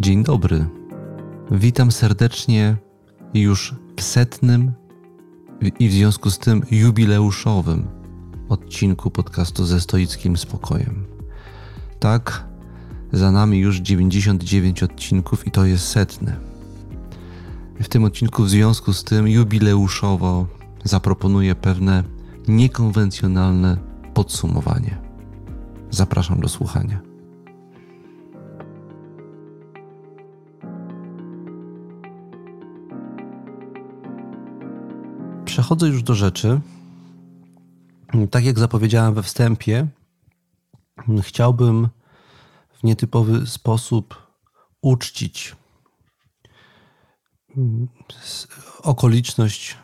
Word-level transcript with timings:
Dzień 0.00 0.24
dobry. 0.24 0.66
Witam 1.50 1.92
serdecznie 1.92 2.76
już 3.34 3.74
w 3.96 4.02
setnym 4.02 4.72
i 5.78 5.88
w 5.88 5.92
związku 5.92 6.30
z 6.30 6.38
tym 6.38 6.62
jubileuszowym 6.70 7.88
odcinku 8.48 9.10
podcastu 9.10 9.64
ze 9.64 9.80
stoickim 9.80 10.36
spokojem. 10.36 11.06
Tak, 12.00 12.46
za 13.12 13.32
nami 13.32 13.58
już 13.58 13.76
99 13.76 14.82
odcinków 14.82 15.46
i 15.46 15.50
to 15.50 15.64
jest 15.64 15.88
setny. 15.88 16.36
W 17.80 17.88
tym 17.88 18.04
odcinku 18.04 18.42
w 18.42 18.50
związku 18.50 18.92
z 18.92 19.04
tym 19.04 19.28
jubileuszowo 19.28 20.46
zaproponuję 20.84 21.54
pewne 21.54 22.04
niekonwencjonalne 22.48 23.76
podsumowanie. 24.14 24.98
Zapraszam 25.90 26.40
do 26.40 26.48
słuchania. 26.48 27.07
Przechodzę 35.68 35.88
już 35.88 36.02
do 36.02 36.14
rzeczy. 36.14 36.60
Tak 38.30 38.44
jak 38.44 38.58
zapowiedziałem 38.58 39.14
we 39.14 39.22
wstępie, 39.22 39.86
chciałbym 41.22 41.88
w 42.70 42.84
nietypowy 42.84 43.46
sposób 43.46 44.22
uczcić 44.82 45.56
okoliczność 48.82 49.76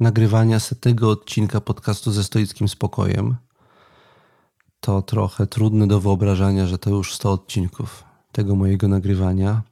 nagrywania 0.00 0.60
setnego 0.60 1.10
odcinka 1.10 1.60
podcastu 1.60 2.12
ze 2.12 2.24
stoickim 2.24 2.68
spokojem. 2.68 3.36
To 4.80 5.02
trochę 5.02 5.46
trudne 5.46 5.86
do 5.86 6.00
wyobrażenia, 6.00 6.66
że 6.66 6.78
to 6.78 6.90
już 6.90 7.14
100 7.14 7.32
odcinków 7.32 8.04
tego 8.32 8.56
mojego 8.56 8.88
nagrywania. 8.88 9.62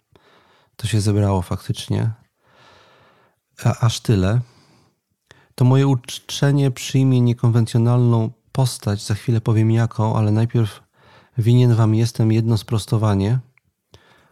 To 0.77 0.87
się 0.87 1.01
zebrało 1.01 1.43
faktycznie. 1.43 2.10
A 3.65 3.79
aż 3.79 4.01
tyle. 4.01 4.41
To 5.54 5.64
moje 5.64 5.86
uczczenie 5.86 6.70
przyjmie 6.70 7.20
niekonwencjonalną 7.20 8.30
postać. 8.52 9.06
Za 9.06 9.14
chwilę 9.14 9.40
powiem 9.40 9.70
jaką, 9.70 10.16
ale 10.16 10.32
najpierw 10.32 10.82
winien 11.38 11.74
Wam 11.74 11.95
jestem 11.95 12.32
jedno 12.32 12.58
sprostowanie. 12.58 13.38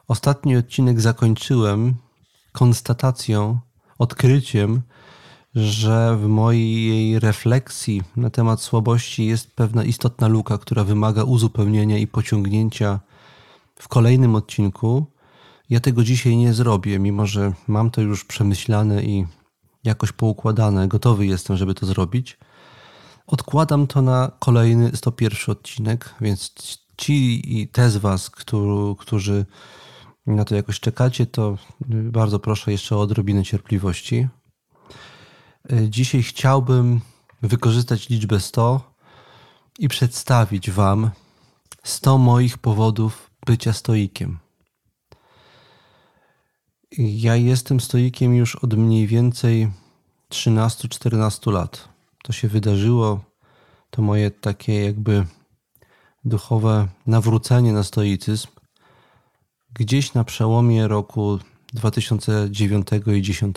Ostatni 0.09 0.57
odcinek 0.57 1.01
zakończyłem 1.01 1.95
konstatacją, 2.53 3.59
odkryciem, 3.99 4.83
że 5.55 6.17
w 6.17 6.27
mojej 6.27 7.19
refleksji 7.19 8.03
na 8.17 8.31
temat 8.31 8.63
słabości 8.63 9.27
jest 9.27 9.55
pewna 9.55 9.85
istotna 9.85 10.29
luka, 10.29 10.59
która 10.59 10.85
wymaga 10.85 11.25
uzupełnienia 11.25 11.99
i 11.99 12.07
pociągnięcia 12.07 13.01
w 13.77 13.89
kolejnym 13.89 14.35
odcinku. 14.35 15.07
Ja 15.71 15.81
tego 15.81 16.05
dzisiaj 16.05 16.37
nie 16.37 16.53
zrobię, 16.55 16.99
mimo 16.99 17.27
że 17.27 17.53
mam 17.69 17.91
to 17.91 18.01
już 18.01 18.25
przemyślane 18.25 19.03
i 19.03 19.27
jakoś 19.85 20.13
poukładane, 20.13 20.89
gotowy 20.89 21.27
jestem, 21.27 21.57
żeby 21.57 21.75
to 21.75 21.87
zrobić. 21.87 22.39
Odkładam 23.27 23.87
to 23.87 24.03
na 24.03 24.31
kolejny 24.39 24.97
101 24.97 25.39
odcinek, 25.49 26.15
więc 26.21 26.55
ci 26.97 27.43
i 27.61 27.69
te 27.69 27.91
z 27.91 27.97
Was, 27.97 28.31
którzy 28.99 29.47
na 30.27 30.45
to 30.45 30.55
jakoś 30.55 30.81
czekacie, 30.81 31.27
to 31.27 31.59
bardzo 31.89 32.39
proszę 32.39 32.73
jeszcze 32.73 32.97
o 32.97 33.01
odrobinę 33.01 33.45
cierpliwości. 33.45 34.29
Dzisiaj 35.89 36.23
chciałbym 36.23 37.01
wykorzystać 37.43 38.09
liczbę 38.09 38.41
100 38.41 38.95
i 39.79 39.89
przedstawić 39.89 40.71
Wam 40.71 41.11
100 41.85 42.19
moich 42.19 42.59
powodów 42.59 43.31
bycia 43.47 43.73
stoikiem. 43.73 44.39
Ja 46.99 47.37
jestem 47.37 47.81
stoikiem 47.81 48.35
już 48.35 48.57
od 48.57 48.75
mniej 48.75 49.07
więcej 49.07 49.71
13-14 50.31 51.53
lat. 51.53 51.89
To 52.23 52.33
się 52.33 52.49
wydarzyło, 52.49 53.21
to 53.91 54.03
moje 54.03 54.31
takie 54.31 54.85
jakby 54.85 55.27
duchowe 56.25 56.89
nawrócenie 57.07 57.73
na 57.73 57.83
stoicyzm 57.83 58.49
gdzieś 59.75 60.15
na 60.15 60.25
przełomie 60.25 60.89
roku 60.89 61.39
2009 61.73 62.87
i 62.93 63.01
2010. 63.01 63.57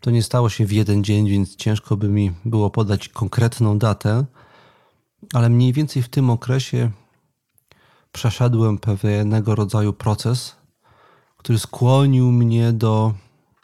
To 0.00 0.10
nie 0.10 0.22
stało 0.22 0.48
się 0.48 0.66
w 0.66 0.72
jeden 0.72 1.04
dzień, 1.04 1.28
więc 1.28 1.56
ciężko 1.56 1.96
by 1.96 2.08
mi 2.08 2.32
było 2.44 2.70
podać 2.70 3.08
konkretną 3.08 3.78
datę, 3.78 4.24
ale 5.34 5.48
mniej 5.48 5.72
więcej 5.72 6.02
w 6.02 6.08
tym 6.08 6.30
okresie 6.30 6.90
przeszedłem 8.12 8.78
pewnego 8.78 9.54
rodzaju 9.54 9.92
proces, 9.92 10.59
który 11.40 11.58
skłonił 11.58 12.32
mnie 12.32 12.72
do, 12.72 13.14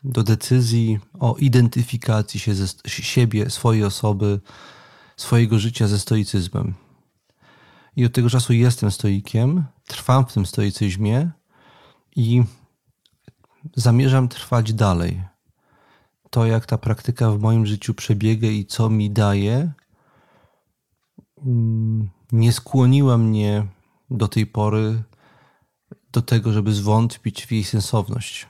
do 0.05 0.23
decyzji 0.23 0.99
o 1.21 1.37
identyfikacji 1.39 2.41
się 2.41 2.55
ze, 2.55 2.67
siebie, 2.87 3.51
swojej 3.51 3.85
osoby, 3.85 4.41
swojego 5.17 5.59
życia 5.59 5.89
ze 5.89 5.99
stoicyzmem. 5.99 6.75
I 7.97 8.05
od 8.05 8.13
tego 8.13 8.31
czasu 8.31 8.53
jestem 8.53 8.91
stoikiem, 8.91 9.65
trwam 9.87 10.27
w 10.27 10.33
tym 10.33 10.47
stoicyzmie 10.47 11.31
i 12.17 12.43
zamierzam 13.75 14.29
trwać 14.29 14.73
dalej. 14.73 15.23
To, 16.31 16.47
jak 16.47 16.67
ta 16.67 16.79
praktyka 16.79 17.31
w 17.31 17.41
moim 17.41 17.67
życiu 17.67 17.95
przebiega 17.95 18.49
i 18.49 18.65
co 18.65 18.91
mi 18.91 19.11
daje, 19.11 19.73
mm, 21.47 22.09
nie 22.33 22.53
skłoniła 22.53 23.19
mnie 23.19 23.67
do 24.11 24.29
tej 24.29 24.47
pory 24.47 25.03
do 26.17 26.23
tego, 26.23 26.53
żeby 26.53 26.73
zwątpić 26.73 27.47
w 27.47 27.53
jej 27.53 27.65
sensowność. 27.65 28.47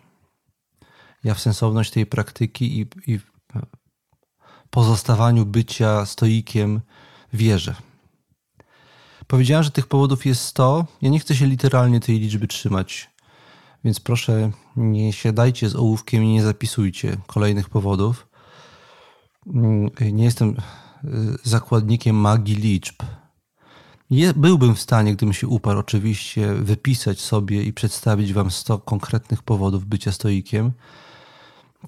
Ja 1.25 1.35
w 1.35 1.41
sensowność 1.41 1.91
tej 1.91 2.07
praktyki 2.07 2.81
i, 2.81 2.87
i 3.13 3.21
pozostawaniu 4.71 5.47
bycia 5.47 6.07
stoikiem 6.07 6.81
wierzę. 7.33 7.75
Powiedziałem, 9.27 9.65
że 9.65 9.71
tych 9.71 9.87
powodów 9.87 10.27
jest 10.27 10.43
100. 10.43 10.87
Ja 11.03 11.11
nie 11.11 11.19
chcę 11.19 11.35
się 11.35 11.47
literalnie 11.47 12.01
tej 12.01 12.19
liczby 12.19 12.47
trzymać, 12.47 13.11
więc 13.85 14.01
proszę 14.01 14.51
nie 14.77 15.13
siadajcie 15.13 15.69
z 15.69 15.77
ołówkiem 15.77 16.25
i 16.25 16.33
nie 16.33 16.43
zapisujcie 16.43 17.17
kolejnych 17.27 17.69
powodów. 17.69 18.27
Nie 20.13 20.25
jestem 20.25 20.49
y, 20.49 20.59
zakładnikiem 21.43 22.17
magii 22.17 22.57
liczb. 22.57 23.03
Byłbym 24.37 24.75
w 24.75 24.81
stanie, 24.81 25.15
gdybym 25.17 25.33
się 25.33 25.49
uparł, 25.49 25.79
oczywiście 25.79 26.55
wypisać 26.55 27.21
sobie 27.21 27.63
i 27.63 27.73
przedstawić 27.73 28.33
Wam 28.33 28.51
100 28.51 28.79
konkretnych 28.79 29.43
powodów 29.43 29.87
bycia 29.87 30.13
stoikiem. 30.13 30.73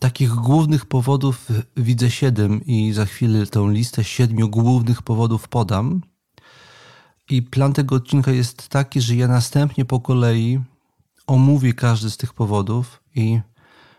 Takich 0.00 0.30
głównych 0.30 0.86
powodów 0.86 1.48
widzę 1.76 2.10
7 2.10 2.64
i 2.64 2.92
za 2.92 3.04
chwilę 3.04 3.46
tę 3.46 3.68
listę 3.70 4.04
siedmiu 4.04 4.48
głównych 4.48 5.02
powodów 5.02 5.48
podam. 5.48 6.02
I 7.30 7.42
plan 7.42 7.72
tego 7.72 7.96
odcinka 7.96 8.30
jest 8.30 8.68
taki, 8.68 9.00
że 9.00 9.16
ja 9.16 9.28
następnie 9.28 9.84
po 9.84 10.00
kolei 10.00 10.60
omówię 11.26 11.72
każdy 11.72 12.10
z 12.10 12.16
tych 12.16 12.32
powodów 12.34 13.02
i 13.14 13.40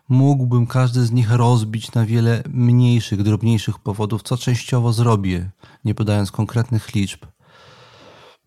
mógłbym 0.09 0.67
każdy 0.67 1.05
z 1.05 1.11
nich 1.11 1.31
rozbić 1.31 1.93
na 1.93 2.05
wiele 2.05 2.43
mniejszych, 2.49 3.23
drobniejszych 3.23 3.79
powodów, 3.79 4.23
co 4.23 4.37
częściowo 4.37 4.93
zrobię, 4.93 5.49
nie 5.85 5.95
podając 5.95 6.31
konkretnych 6.31 6.95
liczb. 6.95 7.25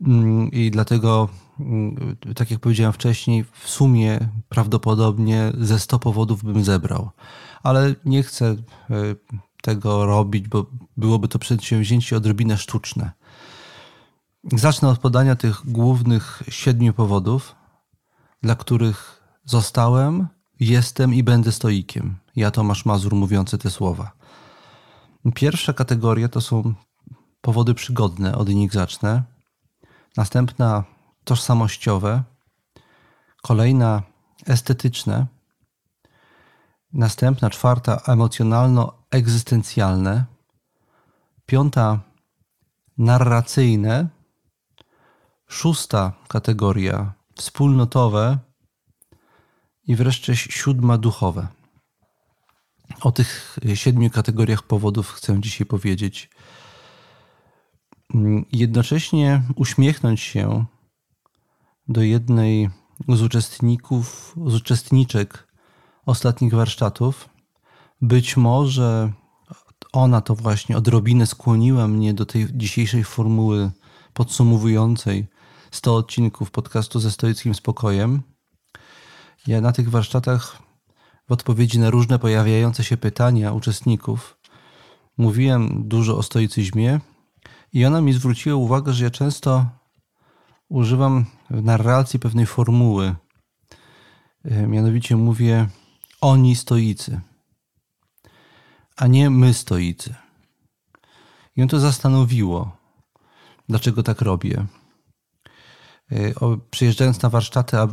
Mm, 0.07 0.51
I 0.51 0.71
dlatego, 0.71 1.29
mm, 1.61 2.17
tak 2.37 2.51
jak 2.51 2.61
powiedziałem 2.61 2.93
wcześniej, 2.93 3.45
w 3.45 3.69
sumie 3.69 4.29
prawdopodobnie 4.49 5.53
ze 5.59 5.79
100 5.79 5.99
powodów 5.99 6.45
bym 6.45 6.65
zebrał. 6.65 7.11
Ale 7.63 7.95
nie 8.05 8.23
chcę 8.23 8.47
e, 8.47 8.57
tego 9.63 10.07
robić, 10.07 10.49
bo 10.49 10.67
byłoby 10.97 11.29
to 11.29 11.39
przedsięwzięcie 11.39 12.17
odrobinę 12.17 12.59
sztuczne. 12.59 13.13
Zacznę 14.53 14.89
od 14.89 14.99
podania 14.99 15.37
tych 15.37 15.71
głównych 15.71 16.43
siedmiu 16.49 16.93
powodów, 16.93 17.55
dla 18.43 18.55
których 18.55 19.23
zostałem, 19.45 20.29
jestem 20.61 21.15
i 21.15 21.23
będę 21.23 21.53
stoikiem. 21.53 22.17
Ja 22.37 22.51
Tomasz 22.51 22.85
Mazur 22.85 23.15
mówiący 23.15 23.59
te 23.59 23.71
słowa. 23.71 24.13
Pierwsza 25.35 25.73
kategoria 25.73 26.29
to 26.29 26.41
są 26.41 26.75
powody 27.41 27.75
przygodne, 27.75 28.37
od 28.37 28.49
nich 28.49 28.73
zacznę. 28.73 29.23
Następna 30.17 30.85
tożsamościowe. 31.25 32.23
Kolejna 33.43 34.03
estetyczne. 34.47 35.27
Następna, 36.93 37.51
czwarta 37.51 38.01
emocjonalno-egzystencjalne. 38.07 40.25
Piąta 41.47 42.01
narracyjne 42.99 44.09
Szósta 45.53 46.13
kategoria 46.29 47.13
wspólnotowe 47.37 48.39
i 49.87 49.97
wreszcie 49.97 50.37
siódma 50.37 50.99
duchowe. 50.99 51.49
O 53.01 53.13
tych 53.13 53.59
siedmiu 53.75 54.11
kategoriach 54.11 54.63
powodów 54.63 55.11
chcę 55.11 55.41
dzisiaj 55.41 55.67
powiedzieć. 55.67 56.31
Jednocześnie 58.53 59.43
uśmiechnąć 59.57 60.21
się 60.21 60.65
do 61.89 62.03
jednej 62.03 62.71
z 63.09 63.23
uczestników, 63.23 64.35
z 64.47 64.55
uczestniczek 64.55 65.49
ostatnich 66.07 66.55
warsztatów. 66.55 67.29
Być 68.01 68.37
może 68.37 69.13
ona 69.93 70.21
to 70.21 70.35
właśnie 70.35 70.77
odrobinę 70.77 71.27
skłoniła 71.27 71.89
mnie 71.89 72.15
do 72.15 72.27
tej 72.27 72.47
dzisiejszej 72.51 73.05
formuły 73.05 73.71
podsumowującej 74.13 75.27
100 75.71 75.97
odcinków 75.97 76.51
podcastu 76.51 77.01
ze 77.01 77.11
stoickim 77.11 77.55
spokojem. 77.55 78.23
Ja 79.47 79.61
na 79.61 79.73
tych 79.73 79.91
warsztatach 79.91 80.59
w 81.29 81.33
odpowiedzi 81.33 81.79
na 81.79 81.91
różne 81.91 82.19
pojawiające 82.19 82.85
się 82.85 82.97
pytania 82.97 83.53
uczestników 83.53 84.39
mówiłem 85.19 85.89
dużo 85.89 86.19
o 86.19 86.23
stoicyzmie 86.23 87.01
i 87.73 87.85
ona 87.85 88.01
mi 88.01 88.13
zwróciła 88.13 88.57
uwagę, 88.57 88.93
że 88.93 89.05
ja 89.05 89.11
często 89.11 89.67
używam 90.69 91.27
w 91.51 91.65
narracji 91.65 92.19
pewnej 92.19 92.47
formuły. 92.47 93.15
E, 94.45 94.67
mianowicie 94.67 95.17
mówię 95.17 95.69
oni 96.21 96.57
stoicy, 96.57 97.21
a 98.97 99.07
nie 99.07 99.31
my 99.31 99.55
stoicy. 99.55 100.15
I 101.57 101.61
ją 101.61 101.69
to 101.69 101.81
zastanowiło, 101.81 102.77
dlaczego 103.69 104.03
tak 104.03 104.21
robię. 104.21 104.67
E, 106.13 106.33
przyjeżdżając 106.71 107.23
na 107.23 107.29
warsztaty, 107.29 107.79
a 107.79 107.89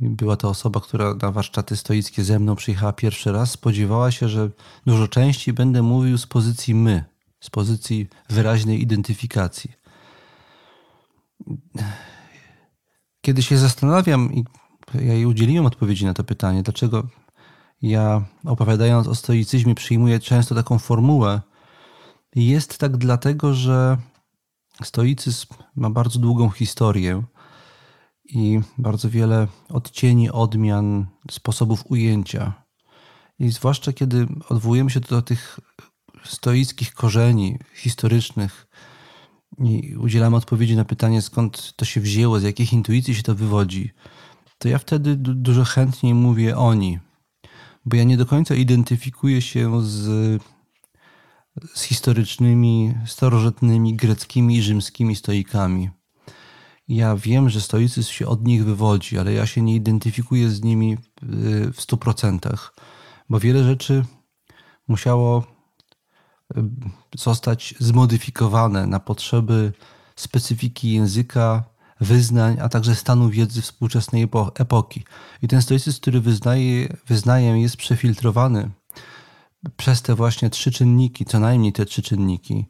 była 0.00 0.36
to 0.36 0.48
osoba, 0.48 0.80
która 0.80 1.14
na 1.14 1.32
warsztaty 1.32 1.76
stoickie 1.76 2.24
ze 2.24 2.38
mną 2.38 2.56
przyjechała 2.56 2.92
pierwszy 2.92 3.32
raz, 3.32 3.50
spodziewała 3.50 4.10
się, 4.10 4.28
że 4.28 4.50
dużo 4.86 5.08
częściej 5.08 5.54
będę 5.54 5.82
mówił 5.82 6.18
z 6.18 6.26
pozycji 6.26 6.74
my, 6.74 7.04
z 7.40 7.50
pozycji 7.50 8.08
wyraźnej 8.28 8.82
identyfikacji. 8.82 9.72
Kiedy 13.20 13.42
się 13.42 13.58
zastanawiam, 13.58 14.32
i 14.34 14.44
ja 14.94 15.14
jej 15.14 15.26
udzieliłem 15.26 15.66
odpowiedzi 15.66 16.04
na 16.04 16.14
to 16.14 16.24
pytanie, 16.24 16.62
dlaczego 16.62 17.08
ja 17.82 18.24
opowiadając 18.44 19.06
o 19.06 19.14
stoicyzmie 19.14 19.74
przyjmuję 19.74 20.20
często 20.20 20.54
taką 20.54 20.78
formułę, 20.78 21.40
jest 22.34 22.78
tak 22.78 22.96
dlatego, 22.96 23.54
że 23.54 23.96
stoicyzm 24.82 25.46
ma 25.76 25.90
bardzo 25.90 26.18
długą 26.18 26.50
historię 26.50 27.22
i 28.24 28.60
bardzo 28.78 29.10
wiele 29.10 29.48
odcieni, 29.68 30.30
odmian, 30.30 31.06
sposobów 31.30 31.84
ujęcia. 31.90 32.52
I 33.38 33.50
zwłaszcza 33.50 33.92
kiedy 33.92 34.26
odwołujemy 34.48 34.90
się 34.90 35.00
do 35.00 35.22
tych 35.22 35.60
stoickich 36.24 36.94
korzeni 36.94 37.58
historycznych 37.74 38.66
i 39.58 39.96
udzielamy 39.96 40.36
odpowiedzi 40.36 40.76
na 40.76 40.84
pytanie, 40.84 41.22
skąd 41.22 41.72
to 41.76 41.84
się 41.84 42.00
wzięło, 42.00 42.40
z 42.40 42.42
jakich 42.42 42.72
intuicji 42.72 43.14
się 43.14 43.22
to 43.22 43.34
wywodzi, 43.34 43.92
to 44.58 44.68
ja 44.68 44.78
wtedy 44.78 45.16
dużo 45.16 45.64
chętniej 45.64 46.14
mówię 46.14 46.56
oni, 46.56 46.98
bo 47.84 47.96
ja 47.96 48.04
nie 48.04 48.16
do 48.16 48.26
końca 48.26 48.54
identyfikuję 48.54 49.42
się 49.42 49.82
z, 49.86 50.42
z 51.74 51.82
historycznymi, 51.82 52.94
starożytnymi 53.06 53.96
greckimi 53.96 54.56
i 54.56 54.62
rzymskimi 54.62 55.16
stoikami. 55.16 55.90
Ja 56.88 57.16
wiem, 57.16 57.50
że 57.50 57.60
stoicyzm 57.60 58.12
się 58.12 58.26
od 58.26 58.44
nich 58.46 58.64
wywodzi, 58.64 59.18
ale 59.18 59.32
ja 59.32 59.46
się 59.46 59.62
nie 59.62 59.74
identyfikuję 59.74 60.50
z 60.50 60.62
nimi 60.62 60.98
w 61.72 61.80
stu 61.80 61.96
procentach, 61.96 62.74
bo 63.28 63.40
wiele 63.40 63.64
rzeczy 63.64 64.04
musiało 64.88 65.38
y, 65.38 65.57
zostać 67.16 67.74
zmodyfikowane 67.78 68.86
na 68.86 69.00
potrzeby 69.00 69.72
specyfiki 70.16 70.92
języka, 70.92 71.64
wyznań, 72.00 72.56
a 72.62 72.68
także 72.68 72.94
stanu 72.94 73.30
wiedzy 73.30 73.62
współczesnej 73.62 74.28
epoki. 74.54 75.04
I 75.42 75.48
ten 75.48 75.62
stoicyzm, 75.62 76.00
który 76.00 76.20
wyznaje, 76.20 76.96
wyznaję, 77.06 77.60
jest 77.60 77.76
przefiltrowany 77.76 78.70
przez 79.76 80.02
te 80.02 80.14
właśnie 80.14 80.50
trzy 80.50 80.70
czynniki, 80.70 81.24
co 81.24 81.40
najmniej 81.40 81.72
te 81.72 81.84
trzy 81.84 82.02
czynniki 82.02 82.66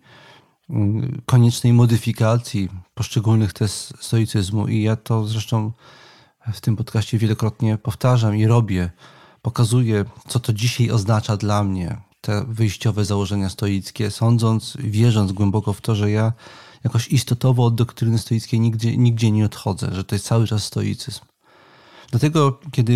koniecznej 1.27 1.73
modyfikacji 1.73 2.69
poszczególnych 2.95 3.53
tez 3.53 3.93
stoicyzmu 4.01 4.69
i 4.69 4.83
ja 4.83 4.97
to 4.97 5.27
zresztą 5.27 5.73
w 6.53 6.61
tym 6.61 6.77
podcaście 6.77 7.19
wielokrotnie 7.19 7.79
powtarzam 7.79 8.37
i 8.37 8.47
robię. 8.47 8.91
Pokazuję, 9.43 10.05
co 10.29 10.41
to 10.41 10.53
dzisiaj 10.53 10.91
oznacza 10.91 11.37
dla 11.37 11.65
mnie, 11.65 12.01
te 12.21 12.45
wyjściowe 12.49 13.05
założenia 13.05 13.49
stoickie, 13.49 14.11
sądząc, 14.11 14.77
wierząc 14.81 15.33
głęboko 15.33 15.73
w 15.73 15.81
to, 15.81 15.95
że 15.95 16.11
ja 16.11 16.33
jakoś 16.85 17.09
istotowo 17.09 17.65
od 17.65 17.75
doktryny 17.75 18.19
stoickiej 18.19 18.61
nigdzie, 18.61 18.97
nigdzie 18.97 19.31
nie 19.31 19.45
odchodzę, 19.45 19.89
że 19.93 20.05
to 20.05 20.15
jest 20.15 20.27
cały 20.27 20.47
czas 20.47 20.65
stoicyzm. 20.65 21.21
Dlatego, 22.11 22.61
kiedy 22.73 22.93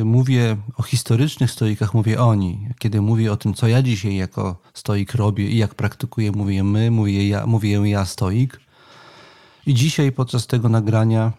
y, 0.00 0.04
mówię 0.04 0.56
o 0.76 0.82
historycznych 0.82 1.50
stoikach, 1.50 1.94
mówię 1.94 2.22
oni. 2.22 2.68
Kiedy 2.78 3.00
mówię 3.00 3.32
o 3.32 3.36
tym, 3.36 3.54
co 3.54 3.68
ja 3.68 3.82
dzisiaj 3.82 4.16
jako 4.16 4.60
stoik 4.74 5.14
robię 5.14 5.48
i 5.48 5.56
jak 5.56 5.74
praktykuję, 5.74 6.32
mówię 6.32 6.64
my, 6.64 6.90
mówię 6.90 7.28
ja, 7.28 7.46
mówię 7.46 7.90
ja 7.90 8.04
stoik. 8.04 8.60
I 9.66 9.74
dzisiaj 9.74 10.12
podczas 10.12 10.46
tego 10.46 10.68
nagrania, 10.68 11.32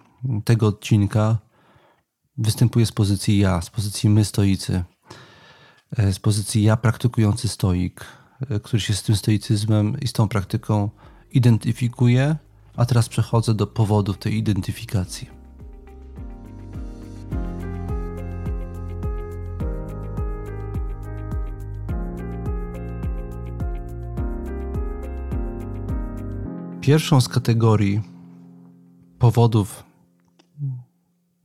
tego 0.46 0.68
odcinka, 0.68 1.38
występuję 2.38 2.86
z 2.86 2.92
pozycji 2.92 3.38
ja, 3.38 3.62
z 3.62 3.70
pozycji 3.70 4.10
my 4.10 4.26
stoicy, 4.26 4.84
z 5.98 6.20
pozycji 6.20 6.64
ja 6.64 6.78
praktykujący 6.78 7.48
stoik, 7.48 8.06
e, 8.50 8.60
który 8.60 8.80
się 8.80 8.94
z 8.94 9.04
tym 9.04 9.16
stoicyzmem 9.16 10.00
i 10.00 10.08
z 10.08 10.14
tą 10.14 10.28
praktyką 10.28 10.90
identyfikuje, 11.32 12.36
a 12.76 12.86
teraz 12.86 13.10
przechodzę 13.10 13.54
do 13.54 13.68
powodów 13.68 14.18
tej 14.18 14.38
identyfikacji. 14.38 15.30
Pierwszą 26.82 27.22
z 27.22 27.30
kategorii 27.30 28.02
powodów 29.20 29.84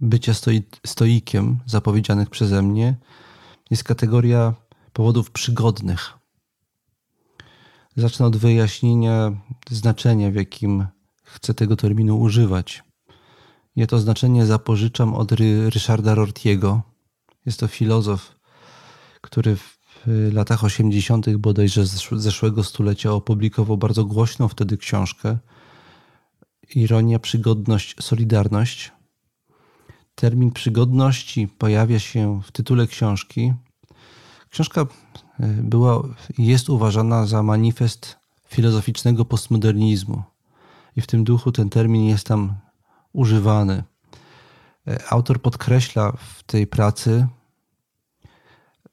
bycia 0.01 0.35
stoi, 0.35 0.63
stoikiem 0.87 1.59
zapowiedzianych 1.67 2.31
przeze 2.31 2.63
mnie 2.63 2.97
jest 3.71 3.85
kategoria 3.85 4.55
powodów 4.93 5.31
przygodnych. 5.31 6.19
Zacznę 7.97 8.27
od 8.27 8.37
wyjaśnienia 8.37 9.33
znaczenia, 9.71 10.31
w 10.31 10.35
jakim 10.35 10.87
chcę 11.25 11.55
tego 11.55 11.77
terminu 11.77 12.21
używać. 12.21 12.83
Ja 13.77 13.87
to 13.87 13.99
znaczenie 13.99 14.47
zapożyczam 14.47 15.15
od 15.15 15.33
Ryszarda 15.69 16.15
Rortiego. 16.15 16.83
Jest 17.47 17.61
to 17.61 17.69
filozof, 17.69 18.35
który 19.21 19.57
w 19.57 19.77
latach 20.33 20.65
80. 20.65 21.37
bodajże 21.37 21.87
zeszłego 22.13 22.65
stulecia 22.65 23.13
opublikował 23.13 23.77
bardzo 23.77 24.05
głośną 24.05 24.49
wtedy 24.49 24.77
książkę 24.77 25.39
Ironia, 26.75 27.19
przygodność, 27.19 27.97
solidarność. 28.01 28.93
Termin 30.19 30.51
przygodności 30.51 31.49
pojawia 31.49 31.99
się 31.99 32.41
w 32.43 32.53
tytule 32.53 32.87
książki. 32.87 33.55
Książka 34.51 34.81
e, 34.81 35.47
była, 35.47 36.03
jest 36.39 36.71
uważana 36.71 37.27
za 37.27 37.43
manifest 37.43 38.17
filozoficznego 38.49 39.25
postmodernizmu 39.25 40.23
i 40.97 41.01
w 41.01 41.07
tym 41.07 41.25
duchu 41.25 41.53
ten 41.53 41.71
termin 41.71 42.05
jest 42.05 42.27
tam 42.27 42.55
używany. 43.13 43.85
E, 44.89 44.99
autor 45.11 45.43
podkreśla 45.43 46.13
w 46.13 46.43
tej 46.43 46.67
pracy 46.67 47.27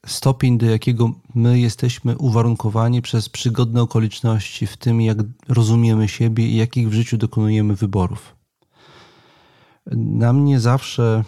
stopień, 0.06 0.58
do 0.58 0.66
jakiego 0.66 1.10
my 1.34 1.60
jesteśmy 1.60 2.18
uwarunkowani 2.18 3.02
przez 3.02 3.28
przygodne 3.28 3.82
okoliczności 3.82 4.66
w 4.66 4.76
tym, 4.76 5.00
jak 5.00 5.18
rozumiemy 5.48 6.08
siebie 6.08 6.46
i 6.48 6.56
jakich 6.56 6.88
w 6.88 6.92
życiu 6.92 7.16
dokonujemy 7.16 7.76
wyborów. 7.76 8.35
Na 9.90 10.32
mnie 10.32 10.60
zawsze 10.60 11.24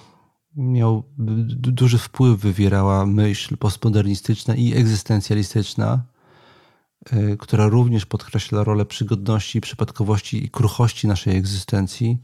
miał 0.57 1.03
duży 1.49 1.99
wpływ 1.99 2.41
wywierała 2.41 3.07
myśl 3.07 3.57
postmodernistyczna 3.57 4.55
i 4.55 4.75
egzystencjalistyczna, 4.75 6.03
e, 7.11 7.37
która 7.37 7.67
również 7.67 8.07
podkreśla 8.07 8.65
rolę 8.65 8.87
przygodności, 8.87 9.61
przypadkowości 9.61 10.45
i 10.45 10.51
kruchości 10.51 11.09
naszej 11.09 11.37
egzystencji. 11.37 12.19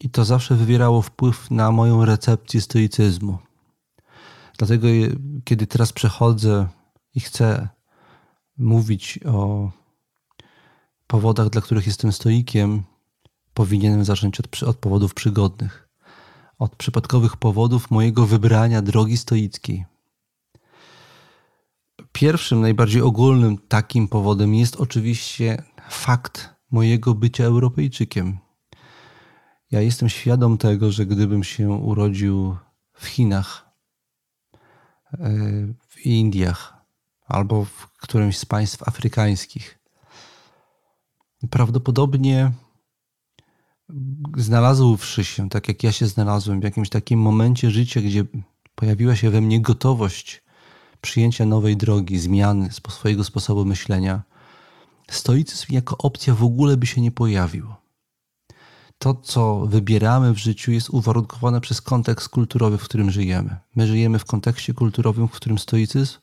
I 0.00 0.10
to 0.10 0.24
zawsze 0.24 0.54
wywierało 0.54 1.02
wpływ 1.02 1.50
na 1.50 1.70
moją 1.72 2.04
recepcję 2.04 2.60
stoicyzmu. 2.60 3.38
Dlatego, 4.58 4.88
kiedy 5.44 5.66
teraz 5.66 5.92
przechodzę 5.92 6.68
i 7.14 7.20
chcę 7.20 7.68
mówić 8.58 9.18
o 9.26 9.70
powodach, 11.06 11.50
dla 11.50 11.60
których 11.60 11.86
jestem 11.86 12.12
stoikiem, 12.12 12.82
powinienem 13.60 14.04
zacząć 14.04 14.40
od, 14.40 14.62
od 14.62 14.76
powodów 14.76 15.14
przygodnych, 15.14 15.88
od 16.58 16.76
przypadkowych 16.76 17.36
powodów 17.36 17.90
mojego 17.90 18.26
wybrania 18.26 18.82
drogi 18.82 19.16
stoickiej. 19.16 19.86
Pierwszym, 22.12 22.60
najbardziej 22.60 23.02
ogólnym 23.02 23.58
takim 23.58 24.08
powodem 24.08 24.54
jest 24.54 24.76
oczywiście 24.76 25.62
fakt 25.90 26.54
mojego 26.70 27.14
bycia 27.14 27.44
Europejczykiem. 27.44 28.38
Ja 29.70 29.80
jestem 29.80 30.08
świadom 30.08 30.58
tego, 30.58 30.92
że 30.92 31.06
gdybym 31.06 31.44
się 31.44 31.70
urodził 31.70 32.56
w 32.92 33.06
Chinach, 33.06 33.70
e, 35.12 35.18
w 35.88 36.06
Indiach 36.06 36.74
albo 37.26 37.64
w 37.64 37.86
którymś 37.98 38.38
z 38.38 38.44
państw 38.44 38.88
afrykańskich, 38.88 39.78
prawdopodobnie 41.50 42.52
znalazłszy 44.36 45.24
się, 45.24 45.48
tak 45.48 45.68
jak 45.68 45.82
ja 45.84 45.92
się 45.92 46.06
znalazłem, 46.06 46.60
w 46.60 46.64
jakimś 46.64 46.88
takim 46.88 47.20
momencie 47.20 47.70
życia, 47.70 48.00
gdzie 48.00 48.24
pojawiła 48.74 49.16
się 49.16 49.30
we 49.30 49.40
mnie 49.40 49.60
gotowość 49.60 50.42
przyjęcia 51.00 51.46
nowej 51.46 51.76
drogi, 51.76 52.18
zmiany 52.18 52.68
swojego 52.88 53.24
sposobu 53.24 53.64
myślenia, 53.64 54.22
stoicyzm 55.10 55.66
jako 55.70 55.96
opcja 55.98 56.34
w 56.34 56.44
ogóle 56.44 56.76
by 56.76 56.86
się 56.86 57.00
nie 57.00 57.10
pojawił. 57.10 57.66
To, 58.98 59.14
co 59.14 59.66
wybieramy 59.66 60.32
w 60.32 60.38
życiu, 60.38 60.72
jest 60.72 60.90
uwarunkowane 60.90 61.60
przez 61.60 61.80
kontekst 61.80 62.28
kulturowy, 62.28 62.78
w 62.78 62.84
którym 62.84 63.10
żyjemy. 63.10 63.56
My 63.76 63.86
żyjemy 63.86 64.18
w 64.18 64.24
kontekście 64.24 64.74
kulturowym, 64.74 65.28
w 65.28 65.32
którym 65.32 65.58
stoicyzm 65.58 66.18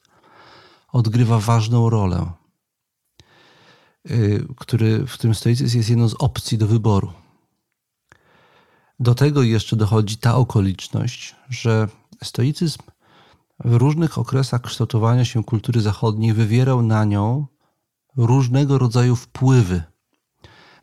odgrywa 0.91 1.39
ważną 1.39 1.89
rolę, 1.89 2.31
y, 4.11 4.45
który, 4.57 5.05
w 5.05 5.13
którym 5.13 5.35
stoicyzm 5.35 5.77
jest 5.77 5.89
jedną 5.89 6.09
z 6.09 6.13
opcji 6.13 6.57
do 6.57 6.67
wyboru. 6.67 7.13
Do 8.99 9.15
tego 9.15 9.43
jeszcze 9.43 9.75
dochodzi 9.75 10.17
ta 10.17 10.35
okoliczność, 10.35 11.35
że 11.49 11.87
stoicyzm 12.23 12.79
w 13.65 13.73
różnych 13.73 14.17
okresach 14.17 14.61
kształtowania 14.61 15.25
się 15.25 15.43
kultury 15.43 15.81
zachodniej 15.81 16.33
wywierał 16.33 16.81
na 16.81 17.05
nią 17.05 17.47
różnego 18.17 18.77
rodzaju 18.77 19.15
wpływy, 19.15 19.83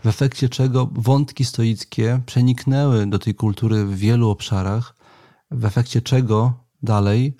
w 0.00 0.06
efekcie 0.06 0.48
czego 0.48 0.88
wątki 0.92 1.44
stoickie 1.44 2.20
przeniknęły 2.26 3.06
do 3.06 3.18
tej 3.18 3.34
kultury 3.34 3.84
w 3.84 3.96
wielu 3.96 4.30
obszarach, 4.30 4.96
w 5.50 5.64
efekcie 5.64 6.02
czego 6.02 6.52
dalej 6.82 7.36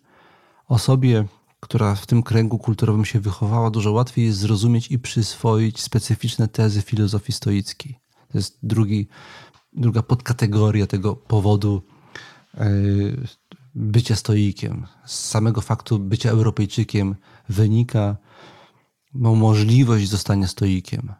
osobie, 0.68 1.24
która 1.60 1.94
w 1.94 2.06
tym 2.06 2.22
kręgu 2.22 2.58
kulturowym 2.58 3.04
się 3.04 3.20
wychowała, 3.20 3.70
dużo 3.70 3.92
łatwiej 3.92 4.24
jest 4.24 4.38
zrozumieć 4.38 4.90
i 4.90 4.98
przyswoić 4.98 5.80
specyficzne 5.80 6.48
tezy 6.48 6.82
filozofii 6.82 7.32
stoickiej. 7.32 7.98
To 8.32 8.38
jest 8.38 8.58
drugi, 8.62 9.08
druga 9.74 10.02
podkategoria 10.02 10.86
tego 10.86 11.16
powodu 11.16 11.82
e, 12.54 12.70
bycia 13.74 14.16
stoikiem. 14.16 14.86
Z 15.06 15.28
samego 15.28 15.60
faktu 15.60 15.98
bycia 15.98 16.30
Europejczykiem 16.30 17.16
wynika 17.48 18.16
możliwość 19.14 20.08
zostania 20.08 20.46
stoikiem. 20.46 21.12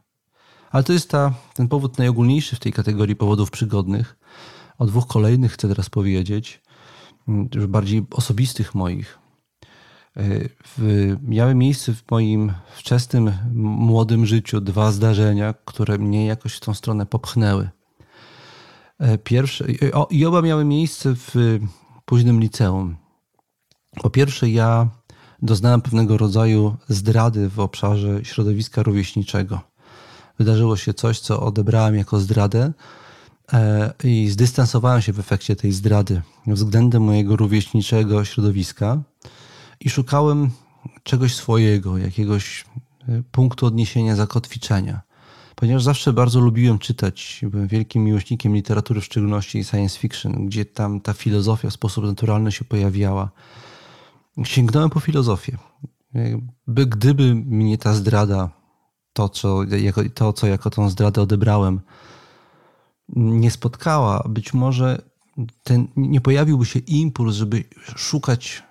Ale 0.70 0.84
to 0.84 0.92
jest 0.92 1.10
ta, 1.10 1.34
ten 1.54 1.68
powód 1.68 1.98
najogólniejszy 1.98 2.56
w 2.56 2.60
tej 2.60 2.72
kategorii 2.72 3.16
powodów 3.16 3.50
przygodnych. 3.50 4.16
O 4.78 4.86
dwóch 4.86 5.06
kolejnych 5.06 5.52
chcę 5.52 5.68
teraz 5.68 5.90
powiedzieć, 5.90 6.62
już 7.54 7.66
bardziej 7.66 8.06
osobistych 8.10 8.74
moich. 8.74 9.18
E, 10.16 10.22
miały 11.22 11.54
miejsce 11.54 11.94
w 11.94 12.10
moim 12.10 12.52
wczesnym, 12.76 13.32
młodym 13.54 14.26
życiu 14.26 14.60
dwa 14.60 14.92
zdarzenia, 14.92 15.54
które 15.64 15.98
mnie 15.98 16.26
jakoś 16.26 16.54
w 16.54 16.60
tą 16.60 16.74
stronę 16.74 17.06
popchnęły. 17.06 17.70
E, 18.98 19.18
pierwsze, 19.18 19.66
i 20.10 20.26
oba 20.26 20.42
miały 20.42 20.64
miejsce 20.64 21.14
w 21.14 21.58
późnym 22.04 22.40
liceum. 22.40 22.96
Po 24.02 24.10
pierwsze, 24.10 24.50
ja 24.50 24.88
doznałem 25.42 25.80
pewnego 25.80 26.18
rodzaju 26.18 26.76
zdrady 26.88 27.48
w 27.48 27.60
obszarze 27.60 28.24
środowiska 28.24 28.82
rówieśniczego. 28.82 29.60
Wydarzyło 30.38 30.76
się 30.76 30.94
coś, 30.94 31.20
co 31.20 31.40
odebrałem 31.40 31.94
jako 31.94 32.20
zdradę 32.20 32.72
e, 33.52 33.92
i 34.04 34.28
zdystansowałem 34.28 35.02
się 35.02 35.12
w 35.12 35.20
efekcie 35.20 35.56
tej 35.56 35.72
zdrady 35.72 36.22
względem 36.46 37.02
mojego 37.02 37.36
rówieśniczego 37.36 38.24
środowiska 38.24 39.02
i 39.80 39.90
szukałem 39.90 40.50
czegoś 41.02 41.34
swojego, 41.34 41.98
jakiegoś 41.98 42.64
e, 43.08 43.22
punktu 43.32 43.66
odniesienia, 43.66 44.16
zakotwiczenia. 44.16 45.00
Ponieważ 45.54 45.82
zawsze 45.82 46.12
bardzo 46.12 46.40
lubiłem 46.40 46.78
czytać, 46.78 47.40
byłem 47.42 47.68
wielkim 47.68 48.04
miłośnikiem 48.04 48.54
literatury, 48.54 49.00
w 49.00 49.04
szczególności 49.04 49.64
science 49.64 49.98
fiction, 49.98 50.46
gdzie 50.46 50.64
tam 50.64 51.00
ta 51.00 51.12
filozofia 51.12 51.70
w 51.70 51.72
sposób 51.72 52.04
naturalny 52.04 52.52
się 52.52 52.64
pojawiała 52.64 53.30
sięgnąłem 54.44 54.90
po 54.90 55.00
filozofię. 55.00 55.58
By, 56.66 56.86
gdyby 56.86 57.34
mnie 57.34 57.78
ta 57.78 57.94
zdrada, 57.94 58.50
to 59.12 59.28
co, 59.28 59.64
jako, 59.64 60.02
to, 60.14 60.32
co 60.32 60.46
jako 60.46 60.70
tą 60.70 60.90
zdradę 60.90 61.22
odebrałem, 61.22 61.80
nie 63.16 63.50
spotkała, 63.50 64.24
być 64.28 64.54
może 64.54 65.02
ten, 65.62 65.88
nie 65.96 66.20
pojawiłby 66.20 66.66
się 66.66 66.78
impuls, 66.78 67.34
żeby 67.34 67.64
szukać 67.96 68.62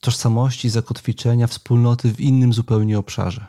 tożsamości, 0.00 0.68
zakotwiczenia, 0.68 1.46
wspólnoty 1.46 2.14
w 2.14 2.20
innym 2.20 2.52
zupełnie 2.52 2.98
obszarze. 2.98 3.46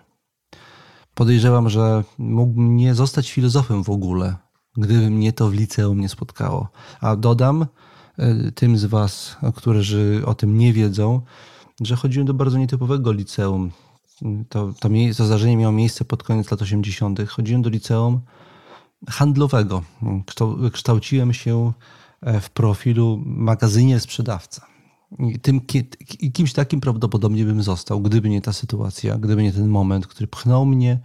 Podejrzewam, 1.14 1.70
że 1.70 2.04
mógłbym 2.18 2.76
nie 2.76 2.96
zostać 2.96 3.32
filozofem 3.32 3.84
w 3.84 3.90
ogóle, 3.90 4.36
gdyby 4.78 5.10
mnie 5.10 5.34
to 5.34 5.50
w 5.50 5.54
liceum 5.54 6.00
nie 6.00 6.10
spotkało. 6.10 6.68
A 7.02 7.16
dodam, 7.16 7.66
E, 8.18 8.52
tym 8.52 8.78
z 8.78 8.86
Was, 8.86 9.38
którzy 9.56 10.22
o 10.26 10.36
tym 10.36 10.58
nie 10.58 10.74
wiedzą, 10.74 11.22
że 11.82 11.96
chodziłem 11.96 12.28
do 12.28 12.34
bardzo 12.34 12.58
nietypowego 12.58 13.12
liceum. 13.12 13.72
To, 14.50 14.74
to, 14.80 14.90
to 15.18 15.26
zdarzenie 15.26 15.58
miało 15.58 15.72
miejsce 15.72 16.06
pod 16.06 16.24
koniec 16.24 16.52
lat 16.52 16.62
80. 16.62 17.30
Chodziłem 17.30 17.62
do 17.62 17.70
liceum 17.70 18.22
handlowego. 19.10 19.84
Kształciłem 20.72 21.34
się 21.34 21.72
e, 22.22 22.40
w 22.40 22.50
profilu 22.50 23.22
magazynie 23.26 24.00
sprzedawca. 24.00 24.73
Tym, 25.42 25.62
kimś 26.34 26.54
takim 26.54 26.82
prawdopodobnie 26.82 27.46
bym 27.46 27.64
został, 27.64 28.02
gdyby 28.02 28.30
nie 28.30 28.42
ta 28.42 28.54
sytuacja, 28.54 29.18
gdyby 29.18 29.44
nie 29.44 29.54
ten 29.54 29.68
moment, 29.68 30.08
który 30.08 30.28
pchnął 30.28 30.66
mnie 30.66 31.00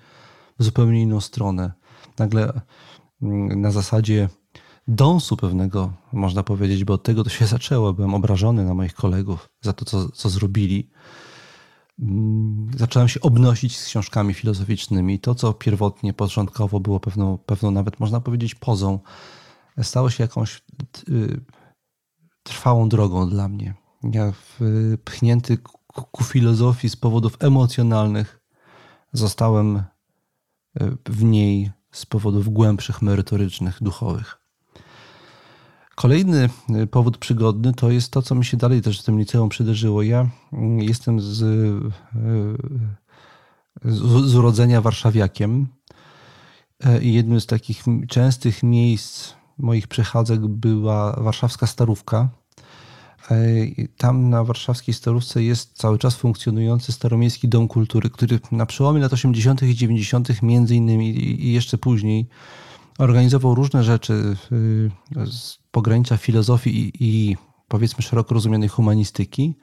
w 0.58 0.64
zupełnie 0.64 1.02
inną 1.02 1.20
stronę. 1.20 1.72
Nagle 2.18 2.60
mm, 3.22 3.60
na 3.60 3.70
zasadzie 3.70 4.28
dąsu 4.88 5.36
pewnego, 5.36 5.92
można 6.12 6.42
powiedzieć, 6.42 6.84
bo 6.84 6.94
od 6.94 7.02
tego 7.02 7.24
to 7.24 7.30
się 7.30 7.46
zaczęło. 7.56 7.92
Byłem 7.92 8.14
obrażony 8.14 8.64
na 8.64 8.74
moich 8.74 8.94
kolegów 8.94 9.48
za 9.60 9.72
to, 9.72 9.84
co, 9.84 10.08
co 10.08 10.28
zrobili. 10.28 10.90
Mm, 11.98 12.70
zacząłem 12.76 13.08
się 13.08 13.20
obnosić 13.20 13.78
z 13.78 13.86
książkami 13.86 14.34
filozoficznymi. 14.34 15.18
To, 15.18 15.34
co 15.34 15.52
pierwotnie, 15.52 16.12
początkowo 16.12 16.80
było 16.80 17.00
pewną, 17.00 17.38
pewną 17.38 17.70
nawet, 17.70 18.00
można 18.00 18.20
powiedzieć, 18.20 18.54
pozą, 18.54 18.98
stało 19.82 20.10
się 20.10 20.24
jakąś 20.24 20.62
y, 21.08 21.40
trwałą 22.42 22.88
drogą 22.88 23.28
dla 23.30 23.48
mnie. 23.48 23.74
Ja 24.02 24.32
pchnięty 25.04 25.58
ku 26.12 26.24
filozofii 26.24 26.88
z 26.88 26.96
powodów 26.96 27.36
emocjonalnych 27.40 28.40
zostałem 29.12 29.76
y, 29.76 29.82
w 31.06 31.24
niej 31.24 31.70
z 31.90 32.06
powodów 32.06 32.48
głębszych, 32.48 33.02
merytorycznych, 33.02 33.82
duchowych. 33.82 34.38
Kolejny 35.94 36.48
y, 36.70 36.86
powód 36.86 37.18
przygodny 37.18 37.72
to 37.72 37.90
jest 37.90 38.12
to, 38.12 38.22
co 38.22 38.34
mi 38.34 38.44
się 38.44 38.56
dalej 38.56 38.82
też 38.82 39.00
w 39.00 39.04
tym 39.04 39.18
liceum 39.18 39.48
przydarzyło. 39.48 40.02
Ja 40.02 40.28
mm, 40.52 40.80
jestem 40.82 41.20
z, 41.20 41.36
z, 43.84 44.30
z 44.30 44.34
urodzenia 44.34 44.80
warszawiakiem 44.80 45.66
e, 46.84 47.02
i 47.02 47.12
jednym 47.12 47.40
z 47.40 47.46
takich 47.46 47.84
częstych 48.08 48.62
miejsc 48.62 49.34
moich 49.58 49.88
przechadzek 49.88 50.46
była 50.46 51.12
warszawska 51.12 51.66
Starówka. 51.66 52.28
Tam 53.96 54.30
na 54.30 54.44
warszawskiej 54.44 54.94
Starówce 54.94 55.42
jest 55.42 55.76
cały 55.76 55.98
czas 55.98 56.16
funkcjonujący 56.16 56.92
Staromiejski 56.92 57.48
Dom 57.48 57.68
Kultury, 57.68 58.10
który 58.10 58.40
na 58.52 58.66
przełomie 58.66 59.00
lat 59.00 59.12
80. 59.12 59.62
i 59.62 59.74
90. 59.74 60.42
między 60.42 60.76
innymi 60.76 61.24
i 61.46 61.52
jeszcze 61.52 61.78
później 61.78 62.28
organizował 62.98 63.54
różne 63.54 63.84
rzeczy 63.84 64.36
z 65.26 65.58
pogranicza 65.70 66.16
filozofii 66.16 66.70
i, 66.70 66.92
i 67.00 67.36
powiedzmy 67.68 68.02
szeroko 68.02 68.34
rozumianej 68.34 68.68
humanistyki. 68.68 69.54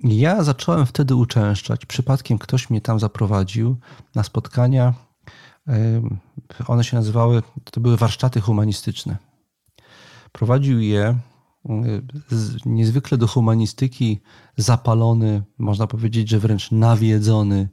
Ja 0.00 0.44
zacząłem 0.44 0.86
wtedy 0.86 1.14
uczęszczać. 1.14 1.86
Przypadkiem 1.86 2.38
ktoś 2.38 2.70
mnie 2.70 2.80
tam 2.80 3.00
zaprowadził 3.00 3.76
na 4.14 4.22
spotkania. 4.22 4.94
One 6.66 6.84
się 6.84 6.96
nazywały, 6.96 7.42
to 7.70 7.80
były 7.80 7.96
warsztaty 7.96 8.40
humanistyczne. 8.40 9.16
Prowadził 10.32 10.80
je 10.80 11.18
niezwykle 12.66 13.18
do 13.18 13.26
humanistyki 13.26 14.20
zapalony, 14.56 15.42
można 15.58 15.86
powiedzieć, 15.86 16.28
że 16.28 16.38
wręcz 16.38 16.70
nawiedzony 16.70 17.68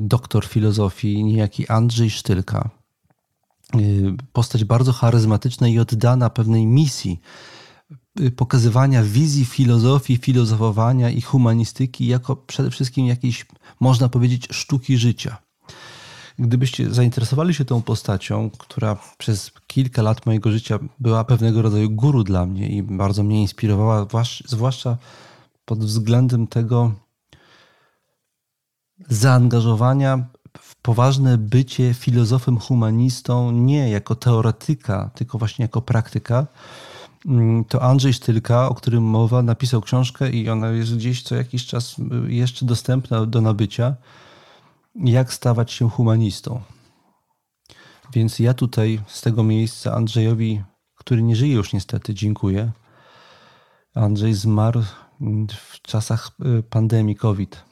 doktor 0.00 0.46
filozofii, 0.46 1.24
niejaki 1.24 1.68
Andrzej 1.68 2.10
Sztylka. 2.10 2.70
Y, 3.76 4.16
postać 4.32 4.64
bardzo 4.64 4.92
charyzmatyczna 4.92 5.68
i 5.68 5.78
oddana 5.78 6.30
pewnej 6.30 6.66
misji 6.66 7.20
y, 8.20 8.30
pokazywania 8.30 9.02
wizji 9.02 9.44
filozofii, 9.44 10.16
filozofowania 10.16 11.10
i 11.10 11.20
humanistyki 11.20 12.06
jako 12.06 12.36
przede 12.36 12.70
wszystkim 12.70 13.06
jakiejś, 13.06 13.46
można 13.80 14.08
powiedzieć, 14.08 14.48
sztuki 14.50 14.98
życia. 14.98 15.36
Gdybyście 16.40 16.90
zainteresowali 16.90 17.54
się 17.54 17.64
tą 17.64 17.82
postacią, 17.82 18.50
która 18.58 18.96
przez 19.18 19.50
kilka 19.66 20.02
lat 20.02 20.26
mojego 20.26 20.52
życia 20.52 20.78
była 20.98 21.24
pewnego 21.24 21.62
rodzaju 21.62 21.90
guru 21.90 22.24
dla 22.24 22.46
mnie 22.46 22.68
i 22.68 22.82
bardzo 22.82 23.22
mnie 23.22 23.40
inspirowała, 23.40 24.06
zwłaszcza 24.46 24.96
pod 25.64 25.78
względem 25.78 26.46
tego 26.46 26.92
zaangażowania 29.08 30.26
w 30.58 30.76
poważne 30.76 31.38
bycie 31.38 31.94
filozofem 31.94 32.58
humanistą, 32.58 33.50
nie 33.50 33.90
jako 33.90 34.14
teoretyka, 34.14 35.10
tylko 35.14 35.38
właśnie 35.38 35.62
jako 35.62 35.82
praktyka, 35.82 36.46
mm, 37.26 37.64
to 37.64 37.82
Andrzej 37.82 38.12
Sztylka, 38.12 38.68
o 38.68 38.74
którym 38.74 39.02
mowa, 39.02 39.42
napisał 39.42 39.80
książkę 39.80 40.30
i 40.30 40.48
ona 40.48 40.70
jest 40.70 40.96
gdzieś 40.96 41.22
co 41.22 41.34
jakiś 41.34 41.66
czas 41.66 41.96
jeszcze 42.26 42.66
dostępna 42.66 43.26
do 43.26 43.40
nabycia. 43.40 43.94
Jak 44.94 45.32
stawać 45.32 45.72
się 45.72 45.90
humanistą. 45.90 46.60
Więc 48.12 48.38
ja 48.38 48.54
tutaj 48.54 49.00
z 49.06 49.20
tego 49.20 49.42
miejsca 49.42 49.94
Andrzejowi, 49.94 50.62
który 50.94 51.22
nie 51.22 51.36
żyje 51.36 51.54
już 51.54 51.72
niestety, 51.72 52.14
dziękuję. 52.14 52.72
Andrzej 53.94 54.34
zmarł 54.34 54.82
w 55.70 55.82
czasach 55.82 56.30
y, 56.58 56.62
pandemii 56.62 57.16
COVID. 57.16 57.64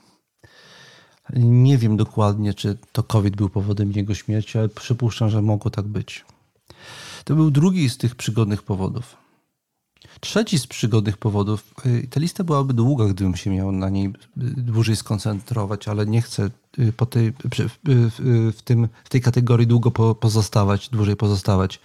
Nie 1.37 1.79
wiem 1.79 1.97
dokładnie, 1.97 2.55
czy 2.55 2.79
to 2.93 3.03
COVID 3.03 3.37
był 3.37 3.49
powodem 3.49 3.93
jego 3.93 4.15
śmierci, 4.15 4.59
ale 4.59 4.69
przypuszczam, 4.69 5.31
że 5.31 5.43
mogło 5.43 5.71
tak 5.71 5.87
być. 5.87 6.25
To 7.25 7.35
był 7.35 7.51
drugi 7.51 7.91
z 7.91 7.99
tych 7.99 8.15
przygodnych 8.15 8.63
powodów. 8.63 9.28
Trzeci 10.21 10.59
z 10.59 10.67
przygodnych 10.67 11.17
powodów, 11.17 11.75
y, 11.87 12.09
ta 12.11 12.21
lista 12.21 12.45
byłaby 12.45 12.75
długa, 12.75 13.05
gdybym 13.05 13.37
się 13.37 13.51
miał 13.51 13.73
na 13.73 13.89
niej 13.89 14.07
y, 14.07 14.13
dłużej 14.57 14.97
skoncentrować, 14.97 15.89
ale 15.89 16.07
nie 16.07 16.23
chcę 16.23 16.51
po 16.97 17.07
tej, 17.07 17.33
w, 18.53 18.63
tym, 18.65 18.89
w 19.05 19.09
tej 19.09 19.21
kategorii 19.21 19.67
długo 19.67 19.91
pozostawać, 20.15 20.89
dłużej 20.89 21.17
pozostawać. 21.17 21.81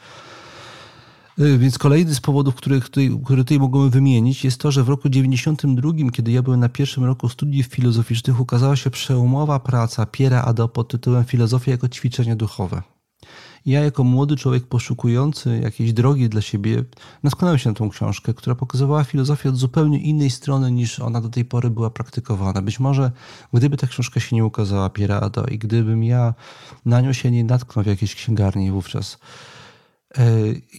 Y, 1.40 1.58
więc 1.58 1.78
kolejny 1.78 2.16
z 2.16 2.20
powodów, 2.20 2.56
które 2.56 2.82
tutaj, 2.82 3.20
które 3.26 3.44
tutaj 3.44 3.60
mogłem 3.60 3.90
wymienić, 3.90 4.44
jest 4.44 4.58
to, 4.58 4.72
że 4.72 4.84
w 4.84 4.90
roku 4.90 5.10
92, 5.10 5.92
kiedy 6.14 6.32
ja 6.32 6.42
byłem 6.42 6.60
na 6.60 6.70
pierwszym 6.70 7.04
roku 7.04 7.30
studiów 7.30 7.66
filozoficznych, 7.66 8.40
ukazała 8.40 8.76
się 8.76 8.90
przełomowa 8.90 9.60
praca 9.60 10.06
Piera 10.06 10.42
Ado 10.42 10.68
pod 10.68 10.88
tytułem 10.88 11.26
Filozofia 11.26 11.72
jako 11.72 11.90
ćwiczenie 11.90 12.36
duchowe. 12.36 12.82
Ja, 13.66 13.84
jako 13.84 14.04
młody 14.04 14.36
człowiek 14.36 14.68
poszukujący 14.68 15.60
jakiejś 15.60 15.94
drogi 15.94 16.30
dla 16.30 16.42
siebie, 16.42 16.84
natknąłem 17.24 17.58
się 17.58 17.70
na 17.70 17.76
tą 17.76 17.90
książkę, 17.90 18.34
która 18.34 18.56
pokazywała 18.56 19.04
filozofię 19.04 19.50
od 19.50 19.56
zupełnie 19.56 20.00
innej 20.00 20.30
strony 20.30 20.72
niż 20.72 21.00
ona 21.00 21.22
do 21.22 21.30
tej 21.30 21.46
pory 21.46 21.70
była 21.70 21.90
praktykowana. 21.90 22.62
Być 22.62 22.80
może 22.80 23.12
gdyby 23.54 23.78
ta 23.78 23.88
książka 23.88 24.20
się 24.20 24.36
nie 24.36 24.46
ukazała, 24.46 24.90
Piera 24.90 25.20
Ado, 25.20 25.46
i 25.46 25.58
gdybym 25.58 26.04
ja 26.04 26.34
na 26.86 27.02
nią 27.02 27.14
się 27.14 27.32
nie 27.32 27.44
natknął 27.44 27.84
w 27.84 27.88
jakiejś 27.88 28.16
księgarni 28.16 28.72
wówczas, 28.72 29.18
E, 30.18 30.24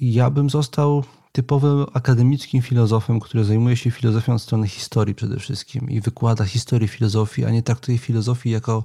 ja 0.01 0.31
bym 0.31 0.51
został 0.51 1.05
typowym 1.33 1.87
akademickim 1.93 2.63
filozofem, 2.63 3.21
który 3.21 3.45
zajmuje 3.45 3.77
się 3.77 3.91
filozofią 3.91 4.35
od 4.35 4.43
strony 4.43 4.69
historii 4.69 5.15
przede 5.15 5.39
wszystkim 5.39 5.91
i 5.91 6.01
wykłada 6.01 6.45
historię 6.45 6.89
filozofii, 6.89 7.45
a 7.45 7.51
nie 7.51 7.63
traktuje 7.63 7.99
filozofii 7.99 8.51
jako 8.51 8.85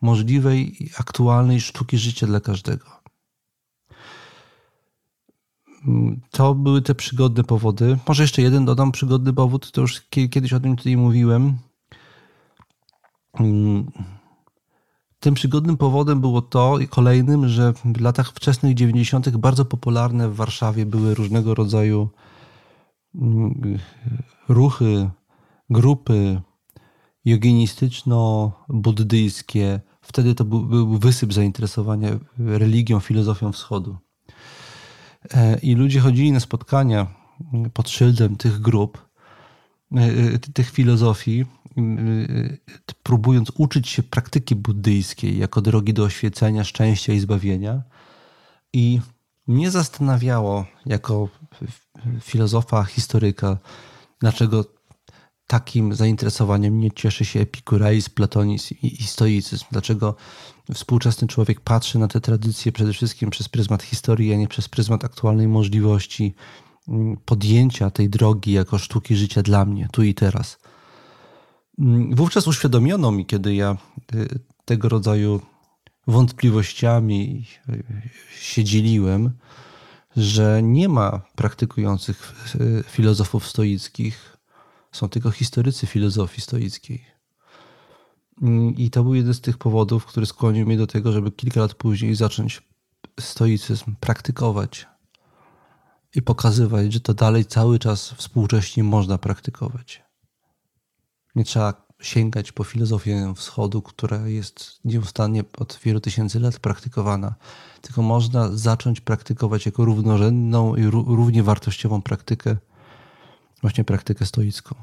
możliwej 0.00 0.84
i 0.84 0.90
aktualnej 0.98 1.60
sztuki 1.60 1.98
życia 1.98 2.26
dla 2.26 2.40
każdego. 2.40 3.01
To 6.30 6.54
były 6.54 6.82
te 6.82 6.94
przygodne 6.94 7.44
powody. 7.44 7.98
Może 8.08 8.22
jeszcze 8.22 8.42
jeden 8.42 8.64
dodam 8.64 8.92
przygodny 8.92 9.32
powód, 9.32 9.70
to 9.70 9.80
już 9.80 10.00
kiedyś 10.10 10.52
o 10.52 10.60
tym 10.60 10.76
tutaj 10.76 10.96
mówiłem. 10.96 11.58
Mm, 13.40 13.90
tym 15.20 15.34
przygodnym 15.34 15.76
powodem 15.76 16.20
było 16.20 16.42
to 16.42 16.78
i 16.78 16.88
kolejnym, 16.88 17.48
że 17.48 17.72
w 17.72 18.00
latach 18.00 18.32
wczesnych 18.32 18.74
90. 18.74 19.36
bardzo 19.36 19.64
popularne 19.64 20.28
w 20.28 20.34
Warszawie 20.34 20.86
były 20.86 21.14
różnego 21.14 21.54
rodzaju 21.54 22.08
mm, 23.14 23.78
ruchy, 24.48 25.10
grupy 25.70 26.40
joginistyczno-buddyjskie. 27.26 29.80
Wtedy 30.00 30.34
to 30.34 30.44
był, 30.44 30.62
był 30.62 30.98
wysyp 30.98 31.32
zainteresowania 31.32 32.10
religią, 32.38 33.00
filozofią 33.00 33.52
wschodu. 33.52 33.96
E, 35.34 35.58
I 35.58 35.74
ludzie 35.74 36.00
chodzili 36.00 36.32
na 36.32 36.40
spotkania 36.40 37.06
pod 37.72 37.90
szyldem 37.90 38.36
tych 38.36 38.60
grup, 38.60 39.08
e, 39.96 40.00
e, 40.00 40.38
tych 40.38 40.70
filozofii 40.70 41.44
próbując 43.02 43.52
uczyć 43.56 43.88
się 43.88 44.02
praktyki 44.02 44.56
buddyjskiej 44.56 45.38
jako 45.38 45.60
drogi 45.60 45.94
do 45.94 46.04
oświecenia, 46.04 46.64
szczęścia 46.64 47.12
i 47.12 47.20
zbawienia. 47.20 47.82
I 48.72 49.00
mnie 49.46 49.70
zastanawiało, 49.70 50.66
jako 50.86 51.28
filozofa, 52.20 52.84
historyka, 52.84 53.58
dlaczego 54.20 54.64
takim 55.46 55.94
zainteresowaniem 55.94 56.80
nie 56.80 56.90
cieszy 56.90 57.24
się 57.24 57.40
epikureizm, 57.40 58.10
platonizm 58.10 58.74
i 58.82 59.02
stoicyzm. 59.02 59.64
Dlaczego 59.70 60.16
współczesny 60.74 61.28
człowiek 61.28 61.60
patrzy 61.60 61.98
na 61.98 62.08
te 62.08 62.20
tradycje 62.20 62.72
przede 62.72 62.92
wszystkim 62.92 63.30
przez 63.30 63.48
pryzmat 63.48 63.82
historii, 63.82 64.32
a 64.32 64.36
nie 64.36 64.48
przez 64.48 64.68
pryzmat 64.68 65.04
aktualnej 65.04 65.48
możliwości 65.48 66.34
mm, 66.88 67.16
podjęcia 67.24 67.90
tej 67.90 68.10
drogi 68.10 68.52
jako 68.52 68.78
sztuki 68.78 69.16
życia 69.16 69.42
dla 69.42 69.64
mnie, 69.64 69.88
tu 69.92 70.02
i 70.02 70.14
teraz. 70.14 70.58
Mm, 71.78 72.14
wówczas 72.14 72.46
uświadomiono 72.46 73.12
mi, 73.12 73.26
kiedy 73.26 73.54
ja 73.54 73.76
y, 74.14 74.38
tego 74.64 74.88
rodzaju 74.88 75.40
wątpliwościami 76.06 77.46
y, 77.68 77.84
się 78.40 78.64
dzieliłem, 78.64 79.30
że 80.16 80.60
nie 80.62 80.88
ma 80.88 81.20
praktykujących 81.36 82.34
y, 82.54 82.84
filozofów 82.88 83.48
stoickich, 83.48 84.36
są 84.92 85.08
tylko 85.08 85.30
historycy 85.30 85.86
filozofii 85.86 86.40
stoickiej. 86.40 87.11
I 88.76 88.90
to 88.90 89.04
był 89.04 89.14
jeden 89.14 89.34
z 89.34 89.40
tych 89.40 89.58
powodów, 89.58 90.06
który 90.06 90.26
skłonił 90.26 90.66
mnie 90.66 90.76
do 90.76 90.86
tego, 90.86 91.12
żeby 91.12 91.32
kilka 91.32 91.60
lat 91.60 91.74
później 91.74 92.14
zacząć 92.14 92.62
stoicyzm 93.20 93.94
praktykować 94.00 94.86
i 96.14 96.22
pokazywać, 96.22 96.92
że 96.92 97.00
to 97.00 97.14
dalej 97.14 97.44
cały 97.44 97.78
czas 97.78 98.10
współcześnie 98.10 98.84
można 98.84 99.18
praktykować. 99.18 100.02
Nie 101.34 101.44
trzeba 101.44 101.86
sięgać 102.00 102.52
po 102.52 102.64
filozofię 102.64 103.32
wschodu, 103.36 103.82
która 103.82 104.28
jest 104.28 104.80
nieustannie 104.84 105.44
od 105.58 105.80
wielu 105.84 106.00
tysięcy 106.00 106.40
lat 106.40 106.58
praktykowana, 106.58 107.34
tylko 107.80 108.02
można 108.02 108.48
zacząć 108.52 109.00
praktykować 109.00 109.66
jako 109.66 109.84
równorzędną 109.84 110.76
i 110.76 110.84
równie 110.90 111.42
wartościową 111.42 112.02
praktykę, 112.02 112.56
właśnie 113.60 113.84
praktykę 113.84 114.26
stoicką. 114.26 114.74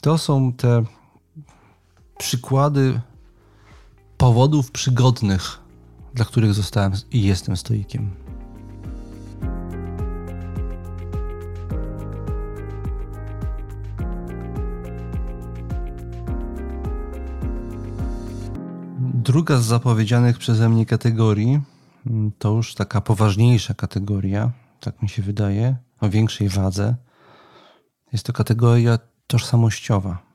To 0.00 0.18
są 0.18 0.52
te 0.52 0.84
przykłady 2.18 3.00
powodów 4.16 4.70
przygodnych, 4.70 5.58
dla 6.14 6.24
których 6.24 6.54
zostałem 6.54 6.92
i 7.10 7.22
jestem 7.22 7.56
stoikiem. 7.56 8.10
Druga 19.14 19.56
z 19.56 19.64
zapowiedzianych 19.64 20.38
przeze 20.38 20.68
mnie 20.68 20.86
kategorii 20.86 21.60
mm, 22.06 22.32
to 22.38 22.52
już 22.52 22.74
taka 22.74 23.00
poważniejsza 23.00 23.74
kategoria, 23.74 24.50
tak 24.80 25.02
mi 25.02 25.08
się 25.08 25.22
wydaje, 25.22 25.76
o 26.00 26.08
większej 26.08 26.48
wadze. 26.48 26.94
Jest 28.12 28.26
to 28.26 28.32
kategoria 28.32 28.98
tożsamościowa. 29.26 30.33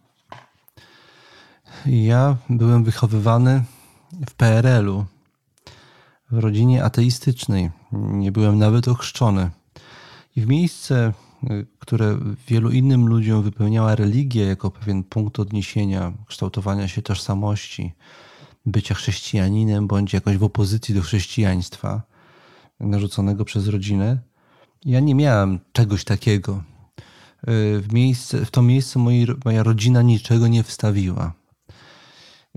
Ja 1.85 2.37
byłem 2.49 2.83
wychowywany 2.83 3.63
w 4.27 4.33
PRL-u, 4.33 5.05
w 6.31 6.37
rodzinie 6.37 6.83
ateistycznej. 6.83 7.69
Nie 7.91 8.31
byłem 8.31 8.59
nawet 8.59 8.87
ochrzczony. 8.87 9.49
I 10.35 10.41
w 10.41 10.47
miejsce, 10.47 11.13
y, 11.43 11.67
które 11.79 12.19
wielu 12.47 12.69
innym 12.69 13.07
ludziom 13.07 13.43
wypełniała 13.43 13.95
religia 13.95 14.45
jako 14.45 14.71
pewien 14.71 15.03
punkt 15.03 15.39
odniesienia, 15.39 16.13
kształtowania 16.27 16.87
się 16.87 17.01
tożsamości, 17.01 17.93
bycia 18.65 18.95
chrześcijaninem 18.95 19.87
bądź 19.87 20.13
jakoś 20.13 20.37
w 20.37 20.43
opozycji 20.43 20.95
do 20.95 21.01
chrześcijaństwa 21.01 22.01
narzuconego 22.79 23.45
przez 23.45 23.67
rodzinę. 23.67 24.17
Ja 24.85 24.99
nie 24.99 25.15
miałem 25.15 25.59
czegoś 25.71 26.03
takiego. 26.03 26.63
Y, 27.47 27.81
w, 27.81 27.93
miejsce, 27.93 28.45
w 28.45 28.51
to 28.51 28.61
miejsce 28.61 28.99
moja 29.45 29.63
rodzina 29.63 30.01
niczego 30.01 30.47
nie 30.47 30.63
wstawiła. 30.63 31.38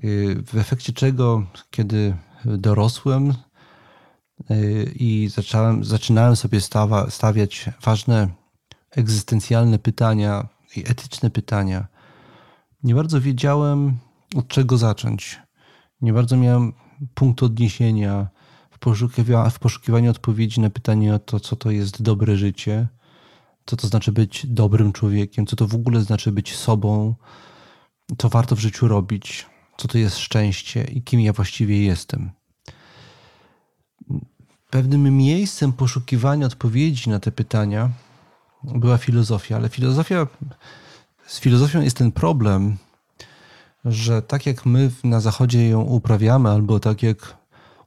Y, 0.04 0.42
w 0.46 0.56
efekcie 0.56 0.92
czego, 0.92 1.46
kiedy 1.70 2.16
dorosłem 2.44 3.34
y, 4.50 4.92
i 4.94 5.28
zacząłem, 5.28 5.84
zaczynałem 5.84 6.36
sobie 6.36 6.60
stawa, 6.60 7.10
stawiać 7.10 7.70
ważne 7.82 8.28
egzystencjalne 8.90 9.78
pytania 9.78 10.48
i 10.76 10.80
etyczne 10.80 11.30
pytania, 11.30 11.86
nie 12.82 12.94
bardzo 12.94 13.20
wiedziałem, 13.20 13.98
od 14.36 14.48
czego 14.48 14.78
zacząć. 14.78 15.40
Nie 16.00 16.12
bardzo 16.12 16.36
miałem 16.36 16.72
punktu 17.14 17.46
odniesienia 17.46 18.28
w, 18.70 18.78
poszukiwa 18.78 19.50
w 19.50 19.58
poszukiwaniu 19.58 20.10
odpowiedzi 20.10 20.60
na 20.60 20.70
pytanie 20.70 21.14
o 21.14 21.18
to, 21.18 21.40
co 21.40 21.56
to 21.56 21.70
jest 21.70 22.02
dobre 22.02 22.36
życie, 22.36 22.88
co 23.66 23.76
to 23.76 23.86
znaczy 23.86 24.12
być 24.12 24.46
dobrym 24.46 24.92
człowiekiem, 24.92 25.46
co 25.46 25.56
to 25.56 25.66
w 25.66 25.74
ogóle 25.74 26.00
znaczy 26.00 26.32
być 26.32 26.56
sobą, 26.56 27.14
co 28.18 28.28
warto 28.28 28.56
w 28.56 28.60
życiu 28.60 28.88
robić, 28.88 29.46
co 29.82 29.88
to 29.88 29.98
jest 29.98 30.18
szczęście 30.18 30.84
i 30.84 31.02
kim 31.02 31.20
ja 31.20 31.32
właściwie 31.32 31.84
jestem. 31.84 32.30
Pewnym 34.70 35.16
miejscem 35.16 35.72
poszukiwania 35.72 36.46
odpowiedzi 36.46 37.10
na 37.10 37.20
te 37.20 37.32
pytania 37.32 37.90
była 38.64 38.98
filozofia, 38.98 39.56
ale 39.56 39.68
filozofia, 39.68 40.26
z 41.26 41.40
filozofią 41.40 41.80
jest 41.80 41.96
ten 41.96 42.12
problem, 42.12 42.76
że 43.84 44.22
tak 44.22 44.46
jak 44.46 44.66
my 44.66 44.90
na 45.04 45.20
Zachodzie 45.20 45.68
ją 45.68 45.80
uprawiamy, 45.80 46.48
albo 46.48 46.80
tak 46.80 47.02
jak 47.02 47.36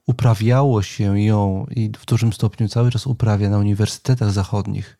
uprawiało 0.06 0.82
się 0.82 1.20
ją 1.20 1.66
i 1.70 1.90
w 1.98 2.06
dużym 2.06 2.32
stopniu 2.32 2.68
cały 2.68 2.90
czas 2.90 3.06
uprawia 3.06 3.50
na 3.50 3.58
uniwersytetach 3.58 4.30
zachodnich, 4.30 4.98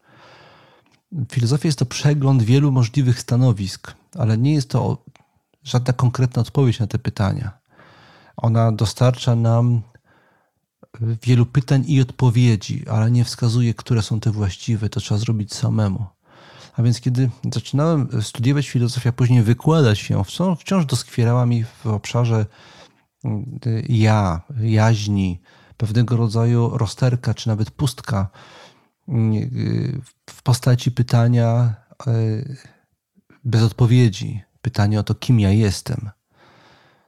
filozofia 1.32 1.68
jest 1.68 1.78
to 1.78 1.86
przegląd 1.86 2.42
wielu 2.42 2.72
możliwych 2.72 3.20
stanowisk, 3.20 3.94
ale 4.18 4.38
nie 4.38 4.54
jest 4.54 4.70
to 4.70 5.04
żadna 5.66 5.92
konkretna 5.92 6.42
odpowiedź 6.42 6.80
na 6.80 6.86
te 6.86 6.98
pytania. 6.98 7.58
Ona 8.36 8.72
dostarcza 8.72 9.34
nam 9.34 9.82
wielu 11.22 11.46
pytań 11.46 11.84
i 11.86 12.00
odpowiedzi, 12.00 12.84
ale 12.88 13.10
nie 13.10 13.24
wskazuje, 13.24 13.74
które 13.74 14.02
są 14.02 14.20
te 14.20 14.30
właściwe, 14.30 14.88
to 14.88 15.00
trzeba 15.00 15.18
zrobić 15.20 15.54
samemu. 15.54 16.06
A 16.76 16.82
więc 16.82 17.00
kiedy 17.00 17.30
zaczynałem 17.52 18.22
studiować 18.22 18.68
filozofię, 18.68 19.10
a 19.10 19.12
później 19.12 19.42
wykładać 19.42 20.10
ją, 20.10 20.24
wciąż 20.58 20.86
doskwierała 20.86 21.46
mi 21.46 21.64
w 21.64 21.86
obszarze 21.86 22.46
y, 23.66 23.84
ja, 23.88 24.40
jaźni, 24.60 25.40
pewnego 25.76 26.16
rodzaju 26.16 26.78
rozterka, 26.78 27.34
czy 27.34 27.48
nawet 27.48 27.70
pustka 27.70 28.28
y, 29.08 30.00
w 30.30 30.42
postaci 30.42 30.90
pytania 30.90 31.74
y, 32.06 32.56
bez 33.44 33.62
odpowiedzi. 33.62 34.42
Pytanie 34.66 35.00
o 35.00 35.02
to, 35.02 35.14
kim 35.14 35.40
ja 35.40 35.50
jestem. 35.50 36.10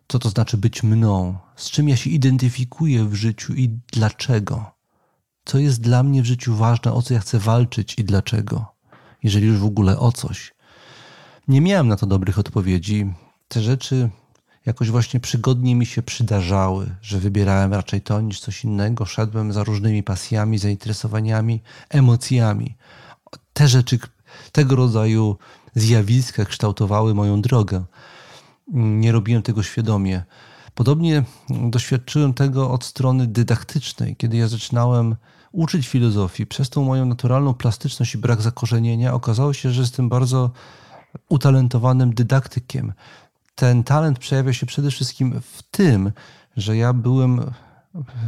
Co 0.09 0.19
to 0.19 0.29
znaczy 0.29 0.57
być 0.57 0.83
mną? 0.83 1.39
Z 1.57 1.71
czym 1.71 1.89
ja 1.89 1.97
się 1.97 2.11
identyfikuję 2.11 3.05
w 3.05 3.15
życiu 3.15 3.55
i 3.55 3.79
dlaczego? 3.93 4.73
Co 5.45 5.59
jest 5.59 5.81
dla 5.81 6.03
mnie 6.03 6.23
w 6.23 6.27
życiu 6.27 6.55
ważne, 6.55 6.93
o 6.93 7.03
co 7.03 7.15
ja 7.15 7.21
chcę 7.21 7.39
walczyć 7.39 7.99
i 7.99 8.05
dlaczego? 8.05 8.79
jeżeli 9.23 9.47
już 9.47 9.59
w 9.59 9.65
ogóle 9.65 9.99
o 9.99 10.13
coś. 10.13 10.55
Nie 11.49 11.61
miałem 11.61 11.89
na 11.89 11.97
to 11.97 12.07
dobrych 12.07 12.39
odpowiedzi. 12.39 13.13
Te 13.49 13.63
rzeczy 13.63 14.11
jakoś 14.67 14.91
właśnie 14.91 15.21
przygodnie 15.21 15.75
mi 15.75 15.87
się 15.87 16.03
przydarzały, 16.03 16.95
że 17.03 17.19
wybierałem 17.19 17.75
raczej 17.75 18.01
to 18.01 18.21
niż 18.21 18.41
coś 18.41 18.65
innego. 18.65 19.05
Szedłem 19.05 19.53
za 19.53 19.65
różnymi 19.65 20.03
pasjami, 20.03 20.59
zainteresowaniami, 20.59 21.63
emocjami. 21.89 22.77
Te 23.53 23.69
rzeczy, 23.69 23.99
tego 24.53 24.77
rodzaju 24.77 25.37
zjawiska 25.81 26.45
kształtowały 26.45 27.15
moją 27.15 27.43
drogę. 27.43 27.85
Nie 28.73 29.13
robiłem 29.13 29.43
tego 29.43 29.63
świadomie. 29.63 30.23
Podobnie 30.75 31.23
doświadczyłem 31.51 32.35
tego 32.35 32.71
od 32.71 32.85
strony 32.85 33.27
dydaktycznej, 33.27 34.17
kiedy 34.17 34.37
ja 34.37 34.49
zaczynałem 34.49 35.17
uczyć 35.53 35.89
filozofii, 35.89 36.47
przez 36.47 36.71
tą 36.71 36.85
moją 36.85 37.05
naturalną 37.05 37.55
plastyczność 37.55 38.15
i 38.15 38.19
brak 38.19 38.43
zakorzenienia, 38.43 39.15
okazało 39.15 39.53
się, 39.53 39.71
że 39.71 39.81
jestem 39.81 40.09
bardzo 40.09 40.51
utalentowanym 41.29 42.15
dydaktykiem. 42.15 42.93
Ten 43.55 43.85
talent 43.85 44.19
przejawia 44.19 44.53
się 44.53 44.67
przede 44.67 44.91
wszystkim 44.91 45.41
w 45.53 45.63
tym, 45.63 46.13
że 46.57 46.77
ja 46.77 46.93
byłem 46.93 47.41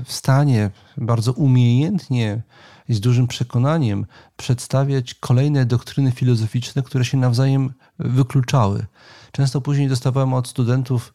w 0.05 0.13
stanie 0.13 0.71
bardzo 0.97 1.33
umiejętnie 1.33 2.43
i 2.89 2.95
z 2.95 3.01
dużym 3.01 3.27
przekonaniem 3.27 4.07
przedstawiać 4.37 5.15
kolejne 5.15 5.67
doktryny 5.67 6.13
filozoficzne, 6.13 6.83
które 6.83 7.05
się 7.05 7.19
nawzajem 7.19 7.73
wykluczały. 7.99 8.87
Często 9.33 9.61
później 9.61 9.89
dostawałem 9.89 10.35
od 10.35 10.49
studentów 10.49 11.15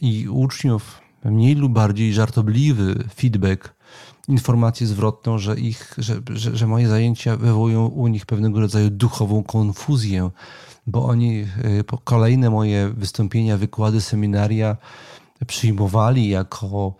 i 0.00 0.28
uczniów 0.28 1.00
mniej 1.24 1.54
lub 1.54 1.72
bardziej 1.72 2.12
żartobliwy 2.12 3.04
feedback 3.14 3.74
informację 4.28 4.86
zwrotną, 4.86 5.38
że, 5.38 5.60
ich, 5.60 5.94
że, 5.98 6.20
że, 6.30 6.56
że 6.56 6.66
moje 6.66 6.88
zajęcia 6.88 7.36
wywołują 7.36 7.86
u 7.86 8.08
nich 8.08 8.26
pewnego 8.26 8.60
rodzaju 8.60 8.90
duchową 8.90 9.42
konfuzję, 9.42 10.30
bo 10.86 11.06
oni 11.06 11.40
y, 11.40 11.84
kolejne 12.04 12.50
moje 12.50 12.88
wystąpienia, 12.88 13.56
wykłady, 13.56 14.00
seminaria 14.00 14.76
przyjmowali 15.46 16.28
jako 16.28 16.94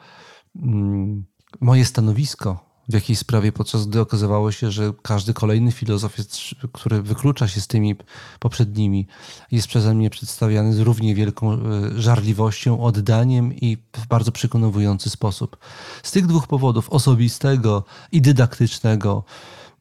moje 1.60 1.84
stanowisko, 1.84 2.72
w 2.88 2.94
jakiejś 2.94 3.18
sprawie, 3.18 3.52
podczas 3.52 3.86
gdy 3.86 4.00
okazywało 4.00 4.52
się, 4.52 4.70
że 4.70 4.92
każdy 5.02 5.34
kolejny 5.34 5.72
filozof, 5.72 6.18
jest, 6.18 6.36
który 6.72 7.02
wyklucza 7.02 7.48
się 7.48 7.60
z 7.60 7.66
tymi 7.66 7.96
poprzednimi, 8.40 9.06
jest 9.50 9.68
przeze 9.68 9.94
mnie 9.94 10.10
przedstawiany 10.10 10.72
z 10.72 10.78
równie 10.78 11.14
wielką 11.14 11.52
e, 11.52 11.58
żarliwością, 11.96 12.80
oddaniem 12.84 13.54
i 13.54 13.76
w 13.96 14.06
bardzo 14.06 14.32
przekonujący 14.32 15.10
sposób. 15.10 15.56
Z 16.02 16.10
tych 16.10 16.26
dwóch 16.26 16.46
powodów, 16.46 16.90
osobistego 16.90 17.84
i 18.12 18.22
dydaktycznego, 18.22 19.24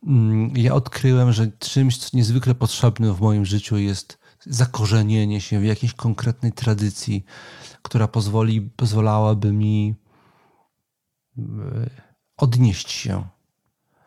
mm, 0.08 0.58
ja 0.58 0.74
odkryłem, 0.74 1.32
że 1.32 1.52
czymś 1.60 2.14
niezwykle 2.14 2.56
potrzebnym 2.56 3.14
w 3.14 3.22
moim 3.22 3.46
życiu 3.46 3.78
jest 3.78 4.22
zakorzenienie 4.46 5.42
się 5.42 5.60
w 5.60 5.64
jakiejś 5.64 5.94
konkretnej 5.94 6.52
tradycji, 6.52 7.26
która 7.82 8.08
pozwoli, 8.08 8.62
pozwalałaby 8.62 9.52
mi 9.54 9.96
odnieść 12.38 12.92
się, 12.92 13.28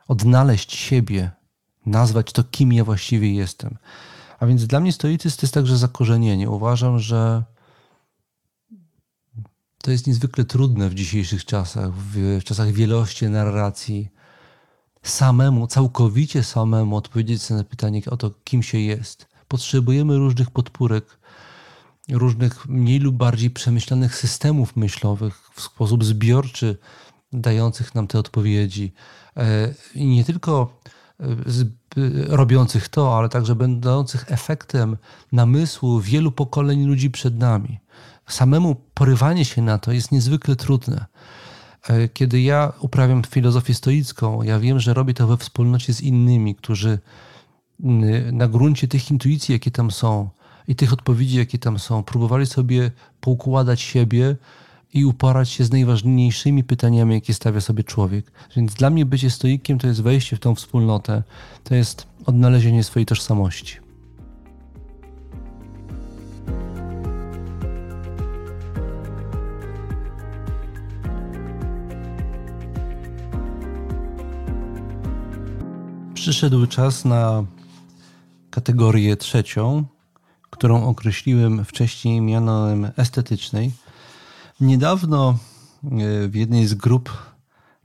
odnaleźć 0.08 0.76
siebie, 0.76 1.30
nazwać 1.86 2.32
to, 2.32 2.44
kim 2.44 2.72
ja 2.72 2.84
właściwie 2.84 3.34
jestem. 3.34 3.78
A 4.38 4.46
więc 4.46 4.66
dla 4.66 4.80
mnie 4.80 4.92
stoicyzm 4.92 5.36
to 5.36 5.46
jest 5.46 5.54
także 5.54 5.76
zakorzenienie. 5.76 6.50
Uważam, 6.50 6.98
że 6.98 7.44
to 9.82 9.90
jest 9.90 10.06
niezwykle 10.06 10.44
trudne 10.44 10.90
w 10.90 10.94
dzisiejszych 10.94 11.44
czasach, 11.44 11.92
w 11.94 12.44
czasach 12.44 12.72
wielości 12.72 13.26
narracji, 13.28 14.08
samemu, 15.02 15.66
całkowicie 15.66 16.42
samemu 16.42 16.96
odpowiedzieć 16.96 17.42
sobie 17.42 17.58
na 17.58 17.64
pytanie 17.64 18.02
o 18.10 18.16
to, 18.16 18.30
kim 18.44 18.62
się 18.62 18.78
jest. 18.78 19.26
Potrzebujemy 19.48 20.16
różnych 20.16 20.50
podpórek, 20.50 21.18
różnych 22.08 22.68
mniej 22.68 22.98
lub 22.98 23.16
bardziej 23.16 23.50
przemyślanych 23.50 24.16
systemów 24.16 24.76
myślowych 24.76 25.50
w 25.54 25.60
sposób 25.60 26.04
zbiorczy 26.04 26.78
dających 27.40 27.94
nam 27.94 28.06
te 28.06 28.18
odpowiedzi. 28.18 28.92
E, 29.36 29.74
I 29.94 30.06
nie 30.06 30.24
tylko 30.24 30.80
e, 31.20 31.24
robiących 32.28 32.88
to, 32.88 33.18
ale 33.18 33.28
także 33.28 33.54
będących 33.54 34.32
efektem 34.32 34.96
namysłu 35.32 36.00
wielu 36.00 36.32
pokoleń 36.32 36.84
ludzi 36.84 37.10
przed 37.10 37.38
nami. 37.38 37.78
Samemu 38.28 38.76
porywanie 38.94 39.44
się 39.44 39.62
na 39.62 39.78
to 39.78 39.92
jest 39.92 40.12
niezwykle 40.12 40.56
trudne. 40.56 41.06
E, 41.88 42.08
kiedy 42.08 42.40
ja 42.40 42.72
uprawiam 42.80 43.22
filozofię 43.24 43.74
stoicką, 43.74 44.42
ja 44.42 44.58
wiem, 44.60 44.80
że 44.80 44.94
robię 44.94 45.14
to 45.14 45.26
we 45.26 45.36
wspólnocie 45.36 45.94
z 45.94 46.00
innymi, 46.00 46.54
którzy 46.54 46.98
na 48.32 48.48
gruncie 48.48 48.88
tych 48.88 49.10
intuicji, 49.10 49.52
jakie 49.52 49.70
tam 49.70 49.90
są 49.90 50.30
i 50.68 50.74
tych 50.74 50.92
odpowiedzi, 50.92 51.36
jakie 51.36 51.58
tam 51.58 51.78
są, 51.78 52.02
próbowali 52.02 52.46
sobie 52.46 52.90
poukładać 53.20 53.80
siebie 53.80 54.36
i 54.94 55.04
uporać 55.04 55.50
się 55.50 55.64
z 55.64 55.72
najważniejszymi 55.72 56.64
pytaniami, 56.64 57.14
jakie 57.14 57.34
stawia 57.34 57.60
sobie 57.60 57.84
człowiek. 57.84 58.32
Więc 58.56 58.74
dla 58.74 58.90
mnie 58.90 59.06
bycie 59.06 59.30
stoikiem 59.30 59.78
to 59.78 59.86
jest 59.86 60.02
wejście 60.02 60.36
w 60.36 60.40
tą 60.40 60.54
wspólnotę, 60.54 61.22
to 61.64 61.74
jest 61.74 62.06
odnalezienie 62.26 62.84
swojej 62.84 63.06
tożsamości. 63.06 63.76
Przyszedł 76.14 76.66
czas 76.66 77.04
na 77.04 77.44
kategorię 78.50 79.16
trzecią, 79.16 79.84
którą 80.50 80.86
określiłem 80.86 81.64
wcześniej 81.64 82.20
mianem 82.20 82.90
estetycznej– 82.96 83.70
Niedawno 84.60 85.30
e, 85.30 86.28
w 86.28 86.34
jednej 86.34 86.66
z 86.66 86.74
grup 86.74 87.12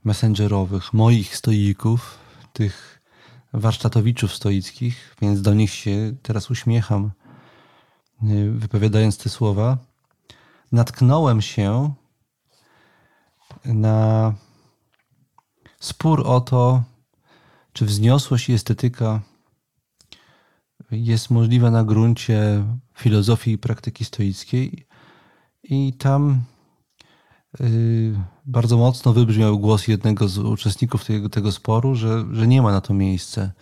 messengerowych 0.04 0.92
moich 0.92 1.36
stoików, 1.36 2.18
tych 2.52 3.00
warsztatowiczów 3.52 4.34
stoickich, 4.34 5.16
więc 5.22 5.42
do 5.42 5.54
nich 5.54 5.70
się 5.70 6.14
teraz 6.22 6.50
uśmiecham, 6.50 7.10
e, 8.22 8.50
wypowiadając 8.50 9.18
te 9.18 9.28
słowa, 9.28 9.78
natknąłem 10.72 11.42
się 11.42 11.94
na 13.64 14.34
spór 15.80 16.22
o 16.26 16.40
to, 16.40 16.82
czy 17.72 17.84
wzniosłość 17.84 18.48
i 18.48 18.52
estetyka 18.52 19.20
jest 20.90 21.30
możliwa 21.30 21.70
na 21.70 21.84
gruncie 21.84 22.64
filozofii 22.94 23.52
i 23.52 23.58
praktyki 23.58 24.04
stoickiej. 24.04 24.86
I 25.62 25.92
tam 25.92 26.44
bardzo 28.46 28.76
mocno 28.76 29.12
wybrzmiał 29.12 29.58
głos 29.58 29.88
jednego 29.88 30.28
z 30.28 30.38
uczestników 30.38 31.04
tego, 31.04 31.28
tego 31.28 31.52
sporu, 31.52 31.94
że, 31.94 32.24
że 32.32 32.46
nie 32.46 32.62
ma 32.62 32.72
na 32.72 32.80
to 32.80 32.94
miejsce 32.94 33.52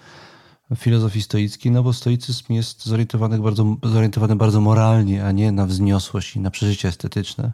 filozofii 0.76 1.22
stoickiej, 1.22 1.72
no 1.72 1.82
bo 1.82 1.92
stoicyzm 1.92 2.52
jest 2.52 2.86
zorientowany 2.86 3.38
bardzo, 3.38 3.76
zorientowany 3.82 4.36
bardzo 4.36 4.60
moralnie, 4.60 5.24
a 5.24 5.32
nie 5.32 5.52
na 5.52 5.66
wzniosłość 5.66 6.36
i 6.36 6.40
na 6.40 6.50
przeżycie 6.50 6.88
estetyczne. 6.88 7.52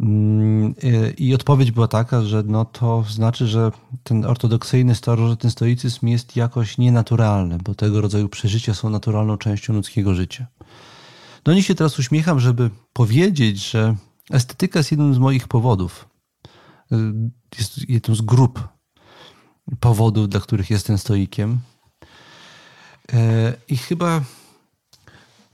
Mm, 0.00 0.74
I 1.18 1.34
odpowiedź 1.34 1.70
była 1.70 1.88
taka, 1.88 2.22
że 2.22 2.42
no 2.46 2.64
to 2.64 3.04
znaczy, 3.08 3.46
że 3.46 3.72
ten 4.02 4.24
ortodoksyjny, 4.24 4.94
starożytny 4.94 5.50
stoicyzm 5.50 6.06
jest 6.06 6.36
jakoś 6.36 6.78
nienaturalny, 6.78 7.58
bo 7.64 7.74
tego 7.74 8.00
rodzaju 8.00 8.28
przeżycia 8.28 8.74
są 8.74 8.90
naturalną 8.90 9.36
częścią 9.36 9.72
ludzkiego 9.72 10.14
życia. 10.14 10.46
No 11.46 11.54
nie 11.54 11.62
się 11.62 11.74
teraz 11.74 11.98
uśmiecham, 11.98 12.40
żeby 12.40 12.70
powiedzieć, 12.92 13.70
że 13.70 13.96
estetyka 14.30 14.78
jest 14.78 14.90
jednym 14.90 15.14
z 15.14 15.18
moich 15.18 15.48
powodów. 15.48 16.08
Jest 17.58 17.88
jedną 17.88 18.14
z 18.14 18.20
grup 18.20 18.68
powodów, 19.80 20.28
dla 20.28 20.40
których 20.40 20.70
jestem 20.70 20.98
stoikiem. 20.98 21.58
E, 23.12 23.54
I 23.68 23.76
chyba 23.76 24.20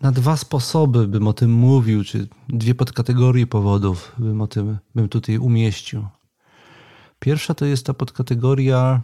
na 0.01 0.13
dwa 0.13 0.37
sposoby 0.37 1.09
bym 1.09 1.27
o 1.27 1.33
tym 1.33 1.53
mówił, 1.53 2.05
czy 2.05 2.29
dwie 2.49 2.75
podkategorie 2.75 3.47
powodów 3.47 4.13
bym 4.19 4.41
o 4.41 4.47
tym 4.47 4.79
bym 4.95 5.09
tutaj 5.09 5.39
umieścił. 5.39 6.07
Pierwsza 7.19 7.55
to 7.55 7.65
jest 7.65 7.87
ta 7.87 7.95
podkategoria 7.95 9.03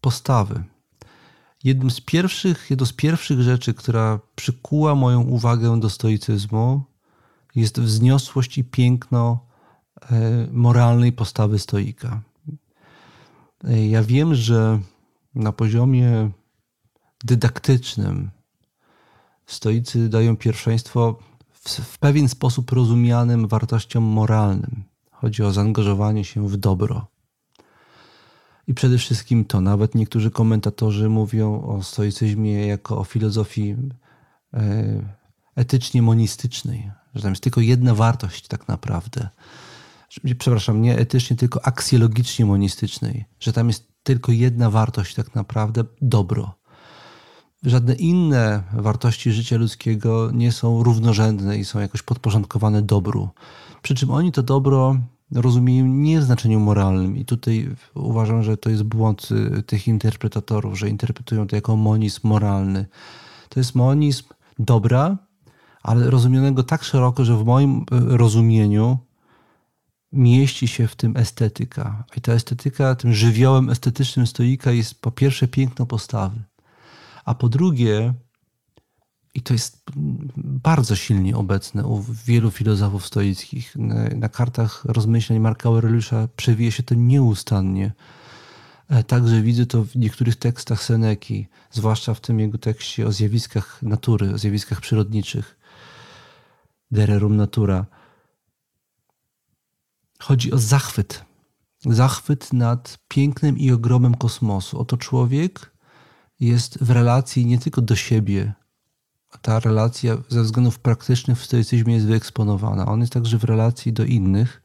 postawy. 0.00 0.64
Jednym 1.64 1.90
z 1.90 2.00
pierwszych, 2.00 2.66
jedną 2.70 2.86
z 2.86 2.92
pierwszych 2.92 3.42
rzeczy, 3.42 3.74
która 3.74 4.20
przykuła 4.34 4.94
moją 4.94 5.20
uwagę 5.20 5.80
do 5.80 5.90
stoicyzmu, 5.90 6.82
jest 7.54 7.80
wzniosłość 7.80 8.58
i 8.58 8.64
piękno 8.64 9.46
e, 10.10 10.46
moralnej 10.52 11.12
postawy 11.12 11.58
stoika. 11.58 12.22
E, 13.64 13.86
ja 13.86 14.02
wiem, 14.02 14.34
że 14.34 14.80
na 15.34 15.52
poziomie 15.52 16.30
dydaktycznym 17.24 18.30
stoicy 19.46 20.08
dają 20.08 20.36
pierwszeństwo 20.36 21.18
w, 21.52 21.70
w 21.70 21.98
pewien 21.98 22.28
sposób 22.28 22.72
rozumianym 22.72 23.48
wartościom 23.48 24.04
moralnym. 24.04 24.84
Chodzi 25.10 25.42
o 25.42 25.52
zaangażowanie 25.52 26.24
się 26.24 26.48
w 26.48 26.56
dobro. 26.56 27.06
I 28.66 28.74
przede 28.74 28.98
wszystkim 28.98 29.44
to, 29.44 29.60
nawet 29.60 29.94
niektórzy 29.94 30.30
komentatorzy 30.30 31.08
mówią 31.08 31.62
o 31.62 31.82
stoicyzmie 31.82 32.66
jako 32.66 32.98
o 32.98 33.04
filozofii 33.04 33.76
e, 34.54 35.18
etycznie 35.56 36.02
monistycznej, 36.02 36.90
że 37.14 37.22
tam 37.22 37.32
jest 37.32 37.42
tylko 37.42 37.60
jedna 37.60 37.94
wartość 37.94 38.48
tak 38.48 38.68
naprawdę. 38.68 39.28
Przepraszam, 40.38 40.82
nie 40.82 40.98
etycznie, 40.98 41.36
tylko 41.36 41.66
aksjologicznie 41.66 42.46
monistycznej, 42.46 43.24
że 43.40 43.52
tam 43.52 43.68
jest 43.68 43.88
tylko 44.02 44.32
jedna 44.32 44.70
wartość 44.70 45.14
tak 45.14 45.34
naprawdę 45.34 45.84
dobro 46.02 46.58
żadne 47.62 47.94
inne 47.94 48.62
wartości 48.72 49.32
życia 49.32 49.56
ludzkiego 49.56 50.30
nie 50.32 50.52
są 50.52 50.82
równorzędne 50.82 51.58
i 51.58 51.64
są 51.64 51.80
jakoś 51.80 52.02
podporządkowane 52.02 52.82
dobru. 52.82 53.28
Przy 53.82 53.94
czym 53.94 54.10
oni 54.10 54.32
to 54.32 54.42
dobro 54.42 54.96
rozumieją 55.32 55.86
nie 55.86 56.20
w 56.20 56.24
znaczeniu 56.24 56.60
moralnym. 56.60 57.16
I 57.16 57.24
tutaj 57.24 57.70
uważam, 57.94 58.42
że 58.42 58.56
to 58.56 58.70
jest 58.70 58.82
błąd 58.82 59.28
y, 59.58 59.62
tych 59.62 59.88
interpretatorów, 59.88 60.78
że 60.78 60.88
interpretują 60.88 61.46
to 61.46 61.56
jako 61.56 61.76
monizm 61.76 62.28
moralny. 62.28 62.86
To 63.48 63.60
jest 63.60 63.74
monizm 63.74 64.24
dobra, 64.58 65.18
ale 65.82 66.10
rozumianego 66.10 66.62
tak 66.62 66.84
szeroko, 66.84 67.24
że 67.24 67.36
w 67.36 67.44
moim 67.44 67.78
y, 67.78 67.84
rozumieniu 68.16 68.98
mieści 70.12 70.68
się 70.68 70.88
w 70.88 70.96
tym 70.96 71.16
estetyka. 71.16 72.04
I 72.16 72.20
ta 72.20 72.32
estetyka, 72.32 72.94
tym 72.94 73.14
żywiołem 73.14 73.70
estetycznym 73.70 74.26
stoika 74.26 74.70
jest 74.70 75.00
po 75.00 75.10
pierwsze 75.10 75.48
piękno 75.48 75.86
postawy. 75.86 76.42
A 77.24 77.34
po 77.34 77.48
drugie, 77.48 78.14
i 79.34 79.40
to 79.40 79.52
jest 79.52 79.82
bardzo 80.36 80.96
silnie 80.96 81.36
obecne 81.36 81.86
u 81.86 82.04
wielu 82.26 82.50
filozofów 82.50 83.06
stoickich, 83.06 83.76
na, 83.76 84.08
na 84.08 84.28
kartach 84.28 84.84
rozmyśleń 84.84 85.38
Marka 85.38 85.68
Aureliusza 85.68 86.28
przewija 86.36 86.70
się 86.70 86.82
to 86.82 86.94
nieustannie. 86.94 87.92
E, 88.88 89.04
także 89.04 89.42
widzę 89.42 89.66
to 89.66 89.84
w 89.84 89.96
niektórych 89.96 90.36
tekstach 90.36 90.82
Seneki, 90.82 91.46
zwłaszcza 91.70 92.14
w 92.14 92.20
tym 92.20 92.40
jego 92.40 92.58
tekście 92.58 93.06
o 93.06 93.12
zjawiskach 93.12 93.82
natury, 93.82 94.34
o 94.34 94.38
zjawiskach 94.38 94.80
przyrodniczych. 94.80 95.57
Dererum 96.90 97.36
natura. 97.36 97.86
Chodzi 100.20 100.52
o 100.52 100.58
zachwyt. 100.58 101.24
Zachwyt 101.86 102.52
nad 102.52 102.98
pięknem 103.08 103.58
i 103.58 103.72
ogromem 103.72 104.14
kosmosu. 104.14 104.78
Oto 104.78 104.96
człowiek 104.96 105.72
jest 106.40 106.84
w 106.84 106.90
relacji 106.90 107.46
nie 107.46 107.58
tylko 107.58 107.82
do 107.82 107.96
siebie. 107.96 108.52
Ta 109.42 109.60
relacja 109.60 110.16
ze 110.28 110.42
względów 110.42 110.78
praktycznych 110.78 111.38
w 111.38 111.44
stoicyzmie 111.44 111.94
jest 111.94 112.06
wyeksponowana. 112.06 112.86
On 112.86 113.00
jest 113.00 113.12
także 113.12 113.38
w 113.38 113.44
relacji 113.44 113.92
do 113.92 114.04
innych 114.04 114.62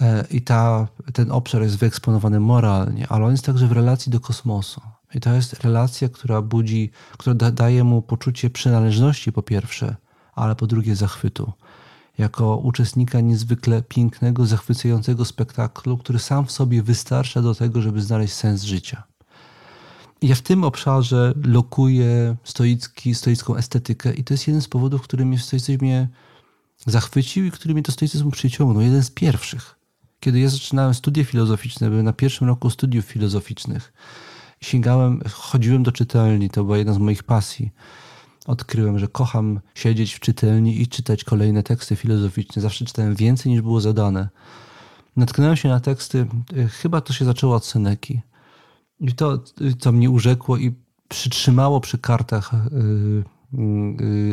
e, 0.00 0.24
i 0.30 0.42
ta, 0.42 0.88
ten 1.12 1.30
obszar 1.30 1.62
jest 1.62 1.76
wyeksponowany 1.76 2.40
moralnie, 2.40 3.08
ale 3.08 3.24
on 3.24 3.30
jest 3.30 3.44
także 3.44 3.66
w 3.66 3.72
relacji 3.72 4.12
do 4.12 4.20
kosmosu. 4.20 4.80
I 5.14 5.20
to 5.20 5.34
jest 5.34 5.64
relacja, 5.64 6.08
która 6.08 6.42
budzi, 6.42 6.90
która 7.12 7.34
da, 7.34 7.50
daje 7.50 7.84
mu 7.84 8.02
poczucie 8.02 8.50
przynależności 8.50 9.32
po 9.32 9.42
pierwsze, 9.42 9.96
ale 10.40 10.56
po 10.56 10.66
drugie 10.66 10.96
zachwytu. 10.96 11.52
Jako 12.18 12.56
uczestnika 12.56 13.20
niezwykle 13.20 13.82
pięknego, 13.82 14.46
zachwycającego 14.46 15.24
spektaklu, 15.24 15.98
który 15.98 16.18
sam 16.18 16.46
w 16.46 16.52
sobie 16.52 16.82
wystarcza 16.82 17.42
do 17.42 17.54
tego, 17.54 17.82
żeby 17.82 18.02
znaleźć 18.02 18.34
sens 18.34 18.62
życia 18.62 19.02
ja 20.22 20.34
w 20.34 20.42
tym 20.42 20.64
obszarze 20.64 21.34
lokuję 21.44 22.36
stoicki, 22.44 23.14
stoicką 23.14 23.56
estetykę 23.56 24.14
i 24.14 24.24
to 24.24 24.34
jest 24.34 24.46
jeden 24.46 24.62
z 24.62 24.68
powodów, 24.68 25.02
który 25.02 25.24
mnie 25.24 25.38
w 25.38 25.42
stoicyzmie 25.42 26.08
zachwycił 26.86 27.44
i 27.44 27.50
który 27.50 27.74
mnie 27.74 27.82
do 27.82 27.92
stoicyzmu 27.92 28.30
przyciągnął. 28.30 28.82
Jeden 28.82 29.02
z 29.02 29.10
pierwszych. 29.10 29.76
Kiedy 30.20 30.40
ja 30.40 30.48
zaczynałem 30.48 30.94
studia 30.94 31.24
filozoficzne, 31.24 31.90
byłem 31.90 32.04
na 32.04 32.12
pierwszym 32.12 32.46
roku 32.46 32.70
studiów 32.70 33.04
filozoficznych. 33.04 33.92
Sięgałem, 34.60 35.20
chodziłem 35.32 35.82
do 35.82 35.92
czytelni, 35.92 36.50
to 36.50 36.64
była 36.64 36.78
jedna 36.78 36.92
z 36.92 36.98
moich 36.98 37.22
pasji. 37.22 37.70
Odkryłem, 38.50 38.98
że 38.98 39.08
kocham 39.08 39.60
siedzieć 39.74 40.14
w 40.14 40.20
czytelni 40.20 40.82
i 40.82 40.88
czytać 40.88 41.24
kolejne 41.24 41.62
teksty 41.62 41.96
filozoficzne. 41.96 42.62
Zawsze 42.62 42.84
czytałem 42.84 43.14
więcej 43.14 43.52
niż 43.52 43.60
było 43.60 43.80
zadane. 43.80 44.28
Natknąłem 45.16 45.56
się 45.56 45.68
na 45.68 45.80
teksty, 45.80 46.26
y, 46.56 46.68
chyba 46.68 47.00
to 47.00 47.12
się 47.12 47.24
zaczęło 47.24 47.54
od 47.54 47.64
Seneki 47.64 48.20
i 49.00 49.12
to, 49.12 49.44
co 49.78 49.92
mnie 49.92 50.10
urzekło 50.10 50.56
i 50.56 50.74
przytrzymało 51.08 51.80
przy 51.80 51.98
kartach 51.98 52.54
y, 52.54 53.24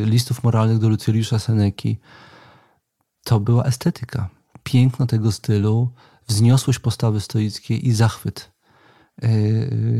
listów 0.04 0.44
moralnych 0.44 0.78
do 0.78 0.88
Lucjusza 0.88 1.38
Seneki, 1.38 1.98
to 3.24 3.40
była 3.40 3.64
estetyka. 3.64 4.28
Piękno 4.62 5.06
tego 5.06 5.32
stylu, 5.32 5.88
wzniosłość 6.28 6.78
postawy 6.78 7.20
stoickiej 7.20 7.88
i 7.88 7.92
zachwyt 7.92 8.50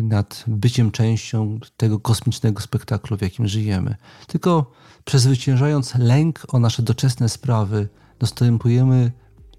nad 0.03 0.45
byciem 0.47 0.91
częścią 0.91 1.59
tego 1.77 2.01
kosmicznego 2.01 2.61
spektaklu, 2.61 3.17
w 3.17 3.23
jakim 3.23 3.49
żyjemy. 3.49 3.97
Tylko 4.27 4.73
przezwyciężając 5.05 5.95
lęk 5.95 6.47
o 6.49 6.59
nasze 6.59 6.83
doczesne 6.83 7.29
sprawy, 7.29 7.89
dostępujemy, 8.19 9.13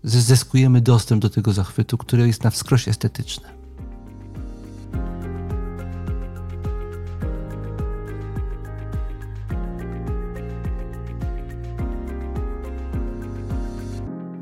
zyskujemy 0.03 0.81
dostęp 0.81 1.21
do 1.21 1.29
tego 1.29 1.53
zachwytu, 1.53 1.97
który 1.97 2.27
jest 2.27 2.43
na 2.43 2.49
wskroś 2.49 2.87
estetyczny. 2.87 3.47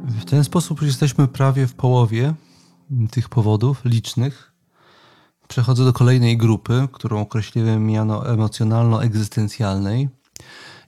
W 0.07 0.25
ten 0.29 0.43
sposób 0.43 0.81
jesteśmy 0.81 1.27
prawie 1.27 1.67
w 1.67 1.73
połowie 1.73 2.33
tych 3.11 3.29
powodów 3.29 3.85
licznych. 3.85 4.56
Przechodzę 5.47 5.85
do 5.85 5.93
kolejnej 5.93 6.37
grupy, 6.37 6.87
którą 6.91 7.21
określiłem 7.21 7.85
miano 7.85 8.33
emocjonalno-egzystencjalnej. 8.33 10.09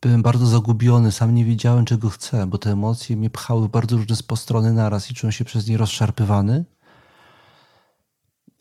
Byłem 0.00 0.22
bardzo 0.22 0.46
zagubiony, 0.46 1.12
sam 1.12 1.34
nie 1.34 1.44
wiedziałem, 1.44 1.84
czego 1.84 2.10
chcę, 2.10 2.46
bo 2.46 2.58
te 2.58 2.70
emocje 2.70 3.16
mnie 3.16 3.30
pchały 3.30 3.68
w 3.68 3.70
bardzo 3.70 3.96
różne 3.96 4.16
strony 4.36 4.72
naraz 4.72 5.10
i 5.10 5.14
czułem 5.14 5.32
się 5.32 5.44
przez 5.44 5.68
nie 5.68 5.76
rozszarpywany. 5.76 6.64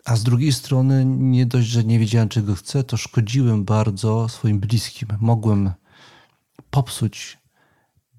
A 0.06 0.16
z 0.16 0.24
drugiej 0.24 0.54
strony, 0.54 1.06
nie 1.06 1.46
dość, 1.46 1.68
że 1.68 1.84
nie 1.84 2.00
wiedziałem, 2.00 2.30
czego 2.30 2.56
chcę, 2.56 2.84
to 2.84 2.98
szkodziłem 2.98 3.66
bardzo 3.66 4.30
swoim 4.30 4.60
bliskim. 4.60 5.10
Mogłem 5.20 5.72
popsuć 6.70 7.38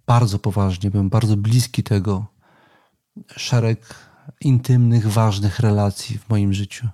bardzo 0.07 0.39
poważnie, 0.39 0.91
byłem 0.91 1.09
bardzo 1.09 1.37
bliski 1.37 1.83
tego 1.83 2.27
szereg 3.37 3.95
intymnych, 4.41 5.13
ważnych 5.13 5.61
relacji 5.61 6.19
w 6.19 6.29
moim 6.29 6.53
życiu. 6.53 6.89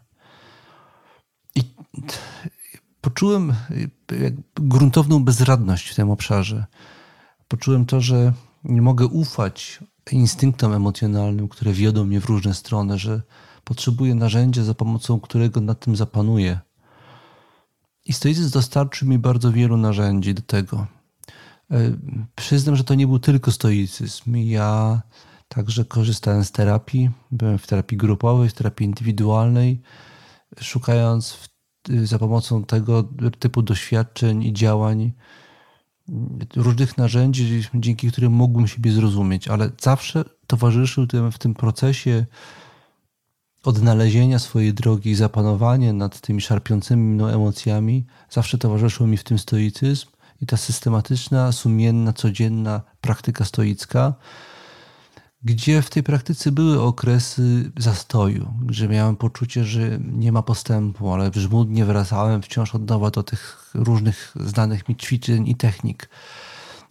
Poczułem 3.00 3.54
gruntowną 4.54 5.24
bezradność 5.24 5.88
w 5.88 5.94
tym 5.94 6.10
obszarze. 6.10 6.66
Poczułem 7.48 7.86
to, 7.86 8.00
że 8.00 8.32
nie 8.64 8.82
mogę 8.82 9.06
ufać 9.06 9.80
instynktom 10.12 10.72
emocjonalnym, 10.72 11.48
które 11.48 11.72
wiodą 11.72 12.04
mnie 12.04 12.20
w 12.20 12.24
różne 12.24 12.54
strony, 12.54 12.98
że 12.98 13.22
potrzebuję 13.64 14.14
narzędzia, 14.14 14.64
za 14.64 14.74
pomocą 14.74 15.20
którego 15.20 15.60
nad 15.60 15.80
tym 15.80 15.96
zapanuję. 15.96 16.60
I 18.04 18.12
stoicyzm 18.12 18.50
dostarczył 18.50 19.08
mi 19.08 19.18
bardzo 19.18 19.52
wielu 19.52 19.76
narzędzi 19.76 20.34
do 20.34 20.42
tego. 20.42 20.86
E, 21.70 21.96
przyznam, 22.36 22.76
że 22.76 22.84
to 22.84 22.94
nie 22.94 23.06
był 23.06 23.18
tylko 23.18 23.52
stoicyzm. 23.52 24.36
Ja 24.36 25.02
także 25.48 25.84
korzystałem 25.84 26.44
z 26.44 26.52
terapii. 26.52 27.10
Byłem 27.30 27.58
w 27.58 27.66
terapii 27.66 27.98
grupowej, 27.98 28.48
w 28.48 28.54
terapii 28.54 28.86
indywidualnej, 28.86 29.82
szukając 30.60 31.32
w, 31.32 31.49
za 32.04 32.18
pomocą 32.18 32.64
tego 32.64 33.04
typu 33.38 33.62
doświadczeń 33.62 34.42
i 34.42 34.52
działań 34.52 35.12
różnych 36.56 36.98
narzędzi, 36.98 37.62
dzięki 37.74 38.12
którym 38.12 38.32
mógłbym 38.32 38.68
siebie 38.68 38.92
zrozumieć, 38.92 39.48
ale 39.48 39.70
zawsze 39.80 40.24
towarzyszył 40.46 41.06
tym, 41.06 41.32
w 41.32 41.38
tym 41.38 41.54
procesie 41.54 42.26
odnalezienia 43.64 44.38
swojej 44.38 44.74
drogi 44.74 45.10
i 45.10 45.14
zapanowanie 45.14 45.92
nad 45.92 46.20
tymi 46.20 46.40
szarpiącymi 46.40 47.02
mną 47.02 47.26
emocjami, 47.26 48.06
zawsze 48.30 48.58
towarzyszył 48.58 49.06
mi 49.06 49.16
w 49.16 49.24
tym 49.24 49.38
stoicyzm 49.38 50.06
i 50.42 50.46
ta 50.46 50.56
systematyczna, 50.56 51.52
sumienna, 51.52 52.12
codzienna 52.12 52.80
praktyka 53.00 53.44
stoicka, 53.44 54.14
gdzie 55.42 55.82
w 55.82 55.90
tej 55.90 56.02
praktyce 56.02 56.52
były 56.52 56.82
okresy 56.82 57.72
zastoju, 57.78 58.54
gdzie 58.64 58.88
miałem 58.88 59.16
poczucie, 59.16 59.64
że 59.64 59.98
nie 60.12 60.32
ma 60.32 60.42
postępu, 60.42 61.12
ale 61.12 61.30
żmudnie 61.34 61.84
wracałem 61.84 62.42
wciąż 62.42 62.74
od 62.74 62.88
nowa 62.88 63.10
do 63.10 63.22
tych 63.22 63.70
różnych 63.74 64.34
znanych 64.40 64.88
mi 64.88 64.96
ćwiczeń 64.96 65.48
i 65.48 65.54
technik. 65.54 66.08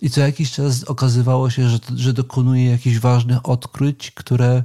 I 0.01 0.09
co 0.09 0.21
jakiś 0.21 0.51
czas 0.51 0.83
okazywało 0.83 1.49
się, 1.49 1.69
że, 1.69 1.79
że 1.95 2.13
dokonuję 2.13 2.69
jakichś 2.69 2.99
ważnych 2.99 3.49
odkryć, 3.49 4.12
które 4.12 4.63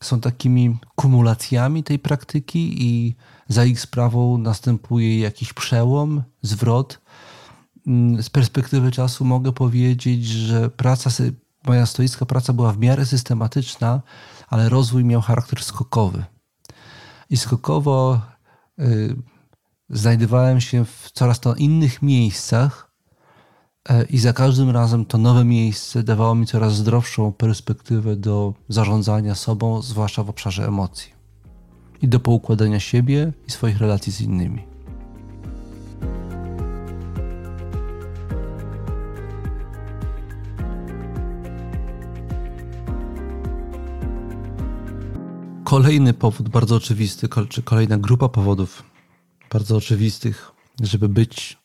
są 0.00 0.20
takimi 0.20 0.78
kumulacjami 0.96 1.84
tej 1.84 1.98
praktyki 1.98 2.86
i 2.86 3.16
za 3.48 3.64
ich 3.64 3.80
sprawą 3.80 4.38
następuje 4.38 5.18
jakiś 5.18 5.52
przełom, 5.52 6.22
zwrot. 6.42 7.00
Mm, 7.86 8.22
z 8.22 8.30
perspektywy 8.30 8.90
czasu 8.90 9.24
mogę 9.24 9.52
powiedzieć, 9.52 10.26
że 10.26 10.70
praca, 10.70 11.10
moja 11.68 11.86
stoicka 11.86 12.26
praca 12.26 12.52
była 12.52 12.72
w 12.72 12.78
miarę 12.78 13.06
systematyczna, 13.06 14.02
ale 14.48 14.68
rozwój 14.68 15.04
miał 15.04 15.20
charakter 15.20 15.62
skokowy. 15.62 16.24
I 17.30 17.36
skokowo 17.36 18.20
y, 18.78 19.16
znajdowałem 19.90 20.60
się 20.60 20.84
w 20.84 21.10
coraz 21.12 21.40
to 21.40 21.54
innych 21.54 22.02
miejscach, 22.02 22.88
E, 23.88 24.04
I 24.04 24.18
za 24.18 24.32
każdym 24.32 24.70
razem 24.70 25.04
to 25.04 25.18
nowe 25.18 25.44
miejsce 25.44 26.02
dawało 26.02 26.34
mi 26.34 26.46
coraz 26.46 26.74
zdrowszą 26.76 27.32
perspektywę 27.32 28.16
do 28.16 28.54
zarządzania 28.68 29.34
sobą, 29.34 29.82
zwłaszcza 29.82 30.22
w 30.22 30.30
obszarze 30.30 30.66
emocji 30.66 31.12
i 32.02 32.08
do 32.08 32.20
poukładania 32.20 32.80
siebie 32.80 33.32
i 33.46 33.50
swoich 33.50 33.78
relacji 33.78 34.12
z 34.12 34.20
innymi. 34.20 34.67
Kolejny 45.68 46.14
powód 46.14 46.48
bardzo 46.48 46.76
oczywisty, 46.76 47.28
czy 47.48 47.62
kolejna 47.62 47.98
grupa 47.98 48.28
powodów 48.28 48.82
bardzo 49.52 49.76
oczywistych, 49.76 50.52
żeby 50.80 51.08
być 51.08 51.58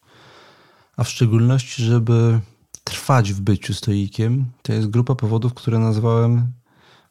a 0.97 1.03
w 1.03 1.09
szczególności, 1.09 1.83
żeby 1.83 2.39
trwać 2.83 3.33
w 3.33 3.41
byciu 3.41 3.73
stoikiem, 3.73 4.45
to 4.61 4.73
jest 4.73 4.87
grupa 4.87 5.15
powodów, 5.15 5.53
które 5.53 5.79
nazwałem 5.79 6.53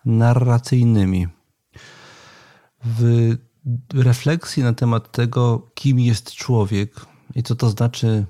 narracyjnymi. 0.05 1.26
W 2.85 3.37
refleksji 3.94 4.62
na 4.62 4.72
temat 4.72 5.12
tego, 5.12 5.70
kim 5.74 6.00
jest 6.00 6.33
człowiek 6.33 7.07
i 7.35 7.42
co 7.42 7.55
to 7.55 7.70
znaczy 7.70 8.26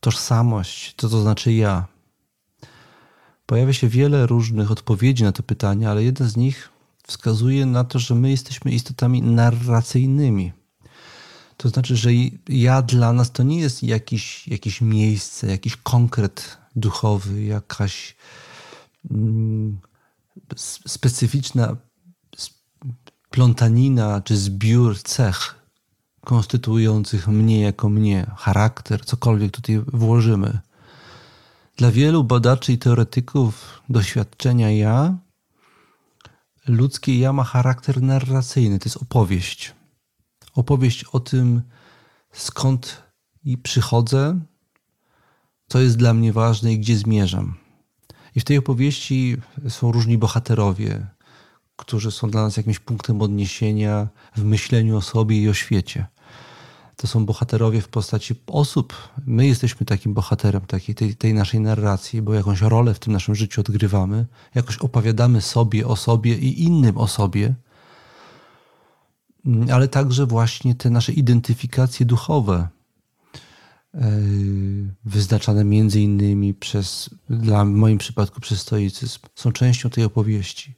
tożsamość, 0.00 0.94
co 0.96 1.08
to 1.08 1.22
znaczy 1.22 1.52
ja, 1.52 1.86
pojawia 3.46 3.72
się 3.72 3.88
wiele 3.88 4.26
różnych 4.26 4.70
odpowiedzi 4.70 5.24
na 5.24 5.32
to 5.32 5.42
pytanie, 5.42 5.90
ale 5.90 6.04
jedna 6.04 6.28
z 6.28 6.36
nich 6.36 6.75
wskazuje 7.06 7.66
na 7.66 7.84
to, 7.84 7.98
że 7.98 8.14
my 8.14 8.30
jesteśmy 8.30 8.72
istotami 8.72 9.22
narracyjnymi. 9.22 10.52
To 11.56 11.68
znaczy, 11.68 11.96
że 11.96 12.10
ja 12.48 12.82
dla 12.82 13.12
nas 13.12 13.32
to 13.32 13.42
nie 13.42 13.60
jest 13.60 13.82
jakiś, 13.82 14.48
jakieś 14.48 14.80
miejsce, 14.80 15.46
jakiś 15.46 15.76
konkret 15.76 16.58
duchowy, 16.76 17.42
jakaś 17.42 18.16
mm, 19.10 19.78
specyficzna 20.86 21.76
plątanina 23.30 24.20
czy 24.20 24.36
zbiór 24.36 25.02
cech 25.02 25.54
konstytuujących 26.24 27.28
mnie 27.28 27.60
jako 27.60 27.88
mnie, 27.88 28.30
charakter, 28.36 29.04
cokolwiek 29.04 29.52
tutaj 29.52 29.80
włożymy. 29.92 30.58
Dla 31.76 31.90
wielu 31.90 32.24
badaczy 32.24 32.72
i 32.72 32.78
teoretyków 32.78 33.82
doświadczenia 33.88 34.70
ja, 34.70 35.16
ludzkie 36.66 37.18
ja 37.18 37.32
ma 37.32 37.44
charakter 37.44 38.02
narracyjny, 38.02 38.78
to 38.78 38.84
jest 38.84 39.02
opowieść 39.02 39.74
opowieść 40.56 41.04
o 41.04 41.20
tym, 41.20 41.62
skąd 42.32 43.02
i 43.44 43.58
przychodzę, 43.58 44.40
co 45.68 45.80
jest 45.80 45.96
dla 45.96 46.14
mnie 46.14 46.32
ważne 46.32 46.72
i 46.72 46.78
gdzie 46.78 46.96
zmierzam. 46.96 47.54
I 48.34 48.40
w 48.40 48.44
tej 48.44 48.58
opowieści 48.58 49.36
są 49.68 49.92
różni 49.92 50.18
bohaterowie, 50.18 51.06
którzy 51.76 52.10
są 52.10 52.30
dla 52.30 52.42
nas 52.42 52.56
jakimś 52.56 52.78
punktem 52.78 53.22
odniesienia 53.22 54.08
w 54.36 54.44
myśleniu 54.44 54.96
o 54.96 55.02
sobie 55.02 55.40
i 55.40 55.48
o 55.48 55.54
świecie. 55.54 56.06
To 56.96 57.06
są 57.06 57.26
bohaterowie 57.26 57.80
w 57.80 57.88
postaci 57.88 58.34
osób. 58.46 58.94
My 59.26 59.46
jesteśmy 59.46 59.86
takim 59.86 60.14
bohaterem 60.14 60.60
takiej, 60.60 60.94
tej, 60.94 61.16
tej 61.16 61.34
naszej 61.34 61.60
narracji, 61.60 62.22
bo 62.22 62.34
jakąś 62.34 62.60
rolę 62.60 62.94
w 62.94 62.98
tym 62.98 63.12
naszym 63.12 63.34
życiu 63.34 63.60
odgrywamy, 63.60 64.26
jakoś 64.54 64.78
opowiadamy 64.78 65.40
sobie 65.40 65.86
o 65.86 65.96
sobie 65.96 66.38
i 66.38 66.62
innym 66.62 66.98
o 66.98 67.08
sobie 67.08 67.54
Mm, 69.46 69.70
ale 69.70 69.88
także 69.88 70.26
właśnie 70.26 70.74
te 70.74 70.90
nasze 70.90 71.12
identyfikacje 71.12 72.06
duchowe, 72.06 72.68
e, 73.94 74.10
wyznaczane 75.04 75.64
między 75.64 76.00
innymi 76.00 76.54
przez, 76.54 77.10
dla 77.30 77.64
w 77.64 77.68
moim 77.68 77.98
przypadku 77.98 78.40
przez 78.40 78.60
stoicyzm, 78.60 79.18
są 79.34 79.52
częścią 79.52 79.90
tej 79.90 80.04
opowieści. 80.04 80.74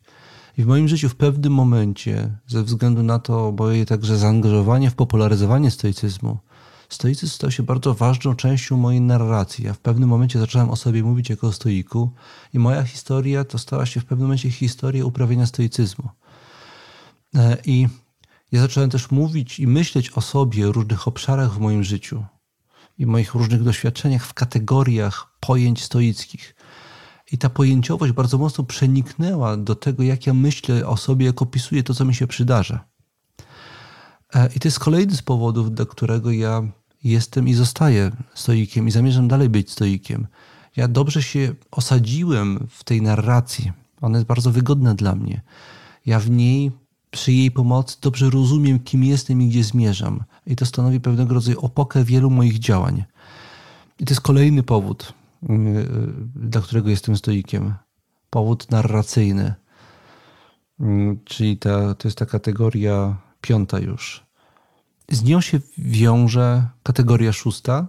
I 0.58 0.62
w 0.62 0.66
moim 0.66 0.88
życiu 0.88 1.08
w 1.08 1.16
pewnym 1.16 1.52
momencie, 1.52 2.38
ze 2.46 2.62
względu 2.62 3.02
na 3.02 3.18
to 3.18 3.54
moje 3.58 3.86
także 3.86 4.18
zaangażowanie 4.18 4.90
w 4.90 4.94
popularyzowanie 4.94 5.70
stoicyzmu, 5.70 6.38
stoicyzm 6.88 7.32
stał 7.32 7.50
się 7.50 7.62
bardzo 7.62 7.94
ważną 7.94 8.34
częścią 8.34 8.76
mojej 8.76 9.00
narracji. 9.00 9.64
Ja 9.64 9.74
w 9.74 9.78
pewnym 9.78 10.08
momencie 10.08 10.38
zacząłem 10.38 10.70
o 10.70 10.76
sobie 10.76 11.02
mówić 11.02 11.30
jako 11.30 11.46
o 11.46 11.52
stoiku 11.52 12.12
i 12.54 12.58
moja 12.58 12.82
historia 12.82 13.44
to 13.44 13.58
stała 13.58 13.86
się 13.86 14.00
w 14.00 14.04
pewnym 14.04 14.26
momencie 14.26 14.50
historia 14.50 15.04
uprawiania 15.04 15.46
stoicyzmu. 15.46 16.08
E, 17.34 17.56
I 17.64 17.88
ja 18.52 18.60
zacząłem 18.60 18.90
też 18.90 19.10
mówić 19.10 19.60
i 19.60 19.66
myśleć 19.66 20.10
o 20.10 20.20
sobie, 20.20 20.68
o 20.68 20.72
różnych 20.72 21.08
obszarach 21.08 21.54
w 21.54 21.58
moim 21.58 21.84
życiu 21.84 22.24
i 22.98 23.06
moich 23.06 23.34
różnych 23.34 23.62
doświadczeniach 23.62 24.26
w 24.26 24.34
kategoriach 24.34 25.38
pojęć 25.40 25.84
stoickich. 25.84 26.54
I 27.32 27.38
ta 27.38 27.48
pojęciowość 27.50 28.12
bardzo 28.12 28.38
mocno 28.38 28.64
przeniknęła 28.64 29.56
do 29.56 29.74
tego, 29.74 30.02
jak 30.02 30.26
ja 30.26 30.34
myślę 30.34 30.86
o 30.86 30.96
sobie, 30.96 31.26
jak 31.26 31.42
opisuję 31.42 31.82
to, 31.82 31.94
co 31.94 32.04
mi 32.04 32.14
się 32.14 32.26
przydarza. 32.26 32.84
E, 34.34 34.48
I 34.56 34.60
to 34.60 34.68
jest 34.68 34.78
kolejny 34.78 35.16
z 35.16 35.22
powodów, 35.22 35.74
dla 35.74 35.86
którego 35.86 36.30
ja 36.30 36.62
jestem 37.04 37.48
i 37.48 37.54
zostaję 37.54 38.10
stoikiem 38.34 38.88
i 38.88 38.90
zamierzam 38.90 39.28
dalej 39.28 39.48
być 39.48 39.70
stoikiem. 39.70 40.26
Ja 40.76 40.88
dobrze 40.88 41.22
się 41.22 41.54
osadziłem 41.70 42.66
w 42.70 42.84
tej 42.84 43.02
narracji. 43.02 43.72
Ona 44.00 44.18
jest 44.18 44.28
bardzo 44.28 44.50
wygodna 44.50 44.94
dla 44.94 45.14
mnie. 45.14 45.42
Ja 46.06 46.20
w 46.20 46.30
niej, 46.30 46.72
przy 47.10 47.32
jej 47.32 47.50
pomocy, 47.50 47.96
dobrze 48.02 48.30
rozumiem, 48.30 48.80
kim 48.80 49.04
jestem 49.04 49.42
i 49.42 49.48
gdzie 49.48 49.64
zmierzam. 49.64 50.24
I 50.46 50.56
to 50.56 50.66
stanowi 50.66 51.00
pewnego 51.00 51.34
rodzaju 51.34 51.60
opokę 51.60 52.04
wielu 52.04 52.30
moich 52.30 52.58
działań. 52.58 53.04
I 54.00 54.04
to 54.04 54.12
jest 54.12 54.20
kolejny 54.20 54.62
powód, 54.62 55.12
dla 56.34 56.60
którego 56.60 56.90
jestem 56.90 57.16
stoikiem. 57.16 57.74
Powód 58.30 58.70
narracyjny. 58.70 59.54
Yy, 60.80 61.18
czyli 61.24 61.58
ta, 61.58 61.94
to 61.94 62.08
jest 62.08 62.18
ta 62.18 62.26
kategoria 62.26 63.16
piąta 63.40 63.78
już. 63.78 64.26
Z 65.10 65.24
nią 65.24 65.40
się 65.40 65.60
wiąże 65.78 66.68
kategoria 66.82 67.32
szósta, 67.32 67.88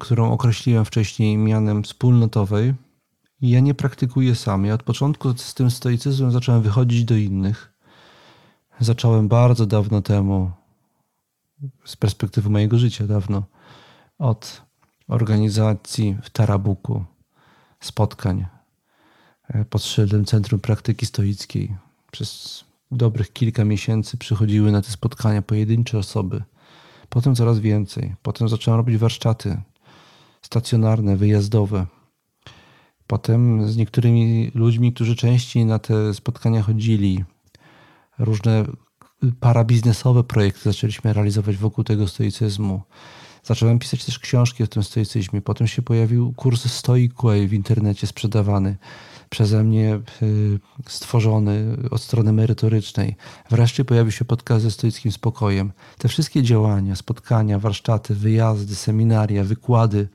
którą 0.00 0.32
określiłem 0.32 0.84
wcześniej 0.84 1.38
mianem 1.38 1.82
wspólnotowej. 1.82 2.74
Ja 3.40 3.60
nie 3.60 3.74
praktykuję 3.74 4.34
sam. 4.34 4.64
Ja 4.64 4.74
od 4.74 4.82
początku 4.82 5.38
z 5.38 5.54
tym 5.54 5.70
stoicyzmem 5.70 6.30
zacząłem 6.30 6.62
wychodzić 6.62 7.04
do 7.04 7.16
innych. 7.16 7.72
Zacząłem 8.80 9.28
bardzo 9.28 9.66
dawno 9.66 10.02
temu, 10.02 10.50
z 11.84 11.96
perspektywy 11.96 12.50
mojego 12.50 12.78
życia 12.78 13.06
dawno, 13.06 13.42
od 14.18 14.62
organizacji 15.08 16.16
w 16.22 16.30
Tarabuku 16.30 17.04
spotkań 17.80 18.46
e, 19.48 19.64
pod 19.64 19.84
szyldem 19.84 20.24
Centrum 20.24 20.60
Praktyki 20.60 21.06
Stoickiej. 21.06 21.76
Przez 22.10 22.64
dobrych 22.90 23.32
kilka 23.32 23.64
miesięcy 23.64 24.16
przychodziły 24.16 24.72
na 24.72 24.82
te 24.82 24.88
spotkania 24.88 25.42
pojedyncze 25.42 25.98
osoby. 25.98 26.42
Potem 27.08 27.34
coraz 27.34 27.58
więcej. 27.58 28.14
Potem 28.22 28.48
zacząłem 28.48 28.78
robić 28.78 28.96
warsztaty 28.96 29.60
stacjonarne, 30.42 31.16
wyjazdowe. 31.16 31.86
Potem 33.06 33.68
z 33.68 33.76
niektórymi 33.76 34.50
ludźmi, 34.54 34.92
którzy 34.92 35.16
częściej 35.16 35.66
na 35.66 35.78
te 35.78 36.14
spotkania 36.14 36.62
chodzili, 36.62 37.24
różne 38.18 38.64
parabiznesowe 39.40 40.24
projekty 40.24 40.60
zaczęliśmy 40.72 41.12
realizować 41.12 41.56
wokół 41.56 41.84
tego 41.84 42.08
stoicyzmu. 42.08 42.82
Zacząłem 43.44 43.78
pisać 43.78 44.04
też 44.04 44.18
książki 44.18 44.62
o 44.62 44.66
tym 44.66 44.82
stoicyzmie. 44.82 45.42
Potem 45.42 45.66
się 45.66 45.82
pojawił 45.82 46.32
kurs 46.36 46.72
Stoic 46.72 47.12
Way 47.22 47.48
w 47.48 47.52
internecie 47.52 48.06
sprzedawany 48.06 48.76
przeze 49.32 49.64
mnie 49.64 50.00
y, 50.22 50.58
stworzony 50.88 51.76
od 51.90 52.02
strony 52.02 52.32
merytorycznej. 52.32 53.16
Wreszcie 53.50 53.84
pojawił 53.84 54.12
się 54.12 54.24
podcast 54.24 54.62
ze 54.62 54.70
stoickim 54.70 55.12
spokojem. 55.12 55.72
Te 55.98 56.08
wszystkie 56.08 56.42
działania, 56.42 56.96
spotkania, 56.96 57.58
warsztaty, 57.58 58.14
wyjazdy, 58.14 58.74
seminaria, 58.74 59.44
wykłady 59.44 60.08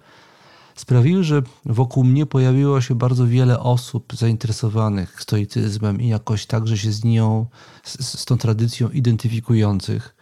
sprawiły, 0.75 1.23
że 1.23 1.41
wokół 1.65 2.03
mnie 2.03 2.25
pojawiło 2.25 2.81
się 2.81 2.95
bardzo 2.95 3.27
wiele 3.27 3.59
osób 3.59 4.13
zainteresowanych 4.15 5.21
stoicyzmem 5.21 6.01
i 6.01 6.07
jakoś 6.07 6.45
także 6.45 6.77
się 6.77 6.91
z 6.91 7.03
nią, 7.03 7.45
z, 7.83 8.19
z 8.19 8.25
tą 8.25 8.37
tradycją 8.37 8.89
identyfikujących. 8.89 10.16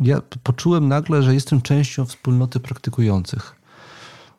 Ja 0.00 0.20
poczułem 0.42 0.88
nagle, 0.88 1.22
że 1.22 1.34
jestem 1.34 1.62
częścią 1.62 2.04
wspólnoty 2.04 2.60
praktykujących. 2.60 3.56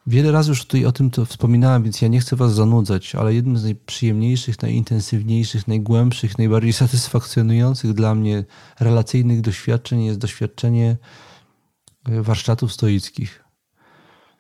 Wiele 0.08 0.32
razy 0.32 0.50
już 0.50 0.66
tutaj 0.66 0.86
o 0.86 0.92
tym 0.92 1.12
to 1.12 1.26
wspominałem, 1.26 1.84
więc 1.84 2.02
ja 2.02 2.08
nie 2.08 2.20
chcę 2.20 2.36
Was 2.36 2.54
zanudzać, 2.54 3.16
ale 3.16 3.34
jednym 3.34 3.58
z 3.58 3.64
najprzyjemniejszych, 3.64 4.62
najintensywniejszych, 4.62 5.68
najgłębszych, 5.68 6.38
najbardziej 6.38 6.74
satysfakcjonujących 6.84 7.94
dla 7.94 8.16
mnie 8.16 8.46
relacyjnych 8.80 9.42
doświadczeń 9.42 10.04
jest 10.04 10.20
doświadczenie 10.20 10.98
e, 12.06 12.22
warsztatów 12.22 12.74
stoickich, 12.74 13.44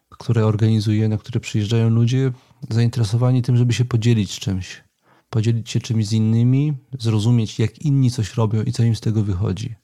które 0.09 0.45
organizuję, 0.45 1.09
na 1.09 1.17
które 1.17 1.39
przyjeżdżają 1.39 1.89
ludzie 1.89 2.31
zainteresowani 2.69 3.41
tym, 3.41 3.57
żeby 3.57 3.73
się 3.73 3.85
podzielić 3.85 4.39
czymś. 4.39 4.83
Podzielić 5.29 5.69
się 5.69 5.79
czymś 5.79 6.07
z 6.07 6.13
innymi, 6.13 6.73
zrozumieć, 6.99 7.59
jak 7.59 7.79
inni 7.79 8.11
coś 8.11 8.35
robią 8.35 8.63
i 8.63 8.71
co 8.71 8.83
im 8.83 8.95
z 8.95 9.01
tego 9.01 9.23
wychodzi. 9.23 9.75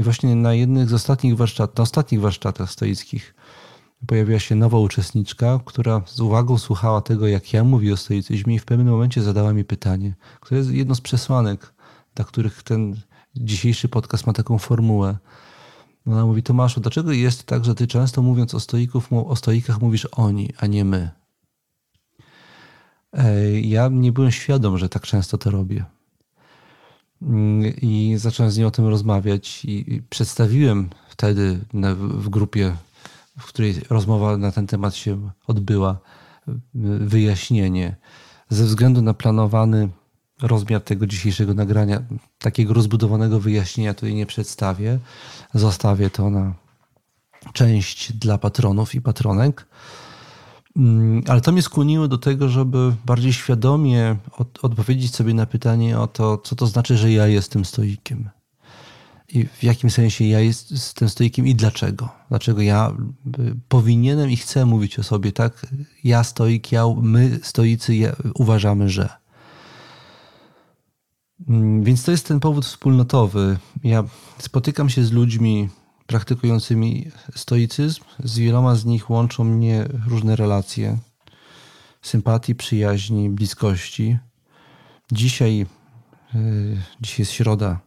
I 0.00 0.02
właśnie 0.02 0.36
na 0.36 0.54
jednych 0.54 0.88
z 0.88 0.92
ostatnich 0.92 1.36
warsztatów, 1.36 1.76
na 1.76 1.82
ostatnich 1.82 2.20
warsztatach 2.20 2.70
stoickich 2.70 3.34
pojawiła 4.06 4.38
się 4.38 4.54
nowa 4.54 4.78
uczestniczka, 4.78 5.60
która 5.64 6.02
z 6.06 6.20
uwagą 6.20 6.58
słuchała 6.58 7.00
tego, 7.00 7.26
jak 7.26 7.52
ja 7.52 7.64
mówię 7.64 7.92
o 7.92 7.96
stoicyzmie 7.96 8.54
i 8.54 8.58
w 8.58 8.64
pewnym 8.64 8.88
momencie 8.88 9.22
zadała 9.22 9.52
mi 9.52 9.64
pytanie, 9.64 10.14
które 10.40 10.58
jest 10.58 10.70
jedno 10.70 10.94
z 10.94 11.00
przesłanek, 11.00 11.74
dla 12.14 12.24
których 12.24 12.62
ten 12.62 12.96
dzisiejszy 13.36 13.88
podcast 13.88 14.26
ma 14.26 14.32
taką 14.32 14.58
formułę. 14.58 15.18
Ona 16.06 16.26
mówi, 16.26 16.42
Tomaszu, 16.42 16.80
dlaczego 16.80 17.12
jest 17.12 17.44
tak, 17.44 17.64
że 17.64 17.74
ty 17.74 17.86
często 17.86 18.22
mówiąc 18.22 18.54
o, 18.54 18.60
stoików, 18.60 19.12
o 19.12 19.36
stoikach 19.36 19.80
mówisz 19.80 20.08
oni, 20.12 20.52
a 20.58 20.66
nie 20.66 20.84
my? 20.84 21.10
Ja 23.62 23.88
nie 23.88 24.12
byłem 24.12 24.30
świadom, 24.30 24.78
że 24.78 24.88
tak 24.88 25.02
często 25.02 25.38
to 25.38 25.50
robię. 25.50 25.84
I 27.82 28.14
zacząłem 28.16 28.52
z 28.52 28.58
nią 28.58 28.66
o 28.66 28.70
tym 28.70 28.86
rozmawiać 28.86 29.64
i 29.64 30.02
przedstawiłem 30.10 30.90
wtedy 31.08 31.60
w 31.98 32.28
grupie 32.28 32.76
w 33.40 33.46
której 33.46 33.74
rozmowa 33.90 34.36
na 34.36 34.52
ten 34.52 34.66
temat 34.66 34.94
się 34.94 35.30
odbyła, 35.46 35.98
wyjaśnienie. 37.00 37.96
Ze 38.48 38.64
względu 38.64 39.02
na 39.02 39.14
planowany 39.14 39.88
rozmiar 40.42 40.80
tego 40.80 41.06
dzisiejszego 41.06 41.54
nagrania, 41.54 42.02
takiego 42.38 42.74
rozbudowanego 42.74 43.40
wyjaśnienia 43.40 43.94
tutaj 43.94 44.14
nie 44.14 44.26
przedstawię. 44.26 44.98
Zostawię 45.54 46.10
to 46.10 46.30
na 46.30 46.54
część 47.52 48.12
dla 48.12 48.38
patronów 48.38 48.94
i 48.94 49.00
patronek. 49.00 49.66
Mm, 50.80 51.22
ale 51.28 51.40
to 51.40 51.52
mnie 51.52 51.62
skłoniło 51.62 52.08
do 52.08 52.18
tego, 52.18 52.48
żeby 52.48 52.94
bardziej 53.04 53.32
świadomie 53.32 54.16
odpowiedzieć 54.62 55.14
sobie 55.14 55.34
na 55.34 55.46
pytanie 55.46 55.98
o 55.98 56.06
to, 56.06 56.38
co 56.38 56.56
to 56.56 56.66
znaczy, 56.66 56.96
że 56.96 57.12
ja 57.12 57.26
jestem 57.26 57.64
stoikiem 57.64 58.30
i 59.32 59.46
w 59.46 59.62
jakim 59.62 59.90
sensie 59.90 60.24
ja 60.24 60.40
jestem 60.40 61.08
stoikiem 61.08 61.46
i 61.46 61.54
dlaczego. 61.54 62.08
Dlaczego 62.28 62.62
ja 62.62 62.92
y, 63.38 63.54
powinienem 63.68 64.30
i 64.30 64.36
chcę 64.36 64.66
mówić 64.66 64.98
o 64.98 65.02
sobie 65.02 65.32
tak. 65.32 65.66
Ja 66.04 66.24
stoik, 66.24 66.72
ja, 66.72 66.84
my 67.02 67.40
stoicy 67.42 67.96
ja, 67.96 68.16
uważamy, 68.34 68.88
że. 68.88 69.08
Mm, 71.48 71.84
więc 71.84 72.04
to 72.04 72.10
jest 72.10 72.28
ten 72.28 72.40
powód 72.40 72.64
wspólnotowy. 72.64 73.58
Ja 73.84 74.04
spotykam 74.38 74.90
się 74.90 75.04
z 75.04 75.12
ludźmi 75.12 75.68
praktykującymi 76.10 77.10
stoicyzm. 77.36 78.02
Z 78.24 78.38
wieloma 78.38 78.74
z 78.74 78.84
nich 78.84 79.10
łączą 79.10 79.44
mnie 79.44 79.88
różne 80.06 80.36
relacje 80.36 80.98
sympatii, 82.02 82.54
przyjaźni, 82.54 83.30
bliskości. 83.30 84.18
Dzisiaj, 85.12 85.58
yy, 86.34 86.76
dzisiaj 87.00 87.16
jest 87.18 87.32
środa, 87.32 87.80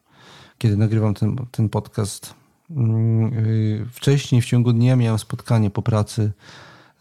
kiedy 0.57 0.77
nagrywam 0.77 1.13
ten, 1.13 1.35
ten 1.51 1.69
podcast. 1.69 2.33
Mm, 2.69 3.33
y, 3.33 3.85
wcześniej 3.91 4.41
w 4.41 4.45
ciągu 4.45 4.73
dnia 4.73 4.95
miałem 4.95 5.19
spotkanie 5.19 5.69
po 5.69 5.81
pracy 5.81 6.31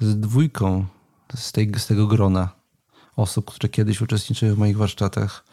z 0.00 0.20
dwójką 0.20 0.86
z, 1.34 1.52
tej, 1.52 1.72
z 1.76 1.86
tego 1.86 2.06
grona 2.06 2.48
osób, 3.16 3.50
które 3.50 3.68
kiedyś 3.68 4.00
uczestniczyły 4.00 4.54
w 4.54 4.58
moich 4.58 4.76
warsztatach, 4.76 5.44